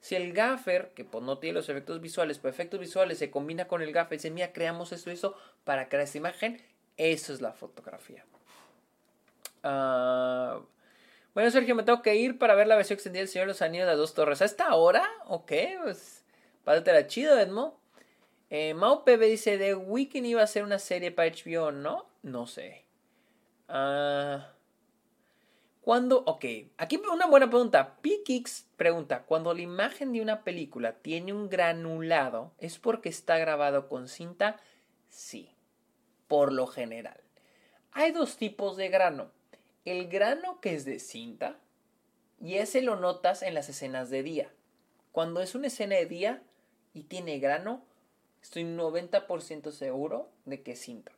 [0.00, 3.66] Si el gaffer, que pues no tiene los efectos visuales, pero efectos visuales se combina
[3.66, 5.34] con el gaffer y dice, mira, creamos esto y eso
[5.64, 6.62] para crear esta imagen,
[6.96, 8.24] eso es la fotografía.
[9.62, 10.60] Ah,
[11.34, 13.62] bueno, Sergio, me tengo que ir para ver la versión extendida del Señor de los
[13.62, 14.42] Anillos de las Dos Torres.
[14.42, 15.08] ¿A esta hora?
[15.26, 15.52] Ok,
[15.82, 16.24] pues.
[16.64, 17.78] la chido, Edmo.
[18.50, 22.06] Eh, Mau PB dice: The Weeknd iba a ser una serie para HBO, ¿no?
[22.22, 22.84] No sé.
[23.68, 24.52] Ah.
[25.80, 26.24] ¿Cuándo?
[26.26, 26.44] Ok,
[26.76, 27.98] aquí una buena pregunta.
[28.02, 33.88] Pikix pregunta: Cuando la imagen de una película tiene un granulado, ¿es porque está grabado
[33.88, 34.56] con cinta?
[35.08, 35.54] Sí,
[36.26, 37.20] por lo general.
[37.92, 39.37] Hay dos tipos de grano
[39.90, 41.58] el grano que es de cinta
[42.40, 44.50] y ese lo notas en las escenas de día.
[45.12, 46.42] Cuando es una escena de día
[46.94, 47.82] y tiene grano,
[48.42, 51.12] estoy 90% seguro de que es cinta.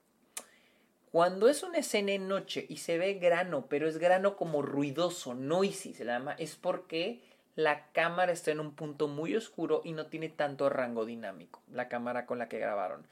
[1.12, 5.34] Cuando es una escena de noche y se ve grano, pero es grano como ruidoso,
[5.34, 7.20] noisy se llama, es porque
[7.56, 11.88] la cámara está en un punto muy oscuro y no tiene tanto rango dinámico, la
[11.88, 13.06] cámara con la que grabaron.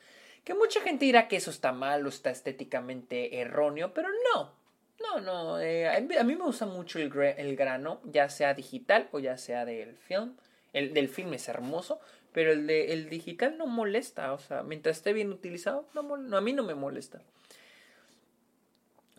[0.45, 4.53] Que mucha gente dirá que eso está mal o está estéticamente erróneo, pero no,
[5.01, 7.11] no, no, eh, a mí me gusta mucho el,
[7.57, 10.37] grano, ya sea digital o ya sea del film.
[10.73, 12.01] El del film es hermoso,
[12.33, 16.41] pero el, de, el digital no molesta, o sea, mientras esté bien utilizado, no, a
[16.41, 17.23] mí no me molesta.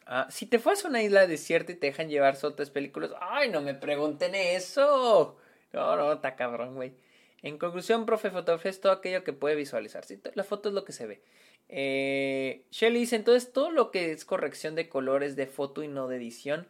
[0.06, 3.50] Ah, si te fuas a una isla desierta y te dejan llevar otras películas, ay,
[3.50, 5.38] no me pregunten eso.
[5.72, 6.94] No, no, está cabrón, güey.
[7.42, 10.20] En conclusión, profe, fotografía es todo aquello que puede visualizarse.
[10.34, 11.22] La foto es lo que se ve.
[11.70, 16.08] Eh, Shelly dice, entonces todo lo que es corrección de colores de foto y no
[16.08, 16.68] de edición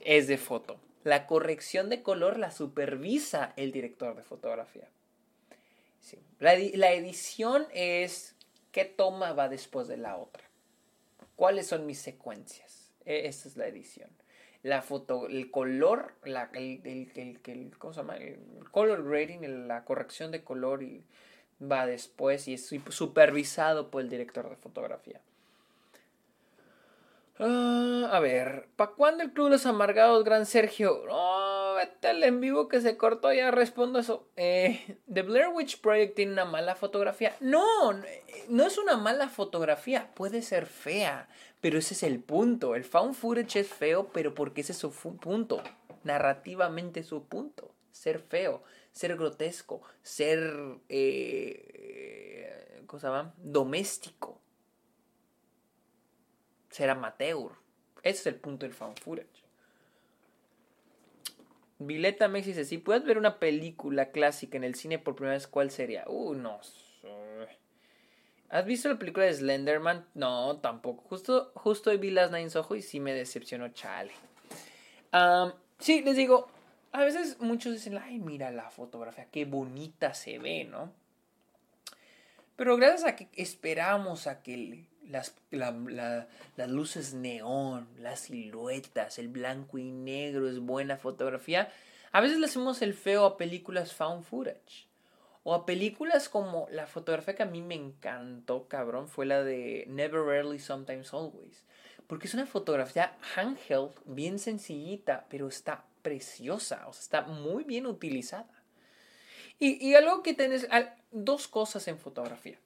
[0.00, 0.80] es de foto.
[1.04, 4.88] La corrección de color la supervisa el director de fotografía.
[6.40, 8.34] La, edición es
[8.72, 10.42] qué toma va después de la otra.
[11.36, 12.90] ¿Cuáles son mis secuencias?
[13.04, 14.10] E, esa es la edición.
[14.64, 16.50] La foto, el color, la.
[16.52, 17.08] El
[18.72, 21.04] color grading, la corrección de color y
[21.70, 25.20] va después y es supervisado por el director de fotografía.
[27.38, 31.02] Ah, a ver, ¿para cuándo el Club de los Amargados, Gran Sergio?
[31.08, 34.28] No, vete al en vivo que se cortó, ya respondo eso.
[34.36, 37.34] Eh, ¿The Blair Witch Project tiene una mala fotografía?
[37.40, 37.94] No,
[38.48, 41.28] no es una mala fotografía, puede ser fea,
[41.60, 42.76] pero ese es el punto.
[42.76, 45.62] El found footage es feo, pero porque ese es su punto.
[46.04, 47.72] Narrativamente su punto.
[47.90, 48.62] Ser feo,
[48.92, 50.78] ser grotesco, ser...
[50.88, 53.34] Eh, ¿Cómo se llama?
[53.38, 54.42] Doméstico
[56.72, 57.52] ser amateur.
[58.02, 59.28] Ese es el punto del fan footage.
[61.78, 65.46] Vileta Mex dice, si puedes ver una película clásica en el cine por primera vez,
[65.46, 66.04] ¿cuál sería?
[66.06, 66.60] Uh, no.
[68.48, 70.06] ¿Has visto la película de Slenderman?
[70.14, 71.02] No, tampoco.
[71.08, 74.12] Justo, justo hoy vi Las Nine Ojo y sí me decepcionó, chale.
[75.78, 76.48] sí, les digo,
[76.92, 80.92] a veces muchos dicen, ay, mira la fotografía, qué bonita se ve, ¿no?
[82.56, 89.78] Pero gracias a que esperamos a que las, las luces neón, las siluetas, el blanco
[89.78, 91.72] y negro es buena fotografía.
[92.12, 94.86] A veces le hacemos el feo a películas found footage.
[95.44, 99.86] O a películas como la fotografía que a mí me encantó, cabrón, fue la de
[99.88, 101.64] Never Rarely, Sometimes Always.
[102.06, 107.86] Porque es una fotografía handheld, bien sencillita, pero está preciosa, o sea, está muy bien
[107.86, 108.62] utilizada.
[109.58, 110.66] Y, algo que tenés,
[111.12, 112.58] dos cosas en fotografía.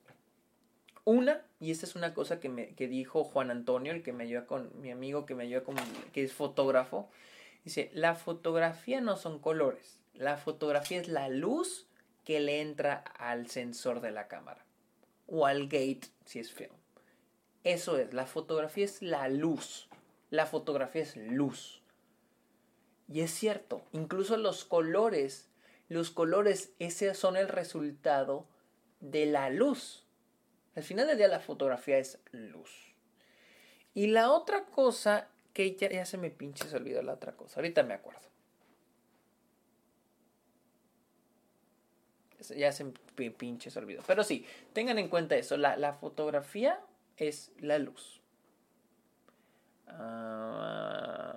[1.04, 4.24] Una, y esta es una cosa que, me, que dijo Juan Antonio, el que me
[4.24, 5.76] ayuda con mi amigo, que me ayuda con,
[6.12, 7.10] que es fotógrafo,
[7.64, 11.86] dice, la fotografía no son colores, la fotografía es la luz
[12.24, 14.64] que le entra al sensor de la cámara
[15.26, 16.72] o al gate si es film.
[17.62, 19.88] Eso es, la fotografía es la luz,
[20.30, 21.82] la fotografía es luz.
[23.08, 25.48] Y es cierto, incluso los colores,
[25.88, 28.46] los colores, ese son el resultado
[29.00, 30.04] de la luz.
[30.74, 32.70] Al final del día la fotografía es luz.
[33.94, 37.60] Y la otra cosa que ya, se me pinche se olvidó la otra cosa.
[37.60, 38.20] Ahorita me acuerdo.
[42.54, 44.02] Ya se me pinche se olvidó.
[44.06, 45.56] Pero sí, tengan en cuenta eso.
[45.56, 46.78] La, fotografía
[47.16, 48.20] es la luz.
[49.86, 51.35] Ver.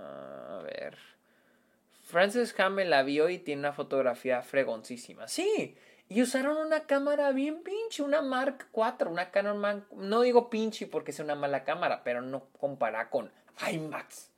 [2.09, 5.27] Francis Hamel la vio y tiene una fotografía fregoncísima.
[5.27, 5.77] Sí,
[6.07, 11.11] y usaron una cámara bien pinche, una Mark IV, una Canon No digo pinche porque
[11.11, 13.31] sea una mala cámara, pero no compara con
[13.71, 14.31] IMAX.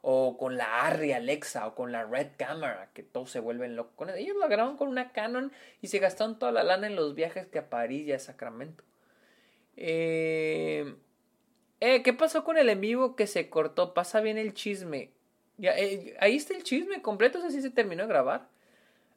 [0.00, 3.94] O con la Arri Alexa o con la Red Camera, que todos se vuelven locos
[3.96, 5.50] con Ellos lo grabaron con una Canon
[5.82, 8.84] y se gastaron toda la lana en los viajes que a París y a Sacramento.
[9.74, 10.94] Eh,
[11.80, 13.92] eh, ¿Qué pasó con el en vivo que se cortó?
[13.92, 15.17] Pasa bien el chisme.
[15.58, 18.48] Ya, eh, ahí está el chisme completo, o sea, se terminó de grabar.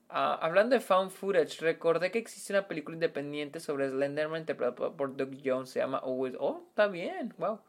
[0.09, 5.15] Ah, hablando de found footage, recordé que existe una película independiente sobre Slenderman interpretada por
[5.15, 5.69] Doug Jones.
[5.69, 6.35] Se llama Always.
[6.39, 7.59] Oh, está bien, wow.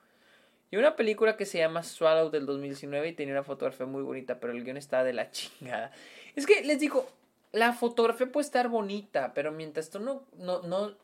[0.72, 4.40] Y una película que se llama Swallow del 2019 y tenía una fotografía muy bonita,
[4.40, 5.92] pero el guion está de la chingada.
[6.34, 7.08] Es que les digo,
[7.52, 10.94] la fotografía puede estar bonita, pero mientras tú no, no, no,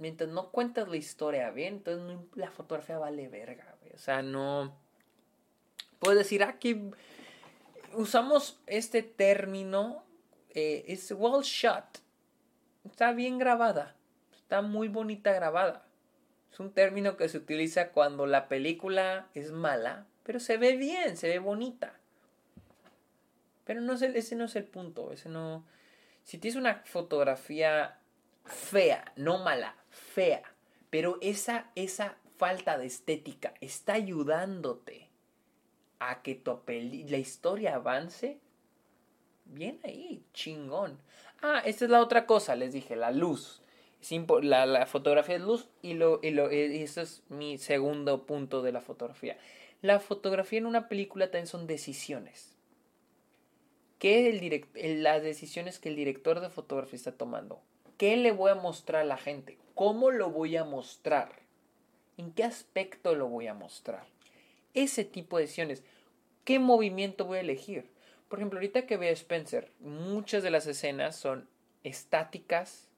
[0.00, 4.83] mientras no cuentas la historia bien, entonces la fotografía vale verga, O sea, no.
[6.04, 6.90] Puedes decir, ah, que
[7.94, 10.04] usamos este término
[10.50, 12.02] eh, es well shot.
[12.84, 13.96] Está bien grabada.
[14.36, 15.86] Está muy bonita grabada.
[16.52, 21.16] Es un término que se utiliza cuando la película es mala, pero se ve bien,
[21.16, 21.94] se ve bonita.
[23.64, 25.10] Pero no ese no es el punto.
[25.10, 25.64] Ese no.
[26.22, 27.98] Si tienes una fotografía
[28.44, 30.42] fea, no mala, fea,
[30.90, 35.03] pero esa, esa falta de estética está ayudándote
[35.98, 38.38] a que tu la historia avance,
[39.46, 40.98] Bien ahí, chingón.
[41.42, 43.60] Ah, esta es la otra cosa, les dije, la luz.
[44.42, 48.72] La, la fotografía es luz y, lo, lo, y eso es mi segundo punto de
[48.72, 49.38] la fotografía.
[49.80, 52.56] La fotografía en una película también son decisiones.
[53.98, 57.62] ¿Qué el las decisiones que el director de fotografía está tomando?
[57.96, 59.56] ¿Qué le voy a mostrar a la gente?
[59.74, 61.32] ¿Cómo lo voy a mostrar?
[62.18, 64.06] ¿En qué aspecto lo voy a mostrar?
[64.74, 65.82] Ese tipo de decisiones.
[66.44, 67.90] ¿Qué movimiento voy a elegir?
[68.28, 71.48] Por ejemplo, ahorita que veo Spencer, muchas de las escenas son
[71.84, 72.88] estáticas.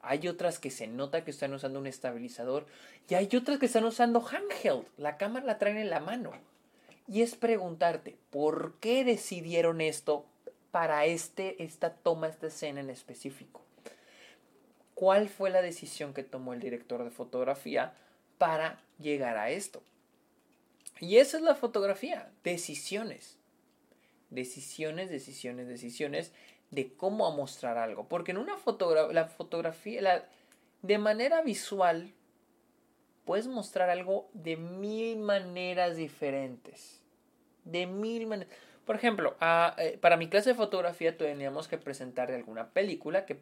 [0.00, 2.66] Hay otras que se nota que están usando un estabilizador.
[3.08, 4.86] Y hay otras que están usando handheld.
[4.96, 6.32] La cámara la traen en la mano.
[7.08, 10.24] Y es preguntarte, ¿por qué decidieron esto
[10.70, 13.62] para este, esta toma, esta escena en específico?
[14.94, 17.94] ¿Cuál fue la decisión que tomó el director de fotografía
[18.38, 19.82] para llegar a esto?
[21.02, 23.36] Y esa es la fotografía, decisiones.
[24.30, 26.30] Decisiones, decisiones, decisiones
[26.70, 28.06] de cómo mostrar algo.
[28.06, 30.28] Porque en una fotografía, la fotografía, la,
[30.82, 32.14] de manera visual,
[33.24, 37.02] puedes mostrar algo de mil maneras diferentes.
[37.64, 38.54] De mil maneras.
[38.84, 39.36] Por ejemplo,
[39.78, 43.38] eh, para mi clase de fotografía teníamos que presentar alguna película que,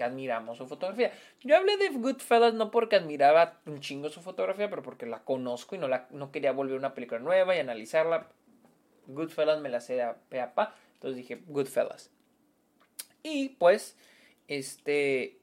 [0.00, 1.12] admiramos su fotografía.
[1.42, 5.76] Yo hablé de Goodfellas no porque admiraba un chingo su fotografía, pero porque la conozco
[5.76, 8.32] y no, quería volver una película nueva y analizarla.
[9.06, 12.10] Goodfellas me la sé a pe pa, entonces dije Goodfellas.
[13.22, 13.96] Y pues,
[14.48, 15.38] este,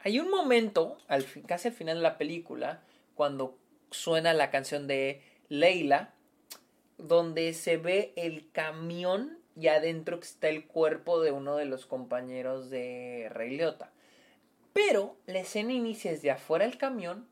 [0.00, 2.82] hay un momento, al, casi al final de la película,
[3.14, 3.56] cuando
[3.92, 6.14] suena la canción de Leila,
[6.98, 12.70] donde se ve el camión y adentro está el cuerpo de uno de los compañeros
[12.70, 13.60] de Rey.
[14.72, 17.26] Pero la escena inicia desde afuera del camión,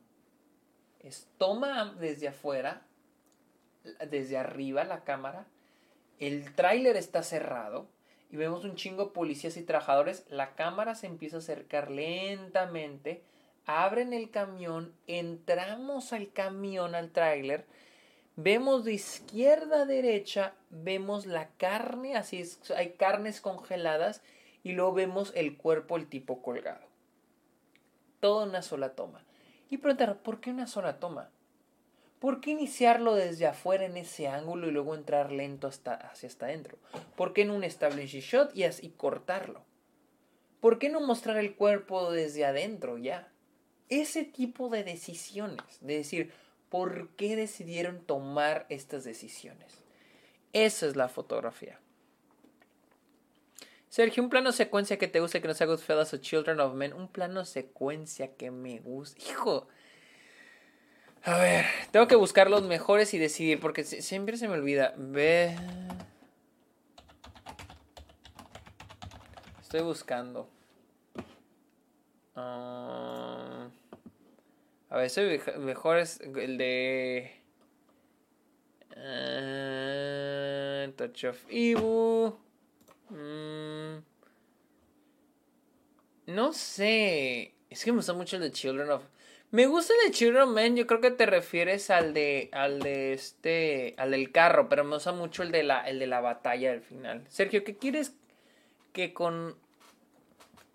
[0.99, 2.85] es, toma desde afuera,
[4.09, 5.47] desde arriba la cámara,
[6.19, 7.87] el tráiler está cerrado,
[8.29, 13.23] y vemos un chingo de policías y trabajadores, la cámara se empieza a acercar lentamente,
[13.65, 17.65] abren el camión, entramos al camión, al tráiler,
[18.37, 22.41] vemos de izquierda a derecha, vemos la carne, así
[22.75, 24.21] hay carnes congeladas
[24.63, 26.85] y luego vemos el cuerpo, el tipo colgado.
[28.21, 29.25] Todo en una sola toma.
[29.69, 31.29] Y preguntar, ¿por qué una sola toma?
[32.19, 36.45] ¿Por qué iniciarlo desde afuera en ese ángulo y luego entrar lento hasta, hacia hasta
[36.45, 36.77] adentro?
[37.15, 39.63] ¿Por qué en un establishing shot y cortarlo?
[40.59, 43.31] ¿Por qué no mostrar el cuerpo desde adentro ya?
[43.89, 46.33] Ese tipo de decisiones, de decir,
[46.69, 49.85] ¿por qué decidieron tomar estas decisiones?
[50.53, 51.79] Esa es la fotografía.
[53.89, 56.93] Sergio, un plano secuencia que te guste que no sea Goodfellas o Children of Men.
[56.93, 59.21] Un plano secuencia que me gusta.
[59.29, 59.67] Hijo,
[61.27, 64.93] a ver, tengo que buscar los mejores y decidir, porque siempre se me olvida.
[64.95, 65.57] Ve.
[69.61, 70.49] Estoy buscando.
[72.33, 73.16] Ah,
[74.89, 77.31] a ver, ese mejor es el de.
[78.95, 82.33] Uh, Touch of Evil.
[83.09, 83.97] Mm,
[86.27, 87.53] no sé.
[87.69, 89.03] Es que me gusta mucho el de Children of.
[89.51, 93.13] Me gusta el de Children Man, yo creo que te refieres al de al de
[93.13, 96.71] este al del carro, pero me gusta mucho el de la el de la batalla
[96.71, 97.25] del final.
[97.29, 98.13] Sergio, ¿qué quieres
[98.91, 99.55] que con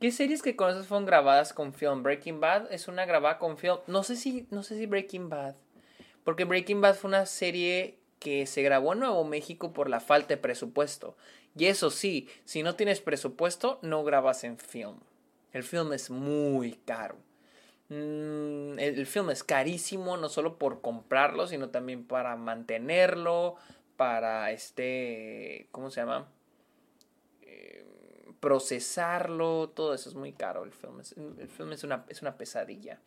[0.03, 2.03] ¿Qué series que conoces fueron grabadas con film?
[2.03, 3.77] Breaking Bad es una grabada con film.
[3.87, 5.55] No sé si no sé si Breaking Bad,
[6.25, 10.35] porque Breaking Bad fue una serie que se grabó en Nuevo México por la falta
[10.35, 11.17] de presupuesto.
[11.57, 14.97] Y eso sí, si no tienes presupuesto, no grabas en film.
[15.53, 17.15] El film es muy caro.
[17.89, 23.55] Mm, el, film es carísimo, no solo por comprarlo, sino también para mantenerlo,
[23.97, 26.29] para este, ¿cómo se llama?
[27.43, 27.87] Eh,
[28.43, 30.65] procesarlo, todo eso es muy caro.
[30.65, 32.99] El film es, el film es, una, es una pesadilla.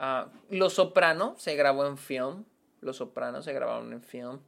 [0.00, 2.46] Uh, Los Soprano se grabó en film.
[2.80, 4.40] Los Sopranos se grabaron en film.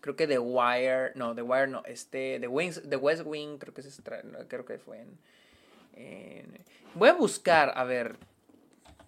[0.00, 3.74] Creo que The Wire, no, The Wire no, este, The, Wings, The West Wing, creo
[3.74, 4.00] que, es,
[4.48, 5.04] creo que fue
[5.94, 6.64] en,
[6.94, 8.16] Voy a buscar, a ver,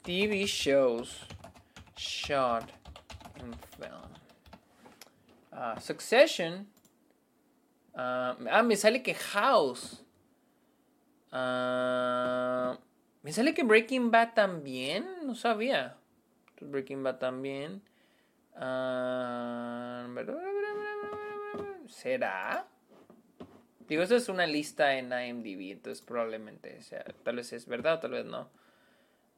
[0.02, 1.20] TV shows
[1.97, 2.65] shot
[3.39, 4.11] in film.
[5.52, 6.66] Uh, Succession.
[7.94, 10.03] Uh, ah, me sale que House.
[11.35, 12.78] Uh,
[13.23, 15.05] me sale que Breaking Bad también.
[15.24, 15.97] No sabía.
[16.61, 17.82] Breaking Bad también.
[21.89, 22.66] ¿Será?
[23.89, 28.12] Digo, eso es una lista en IMDb, entonces probablemente sea, tal vez es verdad, tal
[28.12, 28.48] vez no.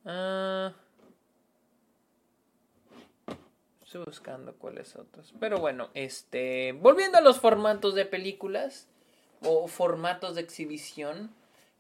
[0.05, 0.73] Ah.
[3.83, 5.35] estoy buscando cuáles otros.
[5.41, 6.73] Pero bueno, este.
[6.73, 8.89] Volviendo a los formatos de películas.
[9.43, 11.31] O formatos de exhibición.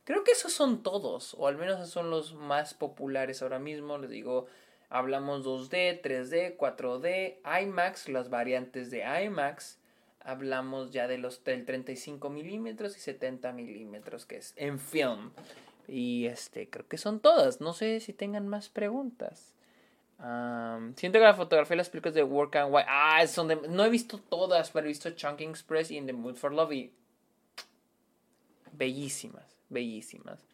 [0.06, 1.34] Creo que esos son todos.
[1.34, 3.98] O al menos esos son los más populares ahora mismo.
[3.98, 4.46] Les digo.
[4.88, 9.78] Hablamos 2D, 3D, 4D, IMAX, las variantes de IMAX.
[10.20, 15.30] Hablamos ya de los del 35 milímetros y 70 milímetros, que es en film.
[15.88, 17.60] Y este, creo que son todas.
[17.60, 19.54] No sé si tengan más preguntas.
[20.18, 22.88] siento que la fotografía de las películas de Work and White.
[22.88, 26.12] Ah, son de, no he visto todas, pero he visto Chunking Express y In the
[26.12, 26.90] Mood for Love.
[28.76, 30.44] Bellísimas, bellísimas.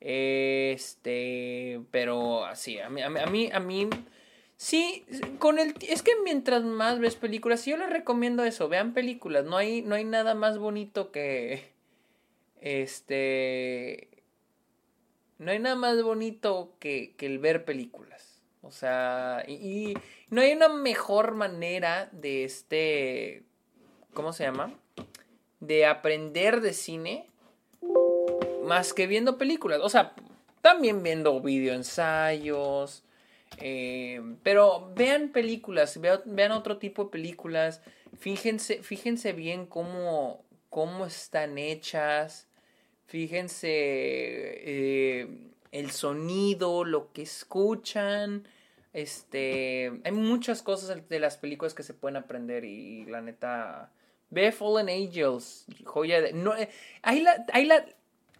[0.00, 3.88] Este, pero así, a mí, a mí, a mí,
[4.56, 5.04] sí,
[5.38, 9.56] con el, es que mientras más ves películas, yo les recomiendo eso, vean películas, no
[9.56, 11.72] hay, no hay nada más bonito que,
[12.60, 14.22] este,
[15.38, 19.94] no hay nada más bonito que, que el ver películas, o sea, y, y
[20.30, 23.42] no hay una mejor manera de este,
[24.14, 24.78] ¿cómo se llama?
[25.60, 27.26] De aprender de cine
[28.64, 29.80] más que viendo películas.
[29.82, 30.14] O sea,
[30.60, 33.02] también viendo videoensayos.
[33.60, 37.80] Eh, pero vean películas, vean, otro tipo de películas.
[38.18, 42.46] Fíjense, fíjense bien cómo, cómo están hechas.
[43.06, 45.28] Fíjense eh,
[45.72, 48.46] el sonido, lo que escuchan.
[48.92, 53.92] Este, hay muchas cosas de las películas que se pueden aprender y, la neta,
[54.30, 56.68] ve Fallen Angels, joya de, eh,
[57.02, 57.84] ahí la, ahí la,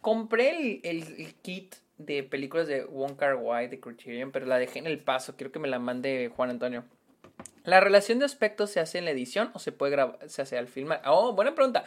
[0.01, 4.87] compré el, kit de películas de Wong Kar Wai de Criterion, pero la dejé en
[4.87, 5.37] el paso.
[5.37, 6.85] Quiero que me la mande Juan Antonio.
[7.65, 10.57] ¿La relación de aspectos se hace en la edición o se puede grabar, se hace
[10.57, 11.03] al filmar?
[11.07, 11.85] Oh, buena pregunta.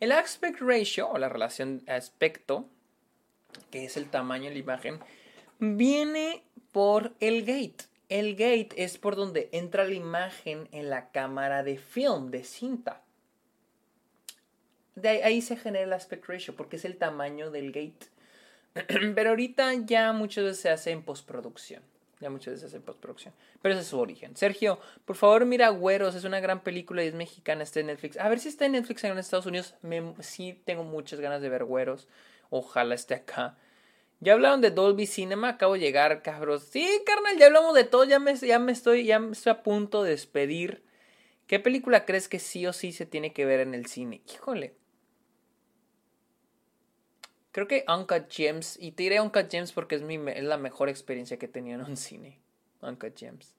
[0.00, 2.66] El aspect ratio o la relación aspecto,
[3.70, 4.98] que es el tamaño de la imagen,
[5.58, 6.42] viene
[6.72, 7.84] por el gate.
[8.08, 13.02] El gate es por donde entra la imagen en la cámara de film, de cinta
[14.94, 18.06] de ahí, se genera el aspect ratio porque es el tamaño del gate.
[19.14, 21.82] Pero ahorita ya muchas veces se hace en postproducción.
[22.20, 23.34] Ya muchas veces se hace en postproducción.
[23.60, 24.36] Pero ese es su origen.
[24.36, 26.14] Sergio, por favor mira Güeros.
[26.14, 27.62] Es una gran película y es mexicana.
[27.62, 28.16] Está en Netflix.
[28.18, 29.74] A ver si está en Netflix en Estados Unidos.
[30.20, 32.06] sí tengo muchas ganas de ver Güeros.
[32.50, 33.56] Ojalá esté acá.
[34.20, 35.48] Ya hablaron de Dolby Cinema.
[35.48, 36.62] Acabo de llegar, cabros.
[36.62, 38.04] Sí, carnal, ya hablamos de todo.
[38.04, 40.84] Ya me, ya me, estoy, ya estoy a punto de despedir.
[41.48, 44.22] ¿Qué película crees que sí o sí se tiene que ver en el cine?
[44.32, 44.74] Híjole.
[47.52, 50.88] Creo que Uncut Gems, y te diré Uncut Gems porque es, mi, es la mejor
[50.88, 52.40] experiencia que he tenido en un cine.
[52.80, 53.54] Uncut Gems.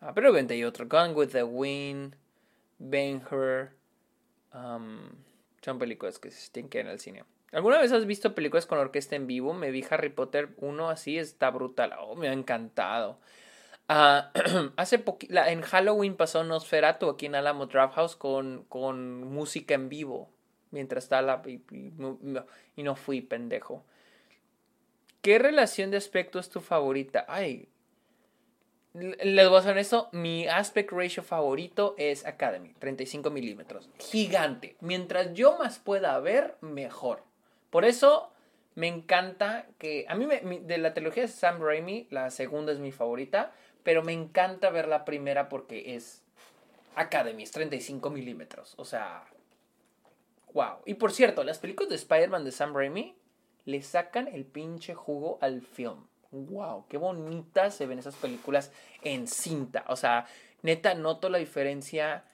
[0.00, 0.86] Ah, pero obviamente hay otro.
[0.88, 2.16] Gone with the Wind,
[2.78, 3.72] Ben Hur.
[4.54, 5.10] Um,
[5.60, 7.24] son películas que se tienen que ver en el cine.
[7.50, 9.54] ¿Alguna vez has visto películas con orquesta en vivo?
[9.54, 11.94] Me vi Harry Potter 1 así, está brutal.
[12.00, 13.18] Oh, me ha encantado.
[13.88, 19.88] Uh, hace en Halloween pasó Nosferatu aquí en Alamo Draft House con, con música en
[19.88, 20.31] vivo
[20.72, 21.42] mientras estaba la...
[21.46, 23.84] Y, no fui pendejo.
[25.22, 27.24] ¿Qué relación de aspecto es tu favorita?
[27.28, 27.68] Ay,
[28.94, 30.08] les voy a hacer esto.
[30.12, 33.88] Mi aspect ratio favorito es Academy, 35 milímetros.
[33.98, 34.76] Gigante.
[34.80, 37.22] Mientras yo más pueda ver, mejor.
[37.70, 38.32] Por eso
[38.74, 40.04] me encanta que.
[40.08, 43.52] A mí, me, de la trilogía de Sam Raimi, la segunda es mi favorita.
[43.82, 46.22] Pero me encanta ver la primera porque es
[46.94, 48.74] Academy, es 35 milímetros.
[48.76, 49.24] O sea,
[50.54, 50.78] Wow.
[50.84, 53.14] Y por cierto, las películas de Spider-Man de Sam Raimi
[53.64, 56.06] le sacan el pinche jugo al film.
[56.30, 58.72] Wow, qué bonitas se ven esas películas
[59.02, 59.84] en cinta.
[59.88, 60.26] O sea,
[60.62, 62.24] neta, noto la diferencia.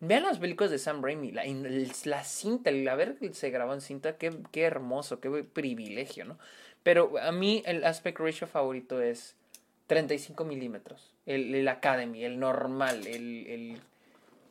[0.00, 1.44] Vean las películas de Sam Raimi, la,
[2.04, 6.38] la cinta, el haber se grabó en cinta, qué, qué hermoso, qué privilegio, ¿no?
[6.82, 9.34] Pero a mí el aspect ratio favorito es
[9.86, 11.14] 35 milímetros.
[11.24, 13.80] El, el Academy, el normal, el, el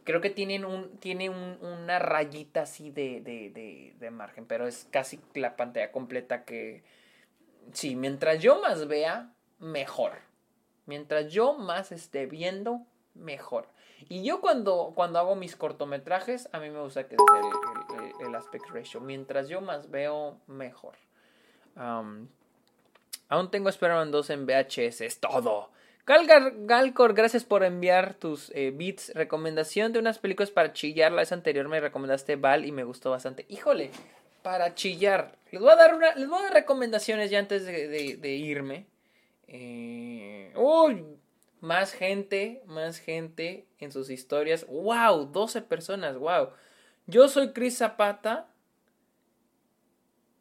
[0.05, 5.19] Creo que tienen un, tiene una rayita así de, de, de, margen, pero es casi
[5.33, 6.83] la pantalla completa que...
[7.73, 10.11] Sí, mientras yo más vea, mejor.
[10.85, 13.67] Mientras yo más esté viendo, mejor.
[14.07, 18.35] Y yo cuando, cuando hago mis cortometrajes, a mí me gusta que sea el, el,
[18.35, 19.01] aspect ratio.
[19.01, 20.93] Mientras yo más veo, mejor.
[21.75, 22.29] aún
[23.49, 25.71] tengo Spider-Man 2 en VHS, es todo.
[26.07, 29.11] Galgar, Galcor, gracias por enviar tus eh, beats.
[29.15, 31.11] Recomendación de unas películas para chillar.
[31.11, 33.47] La vez anterior me recomendaste Val y me gustó bastante.
[33.49, 33.89] Híjole,
[34.43, 35.35] para chillar.
[35.51, 38.85] Les voy a dar, una, les voy a dar recomendaciones ya antes de, irme.
[39.47, 41.03] Eh, uy,
[41.59, 44.67] más gente, más gente en sus historias.
[44.67, 45.31] ¡Wow!
[45.31, 46.49] 12 personas, wow.
[47.07, 48.47] Yo soy Chris Zapata.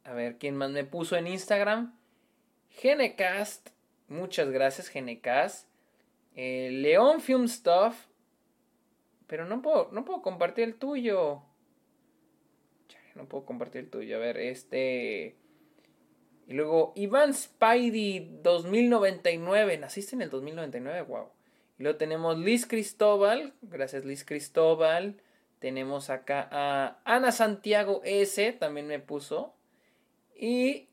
[0.03, 1.97] A ver, ¿quién más me puso en Instagram?
[2.69, 3.74] Genecast.
[4.07, 5.67] Muchas gracias, Genecas.
[6.35, 7.95] Eh, León Film Stuff.
[9.27, 11.41] Pero no puedo, no puedo compartir el tuyo.
[13.15, 14.17] No puedo compartir el tuyo.
[14.17, 15.35] A ver, este.
[16.47, 19.77] Y luego Iván Spidey 2099.
[19.79, 21.29] Naciste en el 2099, wow.
[21.79, 23.53] Y luego tenemos Liz Cristóbal.
[23.63, 25.19] Gracias, Liz Cristóbal.
[25.59, 28.53] Tenemos acá a Ana Santiago S.
[28.53, 29.55] También me puso.
[30.35, 30.89] Y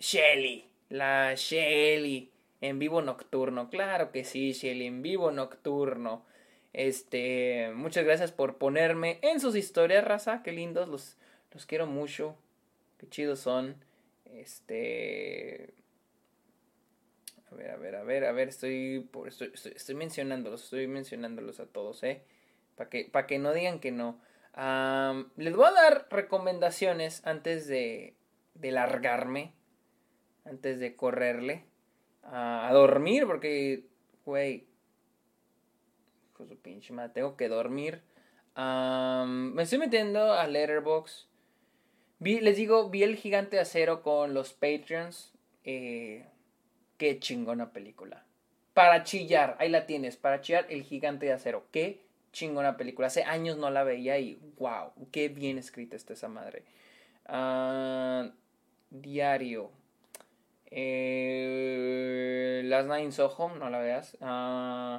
[0.00, 2.30] Shelly la Shelly.
[2.60, 6.24] En vivo nocturno, claro que sí, Shelly, en vivo nocturno.
[6.72, 11.16] Este, muchas gracias por ponerme en sus historias, raza, qué lindos, los,
[11.52, 12.36] los quiero mucho,
[12.96, 13.76] qué chidos son.
[14.24, 15.74] Este,
[17.50, 21.66] a ver, a ver, a ver, a ver, estoy, estoy, estoy, mencionándolos, estoy mencionándolos a
[21.66, 22.22] todos, ¿eh?
[22.76, 24.20] Para que, que no digan que no.
[25.36, 28.14] les voy a dar recomendaciones antes de,
[28.54, 29.52] de largarme,
[30.44, 31.64] antes de correrle
[32.22, 33.84] a, dormir, porque,
[34.24, 34.66] güey,
[36.32, 38.02] con su pinche madre, tengo que dormir.
[38.56, 41.28] me estoy metiendo a Letterbox.
[42.18, 45.34] Vi, les digo, vi el gigante de acero con los Patreons.
[45.64, 46.26] Eh,
[46.96, 48.24] Qué chingona película.
[48.72, 51.66] Para chillar, ahí la tienes, para chillar El Gigante de Acero.
[51.70, 53.08] Qué chingona película.
[53.08, 56.64] Hace años no la veía y wow, qué bien escrita está esa madre.
[57.26, 58.30] Ah,
[58.90, 59.70] diario.
[60.76, 64.16] Eh, Las Nine Soho, no la veas.
[64.20, 64.98] Uh,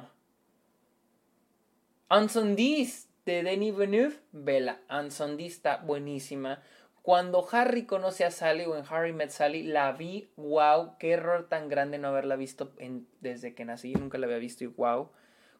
[3.26, 4.80] de Denis Veneuve, vela.
[4.88, 6.62] Ansondis está buenísima.
[7.02, 11.46] Cuando Harry conoce a Sally o en Harry Met Sally, la vi, wow, qué error
[11.48, 12.72] tan grande no haberla visto
[13.20, 15.10] desde que nací, nunca la había visto y wow.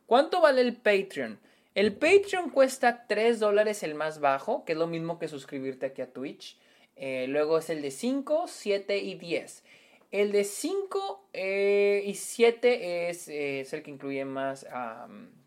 [0.07, 1.39] ¿Cuánto vale el Patreon?
[1.75, 6.01] El Patreon cuesta 3 dólares el más bajo, que es lo mismo que suscribirte aquí
[6.01, 6.59] a Twitch.
[6.97, 9.63] Eh, luego es el de 5, 7 y 10.
[10.11, 14.67] El de 5 eh, y 7 es, es, el que incluye más,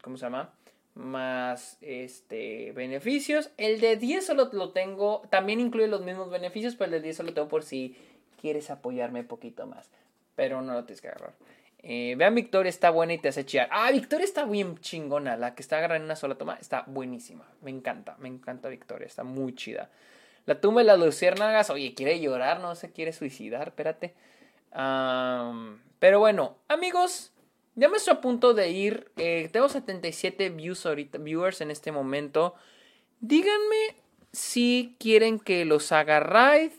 [0.01, 0.53] ¿cómo se llama?
[0.99, 3.51] más este, beneficios.
[3.57, 7.17] El de 10 solo lo tengo, también incluye los mismos beneficios, pero el de 10
[7.17, 7.95] solo tengo por si
[8.39, 9.89] quieres apoyarme un poquito más.
[10.35, 11.33] Pero no lo tienes que agarrar.
[11.81, 13.69] Eh, vean, Victoria está buena y te hace chillar.
[13.71, 15.37] Ah, Victoria está bien chingona.
[15.37, 17.45] La que está agarrada en una sola toma está buenísima.
[17.61, 19.07] Me encanta, me encanta Victoria.
[19.07, 19.89] Está muy chida.
[20.45, 21.69] La tumba de las luciérnagas.
[21.69, 23.69] Oye, quiere llorar, no se quiere suicidar.
[23.69, 24.13] Espérate.
[24.71, 27.31] Pero bueno, amigos,
[27.75, 29.11] ya me estoy a punto de ir.
[29.17, 32.55] Eh, tengo 77 views ahorita, viewers en este momento.
[33.21, 33.95] Díganme
[34.31, 36.71] si quieren que los haga raid.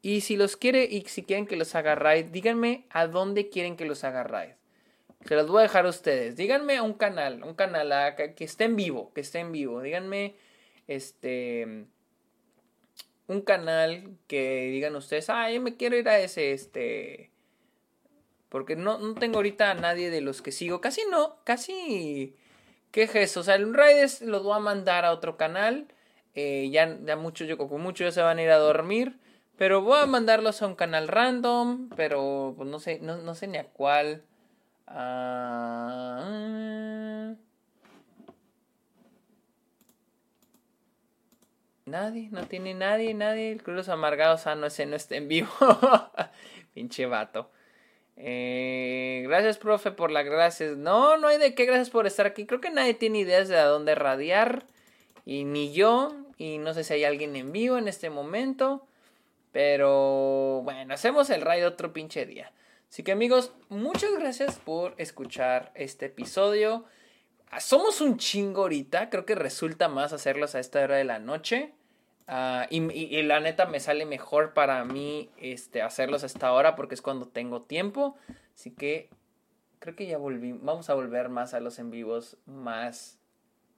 [0.00, 3.76] Y si los quiere, y si quieren que los haga raid, díganme a dónde quieren
[3.76, 4.52] que los haga raid.
[5.26, 6.36] Se los voy a dejar a ustedes.
[6.36, 9.82] Díganme un canal, un canal que esté en vivo, que esté en vivo.
[9.82, 10.36] Díganme,
[10.86, 11.86] este,
[13.28, 17.30] un canal que digan ustedes, ah, yo me quiero ir a ese, este,
[18.48, 20.80] porque no, no tengo ahorita a nadie de los que sigo.
[20.80, 22.34] Casi no, casi...
[22.90, 23.40] ¿Qué es eso?
[23.40, 25.88] O sea, el Raiders los voy a mandar a otro canal.
[26.34, 29.18] Eh, ya, ya muchos, yo con muchos ya se van a ir a dormir.
[29.58, 31.90] Pero voy a mandarlos a un canal random.
[31.96, 34.24] Pero pues no sé, no, sé ni a cuál.
[34.86, 36.24] Ah,
[41.88, 43.52] nadie, no tiene nadie, nadie.
[43.52, 45.50] El Cruz Amargados, ah, no, ese no está en vivo.
[46.74, 47.50] Pinche vato.
[48.16, 50.76] Eh, gracias, profe, por las gracias.
[50.76, 52.46] No, no hay de qué, gracias por estar aquí.
[52.46, 54.64] Creo que nadie tiene ideas de a dónde radiar.
[55.24, 56.14] Y ni yo.
[56.36, 58.86] Y no sé si hay alguien en vivo en este momento.
[59.52, 62.52] Pero bueno, hacemos el raid otro pinche día.
[62.90, 66.84] Así que amigos, muchas gracias por escuchar este episodio.
[67.60, 69.10] Somos un chingo ahorita.
[69.10, 71.72] Creo que resulta más hacerlos a esta hora de la noche.
[72.30, 77.00] Ah, y, la neta me sale mejor para mí este, hacerlos hasta ahora porque es
[77.00, 78.16] cuando tengo tiempo.
[78.54, 79.08] Así que
[79.78, 80.52] creo que ya volví.
[80.52, 83.18] Vamos a volver más a los en vivos más,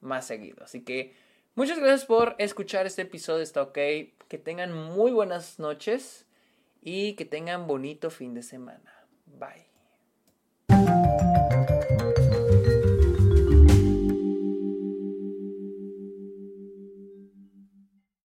[0.01, 0.65] más seguido.
[0.65, 1.15] Así que
[1.55, 3.43] muchas gracias por escuchar este episodio.
[3.43, 3.79] Está ok.
[4.27, 6.27] Que tengan muy buenas noches
[6.83, 8.93] y que tengan bonito fin de semana.
[9.27, 9.71] Bye.